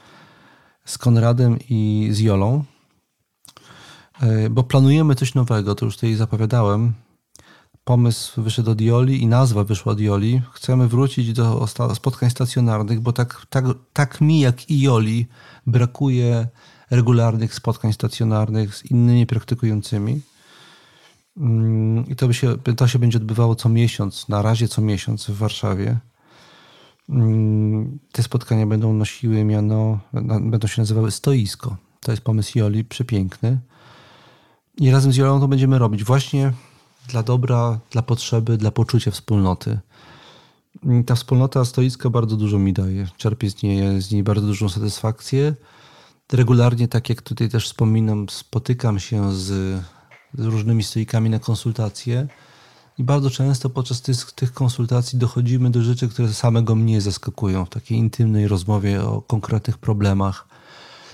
z 0.86 0.98
Konradem 0.98 1.58
i 1.70 2.10
z 2.12 2.20
Jolą, 2.20 2.64
y, 2.64 2.79
bo 4.50 4.64
planujemy 4.64 5.16
coś 5.16 5.36
nowego, 5.36 5.76
to 5.76 5.86
już 5.86 5.96
tutaj 5.96 6.16
zapowiadałem. 6.16 6.94
Pomysł 7.84 8.42
wyszedł 8.42 8.72
od 8.72 8.82
Joli 8.82 9.22
i 9.22 9.28
nazwa 9.28 9.64
wyszła 9.64 9.92
od 9.92 10.00
Joli. 10.00 10.42
Chcemy 10.54 10.88
wrócić 10.88 11.34
do 11.34 11.68
spotkań 11.94 12.30
stacjonarnych, 12.30 13.00
bo 13.00 13.14
tak, 13.14 13.46
tak, 13.50 13.66
tak 13.94 14.22
mi 14.22 14.40
jak 14.40 14.70
i 14.70 14.82
Joli 14.82 15.28
brakuje 15.68 16.48
regularnych 16.92 17.54
spotkań 17.54 17.94
stacjonarnych 17.94 18.76
z 18.76 18.86
innymi 18.86 19.26
praktykującymi. 19.26 20.22
Mm, 21.38 22.08
I 22.08 22.16
to, 22.16 22.28
by 22.28 22.34
się, 22.34 22.58
to 22.58 22.88
się 22.88 23.00
będzie 23.00 23.18
odbywało 23.18 23.56
co 23.56 23.70
miesiąc, 23.70 24.30
na 24.30 24.42
razie 24.42 24.68
co 24.68 24.82
miesiąc 24.82 25.26
w 25.26 25.38
Warszawie. 25.38 25.98
Mm, 27.10 28.00
te 28.12 28.24
spotkania 28.24 28.68
będą 28.68 28.94
nosiły 28.94 29.44
miano, 29.44 30.00
będą 30.42 30.68
się 30.68 30.82
nazywały 30.82 31.12
Stoisko. 31.12 31.78
To 32.00 32.12
jest 32.12 32.24
pomysł 32.24 32.60
Joli, 32.60 32.86
przepiękny. 32.86 33.60
I 34.80 34.92
razem 34.92 35.14
z 35.14 35.16
Jolą 35.16 35.40
to 35.40 35.48
będziemy 35.48 35.80
robić 35.80 36.04
właśnie 36.04 36.54
dla 37.08 37.24
dobra, 37.24 37.80
dla 37.92 38.02
potrzeby, 38.02 38.58
dla 38.58 38.72
poczucia 38.72 39.12
wspólnoty. 39.12 39.80
Ta 41.06 41.16
wspólnota 41.16 41.66
stoicka 41.66 42.10
bardzo 42.10 42.36
dużo 42.38 42.60
mi 42.60 42.74
daje. 42.74 43.08
Czerpię 43.18 43.50
z 43.50 43.64
niej, 43.64 44.02
z 44.02 44.12
niej 44.12 44.24
bardzo 44.24 44.48
dużą 44.48 44.70
satysfakcję 44.70 45.56
regularnie, 46.32 46.88
tak 46.88 47.10
jak 47.10 47.22
tutaj 47.22 47.50
też 47.50 47.66
wspominam, 47.66 48.30
spotykam 48.30 49.00
się 49.00 49.34
z, 49.34 49.46
z 50.34 50.46
różnymi 50.46 50.84
stoikami 50.84 51.30
na 51.30 51.40
konsultacje, 51.40 52.28
I 53.00 53.04
bardzo 53.04 53.30
często 53.30 53.70
podczas 53.70 54.02
tych, 54.02 54.32
tych 54.32 54.54
konsultacji 54.54 55.20
dochodzimy 55.20 55.70
do 55.72 55.82
rzeczy, 55.82 56.10
które 56.10 56.34
samego 56.34 56.76
mnie 56.76 57.02
zaskakują 57.02 57.66
w 57.66 57.70
takiej 57.70 57.98
intymnej 57.98 58.48
rozmowie 58.48 59.04
o 59.04 59.22
konkretnych 59.22 59.78
problemach. 59.78 60.48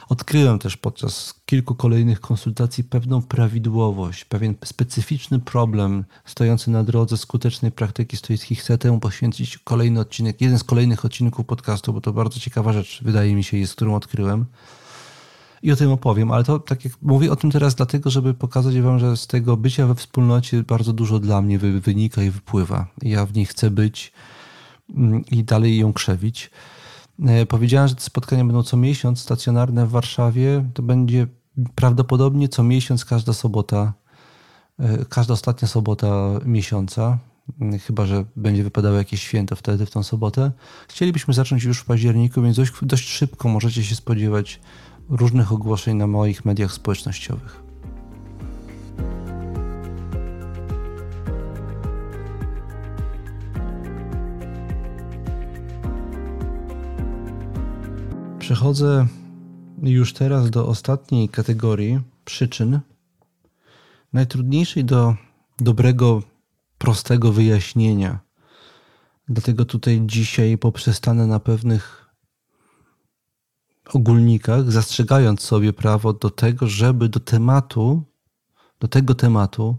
Odkryłem 0.10 0.60
też 0.60 0.78
podczas 0.78 1.34
kilku 1.46 1.76
kolejnych 1.76 2.22
konsultacji 2.22 2.84
pewną 2.84 3.22
prawidłowość, 3.22 4.26
pewien 4.26 4.56
specyficzny 4.66 5.40
problem 5.40 6.06
stojący 6.26 6.72
na 6.72 6.84
drodze 6.84 7.18
skutecznej 7.18 7.72
praktyki 7.72 8.18
stoickiej. 8.18 8.58
Chcę 8.58 8.78
temu 8.78 9.00
poświęcić 9.00 9.58
kolejny 9.58 10.00
odcinek, 10.00 10.42
jeden 10.42 10.60
z 10.60 10.64
kolejnych 10.64 11.06
odcinków 11.06 11.46
podcastu, 11.46 11.94
bo 11.94 12.02
to 12.02 12.14
bardzo 12.14 12.40
ciekawa 12.40 12.74
rzecz, 12.74 13.00
wydaje 13.04 13.36
mi 13.36 13.44
się, 13.44 13.58
jest, 13.58 13.76
którą 13.76 13.96
odkryłem 13.96 14.46
i 15.64 15.72
o 15.72 15.76
tym 15.76 15.92
opowiem, 15.92 16.32
ale 16.32 16.44
to 16.44 16.60
tak 16.60 16.86
jak 16.86 16.94
mówię 17.02 17.32
o 17.32 17.36
tym 17.36 17.52
teraz 17.52 17.76
dlatego, 17.76 18.10
żeby 18.10 18.34
pokazać 18.34 18.80
wam, 18.80 19.00
że 19.00 19.18
z 19.18 19.28
tego 19.28 19.58
bycia 19.58 19.88
we 19.88 19.96
wspólnocie 19.96 20.64
bardzo 20.64 20.94
dużo 20.94 21.20
dla 21.20 21.42
mnie 21.42 21.60
wynika 21.60 22.24
i 22.24 22.30
wypływa. 22.30 22.88
Ja 23.02 23.26
w 23.26 23.34
niej 23.34 23.46
chcę 23.46 23.72
być 23.72 24.12
mm, 24.90 25.26
i 25.26 25.44
dalej 25.44 25.78
ją 25.78 25.94
krzewić. 25.94 26.52
E, 27.20 27.46
powiedziałem, 27.46 27.88
że 27.88 27.96
te 27.96 28.02
spotkania 28.02 28.46
będą 28.46 28.64
co 28.64 28.78
miesiąc 28.78 29.20
stacjonarne 29.20 29.86
w 29.86 29.90
Warszawie. 29.90 30.70
To 30.74 30.84
będzie 30.84 31.28
prawdopodobnie 31.76 32.50
co 32.50 32.64
miesiąc, 32.64 33.06
każda 33.06 33.34
sobota, 33.34 33.94
e, 34.80 35.06
każda 35.06 35.34
ostatnia 35.34 35.68
sobota 35.68 36.40
miesiąca. 36.46 37.18
Mm, 37.62 37.80
chyba, 37.80 38.06
że 38.06 38.26
będzie 38.36 38.64
wypadało 38.64 38.98
jakieś 38.98 39.22
święto 39.22 39.56
wtedy, 39.56 39.86
w 39.86 39.92
tą 39.92 40.04
sobotę. 40.04 40.52
Chcielibyśmy 40.88 41.34
zacząć 41.34 41.64
już 41.64 41.80
w 41.80 41.86
październiku, 41.86 42.42
więc 42.42 42.58
dość, 42.58 42.72
dość 42.82 43.10
szybko 43.10 43.50
możecie 43.50 43.84
się 43.84 43.96
spodziewać 43.96 44.60
różnych 45.10 45.52
ogłoszeń 45.52 45.98
na 45.98 46.08
moich 46.08 46.46
mediach 46.46 46.72
społecznościowych. 46.72 47.65
Przechodzę 58.46 59.08
już 59.84 60.14
teraz 60.14 60.50
do 60.50 60.68
ostatniej 60.68 61.30
kategorii 61.30 62.00
przyczyn, 62.26 62.80
najtrudniejszej 64.14 64.86
do 64.86 65.16
dobrego, 65.60 66.24
prostego 66.78 67.32
wyjaśnienia. 67.32 68.20
Dlatego 69.28 69.66
tutaj 69.66 70.02
dzisiaj 70.06 70.58
poprzestanę 70.58 71.28
na 71.28 71.40
pewnych 71.40 72.10
ogólnikach, 73.94 74.72
zastrzegając 74.72 75.42
sobie 75.42 75.74
prawo 75.74 76.14
do 76.14 76.30
tego, 76.30 76.68
żeby 76.68 77.10
do 77.10 77.20
tematu, 77.20 78.04
do 78.80 78.88
tego 78.88 79.16
tematu 79.16 79.78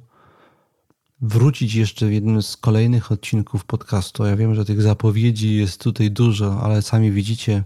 wrócić 1.20 1.74
jeszcze 1.74 2.06
w 2.06 2.12
jednym 2.12 2.42
z 2.42 2.56
kolejnych 2.56 3.12
odcinków 3.12 3.64
podcastu. 3.64 4.24
Ja 4.24 4.36
wiem, 4.36 4.54
że 4.54 4.64
tych 4.64 4.82
zapowiedzi 4.82 5.56
jest 5.56 5.80
tutaj 5.80 6.10
dużo, 6.10 6.60
ale 6.60 6.82
sami 6.82 7.12
widzicie, 7.12 7.64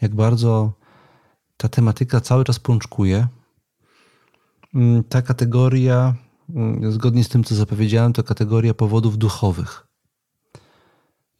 jak 0.00 0.14
bardzo 0.14 0.72
ta 1.56 1.68
tematyka 1.68 2.20
cały 2.20 2.44
czas 2.44 2.58
pączkuje. 2.58 3.28
Mm, 4.74 5.04
ta 5.04 5.22
kategoria, 5.22 6.14
mm, 6.54 6.92
zgodnie 6.92 7.24
z 7.24 7.28
tym, 7.28 7.44
co 7.44 7.54
zapowiedziałem, 7.54 8.12
to 8.12 8.22
kategoria 8.22 8.74
powodów 8.74 9.18
duchowych. 9.18 9.86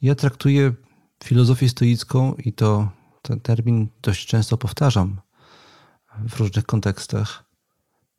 Ja 0.02 0.14
traktuję 0.14 0.72
filozofię 1.24 1.68
stoicką 1.68 2.34
i 2.34 2.52
to 2.52 2.88
ten 3.22 3.40
termin 3.40 3.88
dość 4.02 4.26
często 4.26 4.56
powtarzam 4.56 5.20
w 6.28 6.40
różnych 6.40 6.66
kontekstach. 6.66 7.44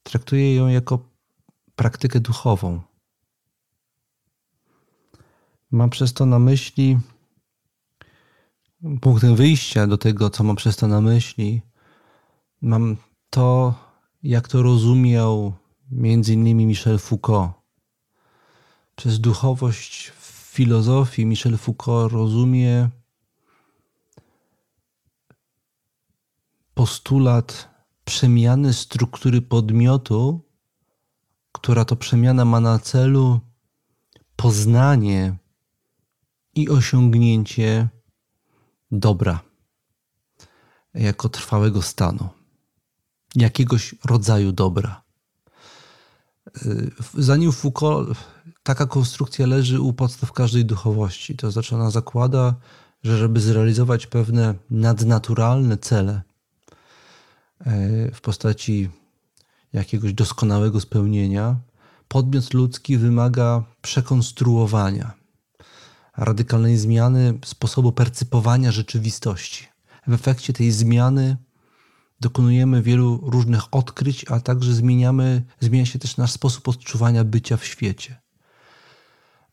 Traktuję 0.03 0.55
ją 0.55 0.67
jako 0.67 0.99
praktykę 1.75 2.19
duchową. 2.19 2.81
Mam 5.71 5.89
przez 5.89 6.13
to 6.13 6.25
na 6.25 6.39
myśli, 6.39 6.99
punktem 9.01 9.35
wyjścia 9.35 9.87
do 9.87 9.97
tego, 9.97 10.29
co 10.29 10.43
mam 10.43 10.55
przez 10.55 10.75
to 10.75 10.87
na 10.87 11.01
myśli, 11.01 11.61
mam 12.61 12.97
to, 13.29 13.75
jak 14.23 14.47
to 14.47 14.61
rozumiał 14.61 15.53
między 15.91 16.33
innymi 16.33 16.65
Michel 16.65 16.99
Foucault. 16.99 17.51
Przez 18.95 19.19
duchowość 19.19 20.09
w 20.09 20.25
filozofii 20.53 21.25
Michel 21.25 21.57
Foucault 21.57 22.11
rozumie 22.11 22.89
postulat 26.73 27.69
przemiany 28.05 28.73
struktury 28.73 29.41
podmiotu, 29.41 30.41
która 31.51 31.85
to 31.85 31.95
przemiana 31.95 32.45
ma 32.45 32.59
na 32.59 32.79
celu 32.79 33.39
poznanie 34.35 35.37
i 36.55 36.69
osiągnięcie 36.69 37.89
dobra 38.91 39.39
jako 40.93 41.29
trwałego 41.29 41.81
stanu, 41.81 42.29
jakiegoś 43.35 43.95
rodzaju 44.05 44.51
dobra. 44.51 45.01
Zanim 47.17 47.51
Foucault, 47.51 48.17
taka 48.63 48.85
konstrukcja 48.85 49.47
leży 49.47 49.81
u 49.81 49.93
podstaw 49.93 50.31
każdej 50.31 50.65
duchowości. 50.65 51.35
To 51.35 51.51
znaczy 51.51 51.75
ona 51.75 51.91
zakłada, 51.91 52.55
że 53.03 53.17
żeby 53.17 53.39
zrealizować 53.39 54.07
pewne 54.07 54.55
nadnaturalne 54.69 55.77
cele, 55.77 56.21
E, 57.65 58.11
w 58.11 58.21
postaci 58.21 58.89
jakiegoś 59.73 60.13
doskonałego 60.13 60.79
spełnienia, 60.79 61.55
podmiot 62.07 62.53
ludzki 62.53 62.97
wymaga 62.97 63.63
przekonstruowania, 63.81 65.11
radykalnej 66.17 66.77
zmiany 66.77 67.39
sposobu 67.45 67.91
percypowania 67.91 68.71
rzeczywistości. 68.71 69.65
W 70.07 70.13
efekcie 70.13 70.53
tej 70.53 70.71
zmiany 70.71 71.37
dokonujemy 72.19 72.81
wielu 72.81 73.17
różnych 73.23 73.75
odkryć, 73.75 74.25
a 74.31 74.39
także 74.39 74.73
zmieniamy, 74.73 75.43
zmienia 75.59 75.85
się 75.85 75.99
też 75.99 76.17
nasz 76.17 76.31
sposób 76.31 76.67
odczuwania 76.67 77.23
bycia 77.23 77.57
w 77.57 77.65
świecie. 77.65 78.21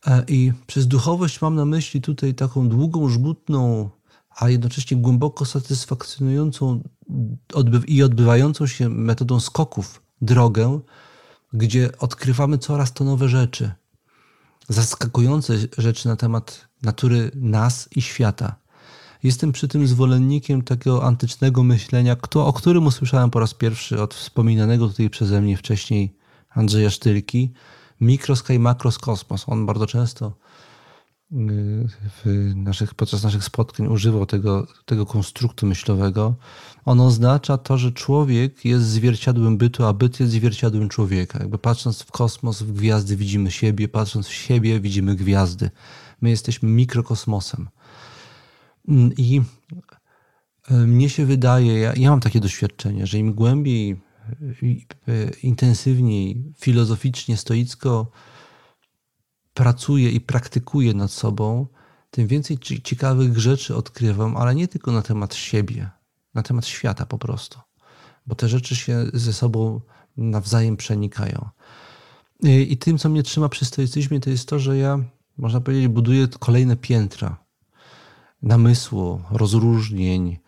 E, 0.07 0.25
I 0.29 0.53
przez 0.67 0.87
duchowość 0.87 1.41
mam 1.41 1.55
na 1.55 1.65
myśli 1.65 2.01
tutaj 2.01 2.35
taką 2.35 2.69
długą, 2.69 3.09
żmudną 3.09 3.91
a 4.39 4.49
jednocześnie 4.49 4.97
głęboko 4.97 5.45
satysfakcjonującą 5.45 6.83
i 7.87 8.03
odbywającą 8.03 8.67
się 8.67 8.89
metodą 8.89 9.41
skoków 9.41 10.03
drogę, 10.23 10.81
gdzie 11.53 11.99
odkrywamy 11.99 12.59
coraz 12.59 12.93
to 12.93 13.05
nowe 13.05 13.29
rzeczy, 13.29 13.73
zaskakujące 14.69 15.55
rzeczy 15.79 16.09
na 16.09 16.17
temat 16.17 16.69
natury 16.83 17.31
nas 17.35 17.89
i 17.97 18.03
świata. 18.03 18.57
Jestem 19.23 19.53
przy 19.53 19.69
tym 19.69 19.87
zwolennikiem 19.87 20.63
takiego 20.63 21.05
antycznego 21.05 21.63
myślenia, 21.63 22.17
kto, 22.17 22.47
o 22.47 22.53
którym 22.53 22.87
usłyszałem 22.87 23.31
po 23.31 23.41
raz 23.41 23.55
pierwszy 23.55 24.03
od 24.03 24.15
wspominanego 24.15 24.89
tutaj 24.89 25.11
przeze 25.11 25.41
mnie 25.41 25.57
wcześniej 25.57 26.15
Andrzeja 26.51 26.91
Sztylki, 26.91 27.53
mikroska 28.01 28.55
i 28.55 28.59
makroskosmos. 28.59 29.45
On 29.49 29.67
bardzo 29.67 29.87
często 29.87 30.33
w 31.31 32.53
naszych, 32.57 32.95
podczas 32.95 33.23
naszych 33.23 33.45
spotkań 33.45 33.87
używał 33.87 34.27
tego, 34.27 34.67
tego 34.85 35.07
konstruktu 35.07 35.67
myślowego, 35.67 36.37
on 36.85 37.01
oznacza 37.01 37.59
to, 37.59 37.79
że 37.79 37.93
człowiek 37.93 38.65
jest 38.65 38.85
zwierciadłem 38.85 39.59
bytu, 39.59 39.85
a 39.85 39.93
byt 39.93 40.21
jest 40.21 40.33
zwierciadłem 40.33 40.89
człowieka. 40.89 41.39
Jakby 41.39 41.59
patrząc 41.59 42.03
w 42.03 42.11
kosmos, 42.11 42.63
w 42.63 42.73
gwiazdy 42.73 43.17
widzimy 43.17 43.51
siebie, 43.51 43.89
patrząc 43.89 44.27
w 44.27 44.33
siebie 44.33 44.81
widzimy 44.81 45.17
gwiazdy. 45.17 45.71
My 46.21 46.31
jesteśmy 46.31 46.69
mikrokosmosem. 46.69 47.69
I 49.17 49.43
e, 50.71 50.75
mnie 50.75 51.11
się 51.11 51.27
wydaje, 51.27 51.79
ja, 51.79 51.93
ja 51.97 52.11
mam 52.11 52.21
takie 52.21 52.41
doświadczenie, 52.41 53.07
że 53.07 53.19
im 53.19 53.35
głębiej, 53.35 54.01
e, 55.09 55.31
intensywniej, 55.43 56.53
filozoficznie, 56.59 57.37
stoicko 57.37 58.11
pracuję 59.59 60.11
i 60.11 60.21
praktykuję 60.21 60.95
nad 60.95 61.11
sobą, 61.11 61.67
tym 62.11 62.27
więcej 62.27 62.59
ciekawych 62.59 63.39
rzeczy 63.39 63.77
odkrywam, 63.77 64.37
ale 64.37 64.55
nie 64.55 64.69
tylko 64.69 64.93
na 64.93 65.03
temat 65.03 65.35
siebie, 65.35 65.91
na 66.35 66.43
temat 66.43 66.67
świata 66.67 67.07
po 67.07 67.19
prostu, 67.19 67.59
bo 68.27 68.35
te 68.35 68.49
rzeczy 68.49 68.77
się 68.77 69.07
ze 69.15 69.33
sobą 69.33 69.81
nawzajem 70.17 70.77
przenikają. 70.77 71.49
I 72.43 72.77
tym, 72.77 72.99
co 72.99 73.09
mnie 73.09 73.23
trzyma 73.23 73.49
przy 73.49 73.65
stoicyzmie, 73.65 74.21
to 74.21 74.31
jest 74.31 74.49
to, 74.49 74.59
że 74.59 74.79
ja, 74.79 74.99
można 75.39 75.61
powiedzieć, 75.61 75.89
buduję 75.89 76.29
kolejne 76.39 76.77
piętra 76.77 77.37
namysłu, 78.43 79.23
rozróżnień, 79.31 80.39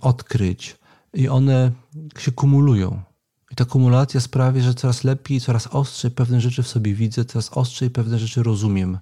odkryć, 0.00 0.76
i 1.14 1.28
one 1.28 1.72
się 2.18 2.32
kumulują. 2.32 3.02
I 3.50 3.54
ta 3.54 3.64
kumulacja 3.64 4.20
sprawia, 4.20 4.62
że 4.62 4.74
coraz 4.74 5.04
lepiej, 5.04 5.40
coraz 5.40 5.66
ostrzej 5.66 6.10
pewne 6.10 6.40
rzeczy 6.40 6.62
w 6.62 6.68
sobie 6.68 6.94
widzę, 6.94 7.24
coraz 7.24 7.50
ostrzej 7.52 7.90
pewne 7.90 8.18
rzeczy 8.18 8.42
rozumiem. 8.42 8.98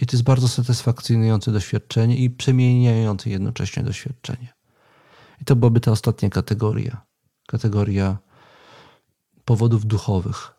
I 0.00 0.06
to 0.06 0.16
jest 0.16 0.24
bardzo 0.24 0.48
satysfakcjonujące 0.48 1.52
doświadczenie 1.52 2.16
i 2.16 2.30
przemieniające 2.30 3.30
jednocześnie 3.30 3.82
doświadczenie. 3.82 4.54
I 5.40 5.44
to 5.44 5.56
byłaby 5.56 5.80
ta 5.80 5.90
ostatnia 5.90 6.30
kategoria. 6.30 7.06
Kategoria 7.46 8.18
powodów 9.44 9.86
duchowych, 9.86 10.54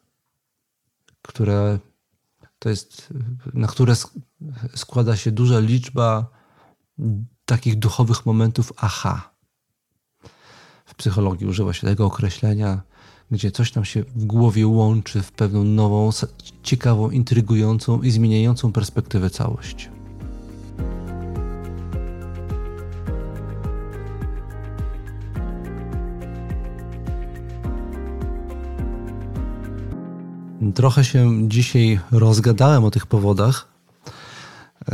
które 1.21 1.79
to 2.59 2.69
jest, 2.69 3.13
na 3.53 3.67
które 3.67 3.93
składa 4.75 5.15
się 5.15 5.31
duża 5.31 5.59
liczba 5.59 6.29
takich 7.45 7.75
duchowych 7.79 8.25
momentów 8.25 8.73
aha. 8.77 9.33
W 10.85 10.95
psychologii 10.95 11.47
używa 11.47 11.73
się 11.73 11.87
tego 11.87 12.05
określenia, 12.05 12.81
gdzie 13.31 13.51
coś 13.51 13.75
nam 13.75 13.85
się 13.85 14.03
w 14.15 14.25
głowie 14.25 14.67
łączy 14.67 15.21
w 15.21 15.31
pewną 15.31 15.63
nową, 15.63 16.09
ciekawą, 16.63 17.09
intrygującą 17.09 18.01
i 18.01 18.11
zmieniającą 18.11 18.71
perspektywę 18.71 19.29
całość. 19.29 19.89
Trochę 30.75 31.05
się 31.05 31.49
dzisiaj 31.49 31.99
rozgadałem 32.11 32.83
o 32.83 32.91
tych 32.91 33.05
powodach. 33.07 33.76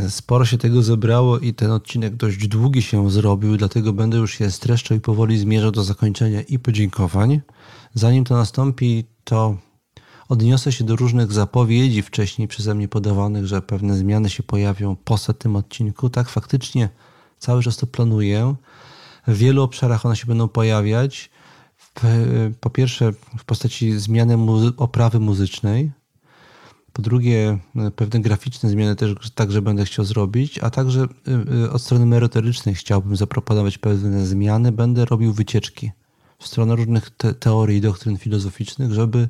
Sporo 0.10 0.46
się 0.46 0.58
tego 0.58 0.84
zebrało 0.84 1.40
i 1.40 1.54
ten 1.54 1.72
odcinek 1.72 2.16
dość 2.16 2.48
długi 2.48 2.82
się 2.82 3.12
zrobił, 3.12 3.58
dlatego 3.58 3.94
będę 3.94 4.18
już 4.18 4.38
się 4.38 4.52
streszczał 4.52 4.98
i 4.98 5.02
powoli 5.02 5.38
zmierzał 5.38 5.72
do 5.72 5.84
zakończenia 5.84 6.42
i 6.42 6.60
podziękowań. 6.60 7.42
Zanim 7.94 8.24
to 8.24 8.36
nastąpi, 8.36 9.06
to 9.24 9.58
odniosę 10.30 10.72
się 10.72 10.84
do 10.84 10.96
różnych 10.96 11.32
zapowiedzi 11.32 12.02
wcześniej 12.02 12.48
przeze 12.48 12.76
mnie 12.76 12.88
podawanych, 12.88 13.46
że 13.46 13.62
pewne 13.62 13.98
zmiany 13.98 14.30
się 14.30 14.44
pojawią 14.44 14.96
po 14.96 15.18
tym 15.18 15.56
odcinku. 15.56 16.10
Tak, 16.10 16.30
faktycznie 16.30 16.90
cały 17.40 17.64
czas 17.64 17.78
to 17.78 17.88
planuję. 17.88 18.56
W 19.28 19.38
wielu 19.38 19.64
obszarach 19.64 20.06
one 20.06 20.16
się 20.16 20.26
będą 20.26 20.48
pojawiać 20.48 21.30
po 22.60 22.70
pierwsze 22.70 23.14
w 23.38 23.46
postaci 23.46 24.00
zmiany 24.00 24.38
muzy 24.38 24.72
oprawy 24.78 25.20
muzycznej, 25.20 25.92
po 26.94 27.02
drugie 27.02 27.60
e, 27.76 27.92
pewne 27.92 28.20
graficzne 28.20 28.70
zmiany 28.70 28.96
też 28.96 29.16
także 29.36 29.62
będę 29.62 29.86
chciał 29.86 30.06
zrobić, 30.06 30.60
a 30.60 30.70
także 30.70 31.02
e, 31.02 31.66
e, 31.66 31.72
od 31.72 31.82
strony 31.82 32.06
merytorycznej 32.06 32.76
chciałbym 32.76 33.16
zaproponować 33.16 33.78
pewne 33.78 34.26
zmiany. 34.26 34.72
Będę 34.72 35.06
robił 35.06 35.34
wycieczki 35.34 35.92
w 36.40 36.48
stronę 36.48 36.76
różnych 36.76 37.10
te 37.10 37.34
teorii 37.34 37.78
i 37.78 37.82
doktryn 37.82 38.18
filozoficznych, 38.18 38.94
żeby 38.94 39.30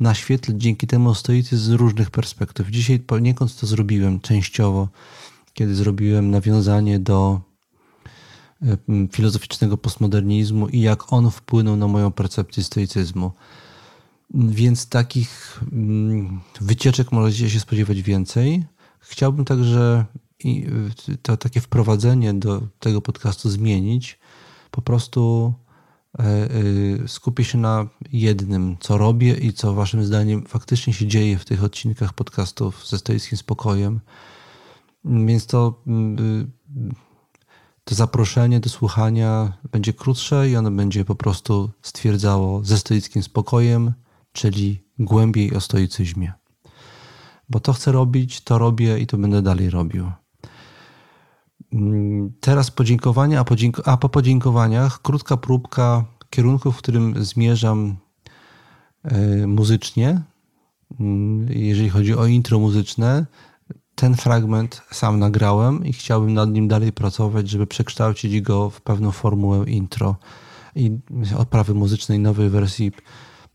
naświetlić 0.00 0.62
dzięki 0.62 0.86
temu 0.86 1.14
stoicyzm 1.14 1.64
z 1.64 1.70
różnych 1.70 2.10
perspektyw. 2.10 2.68
Dzisiaj 2.68 2.98
poniekąd 2.98 3.60
to 3.60 3.66
zrobiłem 3.66 4.20
częściowo, 4.20 4.88
kiedy 5.54 5.74
zrobiłem 5.74 6.30
nawiązanie 6.30 6.98
do 6.98 7.40
filozoficznego 9.12 9.76
postmodernizmu 9.76 10.68
i 10.68 10.80
jak 10.80 11.12
on 11.12 11.30
wpłynął 11.30 11.76
na 11.76 11.88
moją 11.88 12.12
percepcję 12.12 12.62
stoicyzmu. 12.62 13.32
Więc 14.34 14.88
takich 14.88 15.60
mm, 15.72 16.40
wycieczek 16.60 17.12
możecie 17.12 17.50
się 17.50 17.60
spodziewać 17.60 18.02
więcej. 18.02 18.64
Chciałbym 19.00 19.44
także 19.44 20.04
y, 20.44 21.18
to 21.22 21.36
takie 21.36 21.60
wprowadzenie 21.60 22.34
do 22.34 22.62
tego 22.78 23.00
podcastu 23.00 23.50
zmienić. 23.50 24.18
Po 24.70 24.82
prostu 24.82 25.54
e, 26.18 26.54
y, 26.54 27.08
skupię 27.08 27.44
się 27.44 27.58
na 27.58 27.88
jednym, 28.12 28.76
co 28.80 28.98
robię 28.98 29.34
i 29.34 29.52
co 29.52 29.74
waszym 29.74 30.04
zdaniem 30.04 30.46
faktycznie 30.46 30.92
się 30.92 31.06
dzieje 31.06 31.38
w 31.38 31.44
tych 31.44 31.64
odcinkach 31.64 32.12
podcastów 32.12 32.88
ze 32.88 32.98
stoickim 32.98 33.38
spokojem. 33.38 34.00
Więc 35.04 35.46
to 35.46 35.82
mm, 35.86 36.50
to 37.84 37.94
zaproszenie 37.94 38.60
do 38.60 38.68
słuchania 38.68 39.52
będzie 39.72 39.92
krótsze 39.92 40.50
i 40.50 40.56
ono 40.56 40.70
będzie 40.70 41.04
po 41.04 41.14
prostu 41.14 41.70
stwierdzało 41.82 42.64
ze 42.64 42.78
stoickim 42.78 43.22
spokojem, 43.22 43.92
czyli 44.32 44.84
głębiej 44.98 45.54
o 45.54 45.60
stoicyzmie. 45.60 46.32
Bo 47.48 47.60
to 47.60 47.72
chcę 47.72 47.92
robić, 47.92 48.40
to 48.40 48.58
robię 48.58 48.98
i 48.98 49.06
to 49.06 49.18
będę 49.18 49.42
dalej 49.42 49.70
robił. 49.70 50.10
Mm, 51.72 52.32
teraz 52.40 52.70
podziękowania, 52.70 53.40
a, 53.40 53.44
podzięko 53.44 53.88
a 53.88 53.96
po 53.96 54.08
podziękowaniach 54.08 55.02
krótka 55.02 55.36
próbka 55.36 56.04
kierunku, 56.30 56.72
w 56.72 56.78
którym 56.78 57.24
zmierzam 57.24 57.96
yy, 59.04 59.46
muzycznie, 59.46 60.22
yy, 61.00 61.54
jeżeli 61.54 61.88
chodzi 61.88 62.14
o 62.14 62.26
intro 62.26 62.58
muzyczne, 62.58 63.26
ten 63.94 64.14
fragment 64.14 64.82
sam 64.90 65.18
nagrałem 65.18 65.86
i 65.86 65.92
chciałbym 65.92 66.34
nad 66.34 66.50
nim 66.50 66.68
dalej 66.68 66.92
pracować, 66.92 67.50
żeby 67.50 67.66
przekształcić 67.66 68.40
go 68.40 68.70
w 68.70 68.80
pewną 68.80 69.10
formułę 69.10 69.64
intro 69.70 70.16
i 70.76 70.98
oprawy 71.36 71.74
muzycznej 71.74 72.18
nowej 72.18 72.48
wersji 72.50 72.92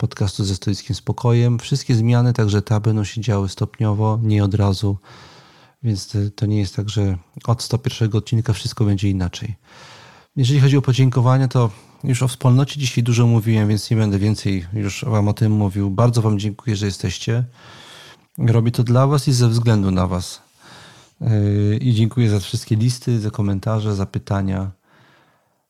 podcastu 0.04 0.44
ze 0.44 0.56
stoickim 0.56 0.96
spokojem. 0.96 1.60
Wszystkie 1.60 1.96
zmiany, 1.96 2.34
także 2.34 2.62
ta 2.62 2.80
będą 2.80 3.04
się 3.04 3.22
działy 3.22 3.50
stopniowo, 3.50 4.20
nie 4.24 4.44
od 4.44 4.54
razu, 4.54 4.98
więc 5.84 6.18
to 6.36 6.46
nie 6.46 6.60
jest 6.60 6.76
tak, 6.76 6.90
że 6.90 7.18
od 7.46 7.64
101 7.64 8.10
odcinka 8.14 8.54
wszystko 8.54 8.86
będzie 8.86 9.10
inaczej. 9.10 9.56
Jeżeli 10.36 10.60
chodzi 10.60 10.78
o 10.78 10.82
podziękowania, 10.82 11.48
to 11.48 11.70
już 12.04 12.24
o 12.24 12.28
wspólnocie 12.28 12.80
dzisiaj 12.80 13.04
dużo 13.04 13.28
mówiłem, 13.28 13.68
więc 13.68 13.90
nie 13.90 13.98
będę 13.98 14.20
więcej 14.20 14.66
już 14.74 15.06
Wam 15.06 15.28
o 15.28 15.34
tym 15.34 15.52
mówił. 15.52 15.90
Bardzo 15.90 16.22
Wam 16.22 16.40
dziękuję, 16.40 16.76
że 16.76 16.86
jesteście. 16.86 17.44
Robię 18.38 18.72
to 18.72 18.84
dla 18.84 19.08
Was 19.08 19.28
i 19.28 19.34
ze 19.34 19.50
względu 19.50 19.92
na 19.92 20.08
Was. 20.08 20.42
Yy, 21.22 21.78
I 21.78 21.94
dziękuję 21.94 22.30
za 22.30 22.40
wszystkie 22.40 22.76
listy, 22.76 23.20
za 23.20 23.32
komentarze, 23.32 23.96
za 23.96 24.06
pytania. 24.06 24.72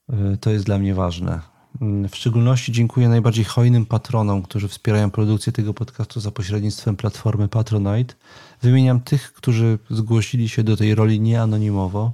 Yy, 0.09 0.37
to 0.37 0.49
jest 0.49 0.65
dla 0.65 0.77
mnie 0.79 0.95
ważne. 0.95 1.52
Yy, 1.83 2.09
w 2.09 2.15
szczególności 2.15 2.71
dziękuję 2.71 3.09
najbardziej 3.09 3.45
hojnym 3.45 3.85
patronom, 3.85 4.41
którzy 4.41 4.67
wspierają 4.67 5.11
produkcję 5.11 5.53
tego 5.53 5.73
podcastu 5.73 6.19
za 6.19 6.31
pośrednictwem 6.31 6.95
platformy 6.95 7.47
Patronite. 7.47 8.15
Wymieniam 8.61 9.01
tych, 9.01 9.33
którzy 9.33 9.79
zgłosili 9.89 10.49
się 10.49 10.63
do 10.63 10.77
tej 10.77 10.95
roli 10.95 11.19
nieanonimowo. 11.19 12.13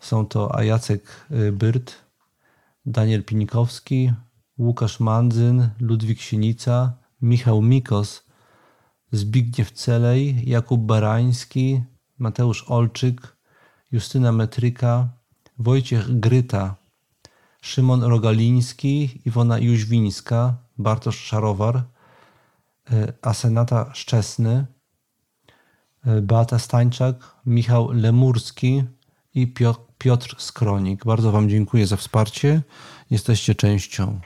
Są 0.00 0.26
to 0.26 0.54
Ajacek 0.54 1.26
Byrt, 1.52 1.94
Daniel 2.86 3.24
Pinikowski, 3.24 4.12
Łukasz 4.58 5.00
Mandzyn, 5.00 5.68
Ludwik 5.80 6.20
Sienica, 6.20 6.92
Michał 7.22 7.62
Mikos, 7.62 8.24
Zbigniew 9.12 9.72
Celej, 9.72 10.50
Jakub 10.50 10.80
Barański, 10.80 11.82
Mateusz 12.18 12.64
Olczyk, 12.68 13.36
Justyna 13.92 14.32
Metryka, 14.32 15.08
Wojciech 15.58 16.20
Gryta, 16.20 16.83
Szymon 17.64 18.02
Rogaliński, 18.02 19.20
Iwona 19.24 19.58
Jóźwińska, 19.58 20.56
Bartosz 20.78 21.18
Szarowar, 21.18 21.76
e, 21.76 23.12
Asenata 23.22 23.90
Szczesny, 23.94 24.66
e, 26.06 26.20
Beata 26.22 26.58
Stańczak, 26.58 27.36
Michał 27.46 27.92
Lemurski 27.92 28.84
i 29.34 29.54
Piotr 29.98 30.36
Skronik. 30.38 31.04
Bardzo 31.04 31.32
Wam 31.32 31.48
dziękuję 31.48 31.86
za 31.86 31.96
wsparcie. 31.96 32.62
Jesteście 33.10 33.54
częścią 33.54 34.20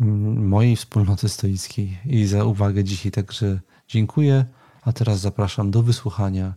mm, 0.00 0.48
mojej 0.48 0.76
wspólnoty 0.76 1.28
stoickiej 1.28 1.98
i 2.04 2.26
za 2.26 2.44
uwagę 2.44 2.84
dzisiaj 2.84 3.12
także 3.12 3.60
Dziękuję, 3.90 4.44
a 4.82 4.92
teraz 4.92 5.20
zapraszam 5.20 5.70
do 5.70 5.82
wysłuchania 5.82 6.54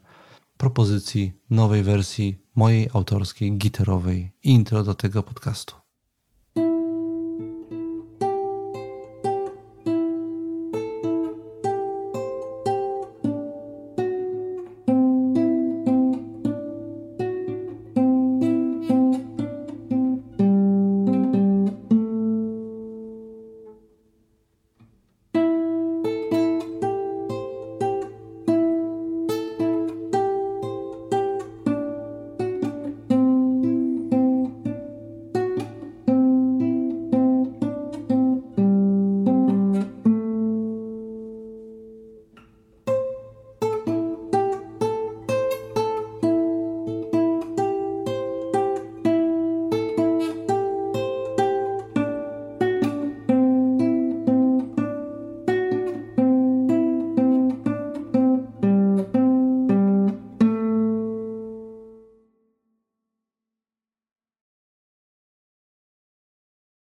propozycji 0.58 1.34
nowej 1.50 1.84
wersji 1.84 2.38
mojej 2.56 2.90
autorskiej 2.94 3.58
gitarowej 3.58 4.32
intro 4.44 4.84
do 4.84 4.96
tego 4.96 5.24
podcastu. 5.24 5.83